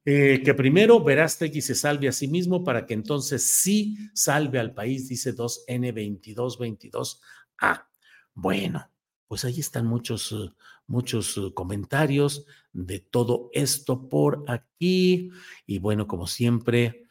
eh, 0.05 0.43
que 0.45 0.53
primero 0.53 1.03
Verástegui 1.03 1.62
se 1.62 1.74
salve 1.74 2.09
a 2.09 2.12
sí 2.12 2.28
mismo 2.28 2.62
para 2.62 2.85
que 2.85 2.93
entonces 2.93 3.43
sí 3.43 3.97
salve 4.12 4.59
al 4.59 4.74
país, 4.74 5.09
dice 5.09 5.35
2N2222A. 5.35 7.87
Bueno, 8.35 8.87
pues 9.26 9.47
ahí 9.47 9.61
están 9.61 9.87
muchos, 9.87 10.30
eh, 10.32 10.51
muchos 10.87 11.39
eh, 11.39 11.55
comentarios 11.55 12.45
de 12.74 13.01
todo 13.01 13.49
esto 13.55 14.07
por 14.11 14.45
aquí. 14.47 15.30
Y 15.66 15.78
bueno, 15.78 16.07
como 16.07 16.26
siempre, 16.26 17.04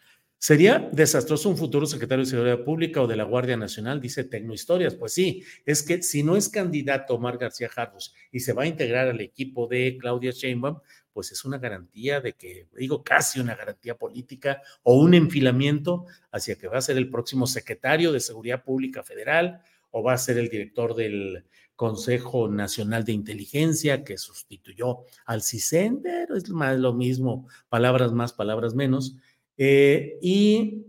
Sería 0.45 0.89
desastroso 0.91 1.47
un 1.47 1.55
futuro 1.55 1.85
secretario 1.85 2.25
de 2.25 2.29
Seguridad 2.29 2.65
Pública 2.65 3.01
o 3.01 3.07
de 3.07 3.15
la 3.15 3.23
Guardia 3.23 3.55
Nacional, 3.55 4.01
dice 4.01 4.25
Tecnohistorias. 4.25 4.93
Pues 4.93 5.13
sí, 5.13 5.41
es 5.65 5.83
que 5.83 6.03
si 6.03 6.21
no 6.21 6.35
es 6.35 6.49
candidato 6.49 7.15
Omar 7.15 7.37
García 7.37 7.69
Jarros 7.69 8.13
y 8.29 8.41
se 8.41 8.51
va 8.51 8.63
a 8.63 8.67
integrar 8.67 9.07
al 9.07 9.21
equipo 9.21 9.67
de 9.67 9.97
Claudia 9.97 10.31
Sheinbaum, 10.31 10.81
pues 11.13 11.31
es 11.31 11.45
una 11.45 11.59
garantía 11.59 12.19
de 12.19 12.33
que, 12.33 12.67
digo, 12.77 13.05
casi 13.05 13.39
una 13.39 13.55
garantía 13.55 13.97
política 13.97 14.61
o 14.81 14.99
un 14.99 15.13
enfilamiento 15.13 16.07
hacia 16.29 16.57
que 16.57 16.67
va 16.67 16.79
a 16.79 16.81
ser 16.81 16.97
el 16.97 17.09
próximo 17.09 17.47
secretario 17.47 18.11
de 18.11 18.19
Seguridad 18.19 18.65
Pública 18.65 19.01
Federal 19.01 19.61
o 19.91 20.03
va 20.03 20.11
a 20.11 20.17
ser 20.17 20.37
el 20.37 20.49
director 20.49 20.93
del 20.93 21.45
Consejo 21.77 22.49
Nacional 22.49 23.05
de 23.05 23.13
Inteligencia 23.13 24.03
que 24.03 24.17
sustituyó 24.17 25.05
al 25.25 25.41
CISEN, 25.41 26.01
pero 26.01 26.35
es 26.35 26.49
más 26.49 26.77
lo 26.77 26.93
mismo, 26.93 27.47
palabras 27.69 28.11
más, 28.11 28.33
palabras 28.33 28.75
menos 28.75 29.15
eh, 29.57 30.17
y 30.21 30.85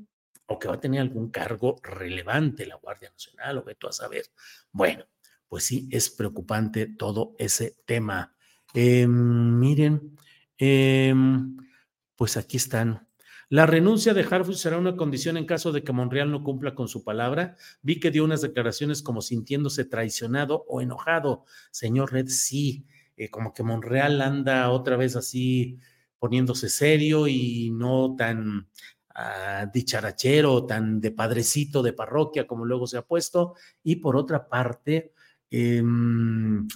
o 0.47 0.59
que 0.59 0.69
va 0.69 0.75
a 0.75 0.81
tener 0.81 1.01
algún 1.01 1.31
cargo 1.31 1.77
relevante 1.83 2.67
la 2.67 2.77
Guardia 2.77 3.11
Nacional, 3.11 3.59
o 3.59 3.65
que 3.65 3.75
tú 3.75 3.89
a 3.89 3.93
saber. 3.93 4.27
Bueno, 4.73 5.05
pues 5.49 5.65
sí, 5.65 5.89
es 5.91 6.11
preocupante 6.11 6.87
todo 6.87 7.35
ese 7.39 7.77
tema. 7.87 8.35
Em, 8.75 9.59
miren, 9.59 10.17
em, 10.59 11.57
pues 12.17 12.37
aquí 12.37 12.57
están. 12.57 13.09
La 13.49 13.67
renuncia 13.67 14.15
de 14.15 14.27
Harfuch 14.29 14.57
será 14.57 14.79
una 14.79 14.97
condición 14.97 15.37
en 15.37 15.47
caso 15.47 15.71
de 15.71 15.85
que 15.85 15.93
Monreal 15.93 16.31
no 16.31 16.43
cumpla 16.43 16.75
con 16.75 16.89
su 16.89 17.05
palabra. 17.05 17.57
Vi 17.83 18.01
que 18.01 18.11
dio 18.11 18.25
unas 18.25 18.43
declaraciones 18.43 19.03
como 19.03 19.23
sintiéndose 19.23 19.85
traicionado 19.85 20.65
o 20.69 20.81
enojado. 20.81 21.45
Señor 21.71 22.13
Red, 22.13 22.29
sí, 22.29 22.87
eh, 23.17 23.31
como 23.31 23.55
que 23.55 23.63
Monreal 23.63 24.21
anda 24.23 24.71
otra 24.71 24.97
vez 24.97 25.15
así 25.15 25.79
poniéndose 26.25 26.71
serio 26.71 27.29
y 27.29 27.71
no 27.71 28.17
tan 28.17 28.61
uh, 29.15 29.71
dicharachero, 29.71 30.65
tan 30.65 30.99
de 30.99 31.11
padrecito 31.11 31.83
de 31.83 31.93
parroquia 31.93 32.47
como 32.47 32.65
luego 32.65 32.87
se 32.87 32.97
ha 32.97 33.03
puesto. 33.03 33.57
Y 33.83 33.97
por 33.97 34.17
otra 34.17 34.49
parte, 34.49 35.13
em, 35.51 36.67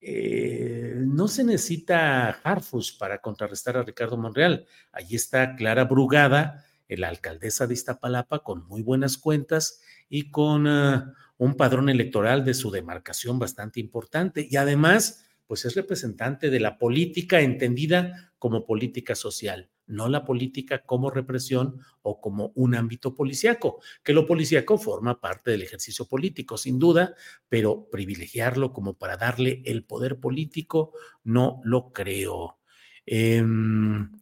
eh, 0.00 1.02
no 1.06 1.28
se 1.28 1.44
necesita 1.44 2.30
Harfus 2.30 2.92
para 2.92 3.18
contrarrestar 3.18 3.76
a 3.76 3.82
Ricardo 3.82 4.16
Monreal. 4.16 4.64
Allí 4.90 5.16
está 5.16 5.54
Clara 5.54 5.84
Brugada, 5.84 6.64
la 6.88 7.08
alcaldesa 7.10 7.66
de 7.66 7.74
Iztapalapa, 7.74 8.38
con 8.38 8.66
muy 8.68 8.80
buenas 8.80 9.18
cuentas 9.18 9.82
y 10.08 10.30
con 10.30 10.66
ah, 10.66 11.12
un 11.36 11.56
padrón 11.56 11.90
electoral 11.90 12.42
de 12.42 12.54
su 12.54 12.70
demarcación 12.70 13.38
bastante 13.38 13.80
importante. 13.80 14.48
Y 14.50 14.56
además, 14.56 15.27
pues 15.48 15.64
es 15.64 15.74
representante 15.74 16.50
de 16.50 16.60
la 16.60 16.78
política 16.78 17.40
entendida 17.40 18.32
como 18.38 18.66
política 18.66 19.14
social, 19.14 19.70
no 19.86 20.08
la 20.08 20.24
política 20.24 20.84
como 20.84 21.10
represión 21.10 21.80
o 22.02 22.20
como 22.20 22.52
un 22.54 22.74
ámbito 22.74 23.14
policíaco, 23.14 23.80
que 24.04 24.12
lo 24.12 24.26
policíaco 24.26 24.78
forma 24.78 25.20
parte 25.20 25.50
del 25.50 25.62
ejercicio 25.62 26.04
político, 26.06 26.58
sin 26.58 26.78
duda, 26.78 27.14
pero 27.48 27.88
privilegiarlo 27.90 28.74
como 28.74 28.98
para 28.98 29.16
darle 29.16 29.62
el 29.64 29.84
poder 29.84 30.20
político, 30.20 30.92
no 31.24 31.60
lo 31.64 31.92
creo. 31.92 32.58
Em, 33.06 34.12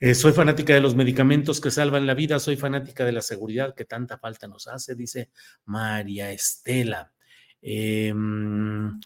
eh, 0.00 0.14
soy 0.14 0.32
fanática 0.32 0.72
de 0.72 0.80
los 0.80 0.96
medicamentos 0.96 1.60
que 1.60 1.70
salvan 1.70 2.06
la 2.06 2.14
vida, 2.14 2.40
soy 2.40 2.56
fanática 2.56 3.04
de 3.04 3.12
la 3.12 3.20
seguridad 3.20 3.74
que 3.74 3.84
tanta 3.84 4.16
falta 4.16 4.48
nos 4.48 4.66
hace, 4.68 4.94
dice 4.94 5.30
María 5.66 6.32
Estela. 6.32 7.12
Mm, 7.62 8.98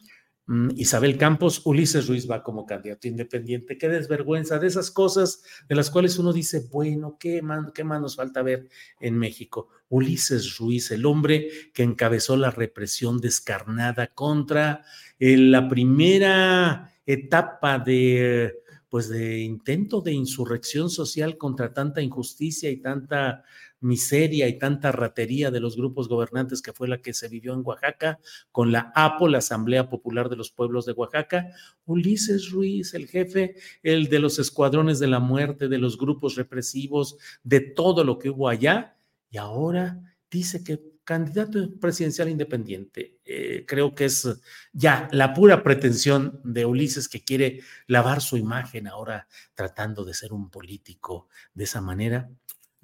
Isabel 0.77 1.19
Campos, 1.19 1.63
Ulises 1.65 2.07
Ruiz 2.07 2.31
va 2.31 2.45
como 2.45 2.67
candidato 2.67 3.09
independiente. 3.09 3.77
Qué 3.77 3.89
desvergüenza 3.89 4.61
de 4.61 4.69
esas 4.69 4.93
cosas 4.93 5.43
de 5.69 5.75
las 5.75 5.91
cuales 5.91 6.19
uno 6.19 6.33
dice, 6.33 6.69
bueno, 6.71 7.17
¿qué 7.19 7.43
más, 7.43 7.73
qué 7.73 7.83
más 7.83 8.01
nos 8.01 8.15
falta 8.15 8.43
ver 8.43 8.69
en 9.01 9.19
México? 9.19 9.69
Ulises 9.89 10.57
Ruiz, 10.59 10.93
el 10.93 11.05
hombre 11.05 11.49
que 11.75 11.83
encabezó 11.83 12.37
la 12.37 12.53
represión 12.53 13.19
descarnada 13.19 14.07
contra 14.09 14.85
eh, 15.19 15.37
la 15.37 15.69
primera 15.69 16.93
etapa 17.07 17.81
de, 17.81 18.55
pues, 18.89 19.09
de 19.09 19.41
intento 19.41 20.01
de 20.01 20.13
insurrección 20.13 20.91
social 20.91 21.39
contra 21.39 21.73
tanta 21.73 22.03
injusticia 22.03 22.71
y 22.71 22.77
tanta 22.77 23.43
miseria 23.81 24.49
y 24.49 24.59
tanta 24.59 24.93
ratería 24.93 25.51
de 25.51 25.61
los 25.61 25.77
grupos 25.77 26.09
gobernantes 26.09 26.63
que 26.63 26.73
fue 26.73 26.89
la 26.89 27.03
que 27.03 27.13
se 27.13 27.29
vivió 27.29 27.55
en 27.55 27.63
Oaxaca 27.65 28.19
con 28.53 28.73
la 28.73 28.93
APO, 28.95 29.29
la 29.29 29.39
Asamblea 29.39 29.89
Popular 29.89 30.29
de 30.29 30.37
los 30.37 30.51
Pueblos 30.51 30.87
de 30.87 30.93
Oaxaca, 30.93 31.51
Ulises 31.85 32.51
Ruiz, 32.51 32.95
el 32.95 33.07
jefe, 33.07 33.57
el 33.83 34.09
de 34.09 34.19
los 34.19 34.39
escuadrones 34.39 34.99
de 34.99 35.07
la 35.07 35.21
muerte, 35.21 35.69
de 35.69 35.79
los 35.79 35.99
grupos 35.99 36.37
represivos, 36.37 37.17
de 37.43 37.61
todo 37.61 38.05
lo 38.05 38.19
que 38.19 38.31
hubo 38.31 38.49
allá, 38.49 38.97
y 39.31 39.39
ahora 39.39 40.01
dice 40.31 40.63
que 40.65 40.97
candidato 41.07 41.71
presidencial 41.81 42.29
independiente. 42.29 43.21
Eh, 43.25 43.65
creo 43.67 43.95
que 43.95 44.07
es 44.07 44.29
ya 44.73 45.09
la 45.13 45.33
pura 45.33 45.63
pretensión 45.63 46.41
de 46.43 46.67
Ulises 46.67 47.09
que 47.09 47.23
quiere 47.23 47.61
lavar 47.87 48.21
su 48.21 48.37
imagen 48.37 48.89
ahora 48.89 49.29
tratando 49.55 50.05
de 50.05 50.15
ser 50.15 50.33
un 50.33 50.51
político 50.51 51.29
de 51.55 51.65
esa 51.65 51.81
manera 51.81 52.29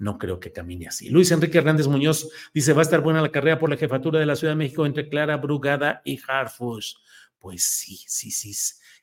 no 0.03 0.17
creo 0.17 0.39
que 0.39 0.51
camine 0.51 0.87
así. 0.87 1.09
Luis 1.09 1.31
Enrique 1.31 1.57
Hernández 1.57 1.87
Muñoz 1.87 2.29
dice, 2.53 2.73
va 2.73 2.81
a 2.81 2.83
estar 2.83 3.01
buena 3.01 3.21
la 3.21 3.31
carrera 3.31 3.57
por 3.57 3.69
la 3.69 3.77
jefatura 3.77 4.19
de 4.19 4.25
la 4.25 4.35
Ciudad 4.35 4.51
de 4.51 4.57
México 4.57 4.85
entre 4.85 5.07
Clara 5.07 5.37
Brugada 5.37 6.01
y 6.03 6.19
Harfush. 6.27 6.95
Pues 7.39 7.63
sí, 7.63 7.97
sí, 8.05 8.29
sí, 8.29 8.53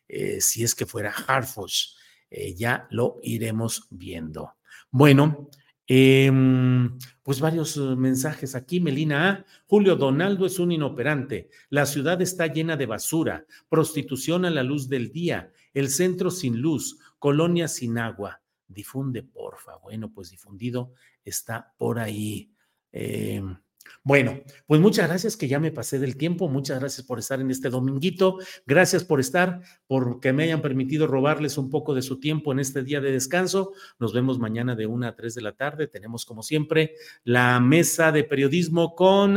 eh, 0.08 0.40
si 0.40 0.62
es 0.62 0.74
que 0.74 0.86
fuera 0.86 1.10
Harfush, 1.10 1.94
eh, 2.30 2.54
ya 2.54 2.86
lo 2.90 3.16
iremos 3.22 3.86
viendo. 3.90 4.54
Bueno, 4.90 5.48
em, 5.86 6.98
pues 7.22 7.40
varios 7.40 7.76
eh, 7.76 7.80
mensajes 7.96 8.54
aquí. 8.54 8.78
Melina 8.80 9.30
A. 9.30 9.46
Julio 9.66 9.96
Donaldo 9.96 10.46
es 10.46 10.58
un 10.58 10.70
inoperante. 10.70 11.48
La 11.70 11.86
ciudad 11.86 12.20
está 12.20 12.46
llena 12.46 12.76
de 12.76 12.86
basura, 12.86 13.46
prostitución 13.68 14.44
a 14.44 14.50
la 14.50 14.62
luz 14.62 14.88
del 14.88 15.12
día, 15.12 15.50
el 15.72 15.88
centro 15.88 16.30
sin 16.30 16.60
luz, 16.60 16.98
colonia 17.18 17.68
sin 17.68 17.98
agua 17.98 18.39
difunde, 18.70 19.22
porfa. 19.22 19.76
Bueno, 19.76 20.12
pues 20.12 20.30
difundido 20.30 20.92
está 21.24 21.74
por 21.76 21.98
ahí. 21.98 22.52
Em, 22.92 23.56
bueno, 24.02 24.40
pues 24.66 24.80
muchas 24.80 25.08
gracias 25.08 25.36
que 25.36 25.48
ya 25.48 25.58
me 25.58 25.72
pasé 25.72 25.98
del 25.98 26.16
tiempo, 26.16 26.48
muchas 26.48 26.80
gracias 26.80 27.06
por 27.06 27.18
estar 27.18 27.40
en 27.40 27.50
este 27.50 27.70
dominguito, 27.70 28.38
gracias 28.66 29.04
por 29.04 29.20
estar, 29.20 29.62
por 29.86 30.20
que 30.20 30.32
me 30.32 30.44
hayan 30.44 30.62
permitido 30.62 31.06
robarles 31.06 31.58
un 31.58 31.70
poco 31.70 31.94
de 31.94 32.02
su 32.02 32.20
tiempo 32.20 32.52
en 32.52 32.60
este 32.60 32.82
día 32.82 33.00
de 33.00 33.12
descanso. 33.12 33.72
Nos 33.98 34.12
vemos 34.12 34.38
mañana 34.38 34.74
de 34.74 34.86
una 34.86 35.08
a 35.08 35.16
tres 35.16 35.34
de 35.34 35.42
la 35.42 35.52
tarde. 35.52 35.86
Tenemos 35.86 36.24
como 36.24 36.42
siempre 36.42 36.94
la 37.24 37.60
mesa 37.60 38.12
de 38.12 38.24
periodismo 38.24 38.94
con 38.94 39.36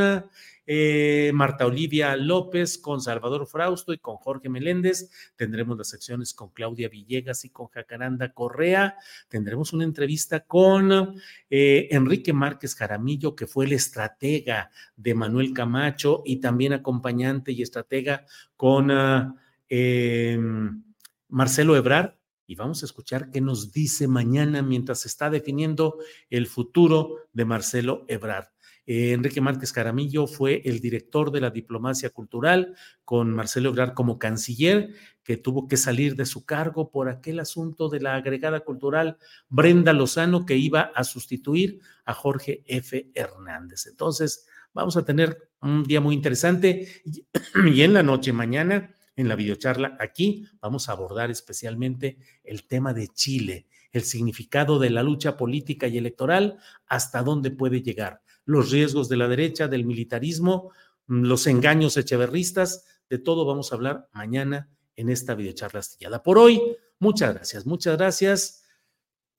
eh, 0.66 1.32
Marta 1.34 1.66
Olivia 1.66 2.16
López, 2.16 2.78
con 2.78 3.02
Salvador 3.02 3.48
Frausto 3.48 3.94
y 3.94 3.98
con 3.98 4.18
Jorge 4.18 4.50
Meléndez. 4.50 5.10
Tendremos 5.36 5.78
las 5.78 5.90
secciones 5.90 6.34
con 6.34 6.50
Claudia 6.50 6.90
Villegas 6.90 7.46
y 7.46 7.50
con 7.50 7.68
Jacaranda 7.68 8.34
Correa. 8.34 8.96
Tendremos 9.28 9.74
una 9.74 9.84
entrevista 9.84 10.42
con 10.42 11.16
eh, 11.50 11.88
Enrique 11.92 12.34
Márquez 12.34 12.76
Jaramillo, 12.76 13.36
que 13.36 13.48
fue 13.48 13.66
el 13.66 13.74
estratega 13.74 14.72
de 14.96 15.14
Manuel 15.14 15.54
Camacho 15.54 16.22
y 16.26 16.38
también 16.38 16.74
acompañante 16.74 17.52
y 17.52 17.62
estratega 17.62 18.26
con 18.56 18.92
ah, 18.92 19.36
em, 19.68 20.84
Marcelo 21.30 21.76
Ebrard 21.76 22.16
y 22.46 22.56
vamos 22.56 22.84
a 22.84 22.86
escuchar 22.86 23.32
qué 23.32 23.42
nos 23.42 23.72
dice 23.72 24.08
mañana 24.08 24.62
mientras 24.62 25.02
se 25.02 25.08
está 25.08 25.30
definiendo 25.30 25.98
el 26.30 26.48
futuro 26.48 27.18
de 27.32 27.46
Marcelo 27.46 28.06
Ebrard. 28.08 28.48
Eh, 28.86 29.14
Enrique 29.14 29.42
Márquez 29.42 29.72
Caramillo 29.72 30.28
fue 30.28 30.62
el 30.66 30.80
director 30.80 31.32
de 31.32 31.42
la 31.42 31.50
diplomacia 31.50 32.10
cultural 32.10 32.76
con 33.06 33.34
Marcelo 33.34 33.70
Ebrard 33.70 33.94
como 33.94 34.20
canciller, 34.20 34.94
que 35.24 35.38
tuvo 35.38 35.68
que 35.68 35.78
salir 35.78 36.16
de 36.16 36.26
su 36.26 36.46
cargo 36.46 36.92
por 36.92 37.10
aquel 37.10 37.40
asunto 37.40 37.90
de 37.90 38.02
la 38.02 38.16
agregada 38.16 38.60
cultural 38.62 39.18
Brenda 39.50 39.94
Lozano, 39.94 40.46
que 40.46 40.58
iba 40.58 40.92
a 40.96 41.04
sustituir 41.04 41.80
a 42.06 42.14
Jorge 42.14 42.64
F. 42.68 43.10
Hernández. 43.14 43.88
Entonces, 43.88 44.48
vamos 44.74 44.98
a 44.98 45.06
tener 45.06 45.50
un 45.62 45.84
día 45.84 46.02
muy 46.02 46.16
interesante 46.16 46.88
y 47.06 47.26
en 47.82 47.94
la 47.94 48.04
noche 48.04 48.34
mañana 48.34 48.94
en 49.16 49.28
la 49.28 49.36
videocharla 49.36 49.98
aquí 50.00 50.48
vamos 50.60 50.90
a 50.90 50.94
abordar 50.94 51.30
especialmente 51.30 52.18
el 52.44 52.68
tema 52.68 52.94
de 52.94 53.08
Chile, 53.08 53.68
el 53.92 54.04
significado 54.04 54.80
de 54.80 54.90
la 54.90 55.04
lucha 55.04 55.38
política 55.38 55.88
y 55.88 55.98
electoral, 55.98 56.58
hasta 56.88 57.22
dónde 57.22 57.52
puede 57.52 57.82
llegar, 57.82 58.22
los 58.46 58.72
riesgos 58.72 59.10
de 59.10 59.18
la 59.18 59.28
derecha, 59.28 59.68
del 59.68 59.86
militarismo, 59.86 60.72
mm, 61.08 61.24
los 61.24 61.48
engaños 61.48 61.98
echeverristas, 61.98 62.86
de 63.10 63.20
todo 63.20 63.46
vamos 63.46 63.72
a 63.72 63.76
hablar 63.76 64.10
mañana 64.14 64.70
en 64.96 65.10
esta 65.10 65.36
videocharla 65.36 65.80
astillada. 65.80 66.24
Por 66.24 66.38
hoy, 66.38 66.62
muchas 67.00 67.34
gracias, 67.34 67.66
muchas 67.66 67.98
gracias 67.98 68.64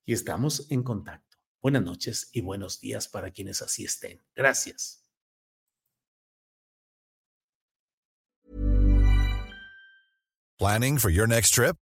y 0.04 0.12
estamos 0.12 0.70
en 0.70 0.82
contacto. 0.82 1.38
Buenas 1.60 1.82
noches 1.82 2.28
y 2.32 2.42
buenos 2.42 2.80
días 2.80 3.08
para 3.08 3.30
quienes 3.30 3.62
así 3.62 3.84
estén. 3.84 4.22
Gracias. 4.34 5.02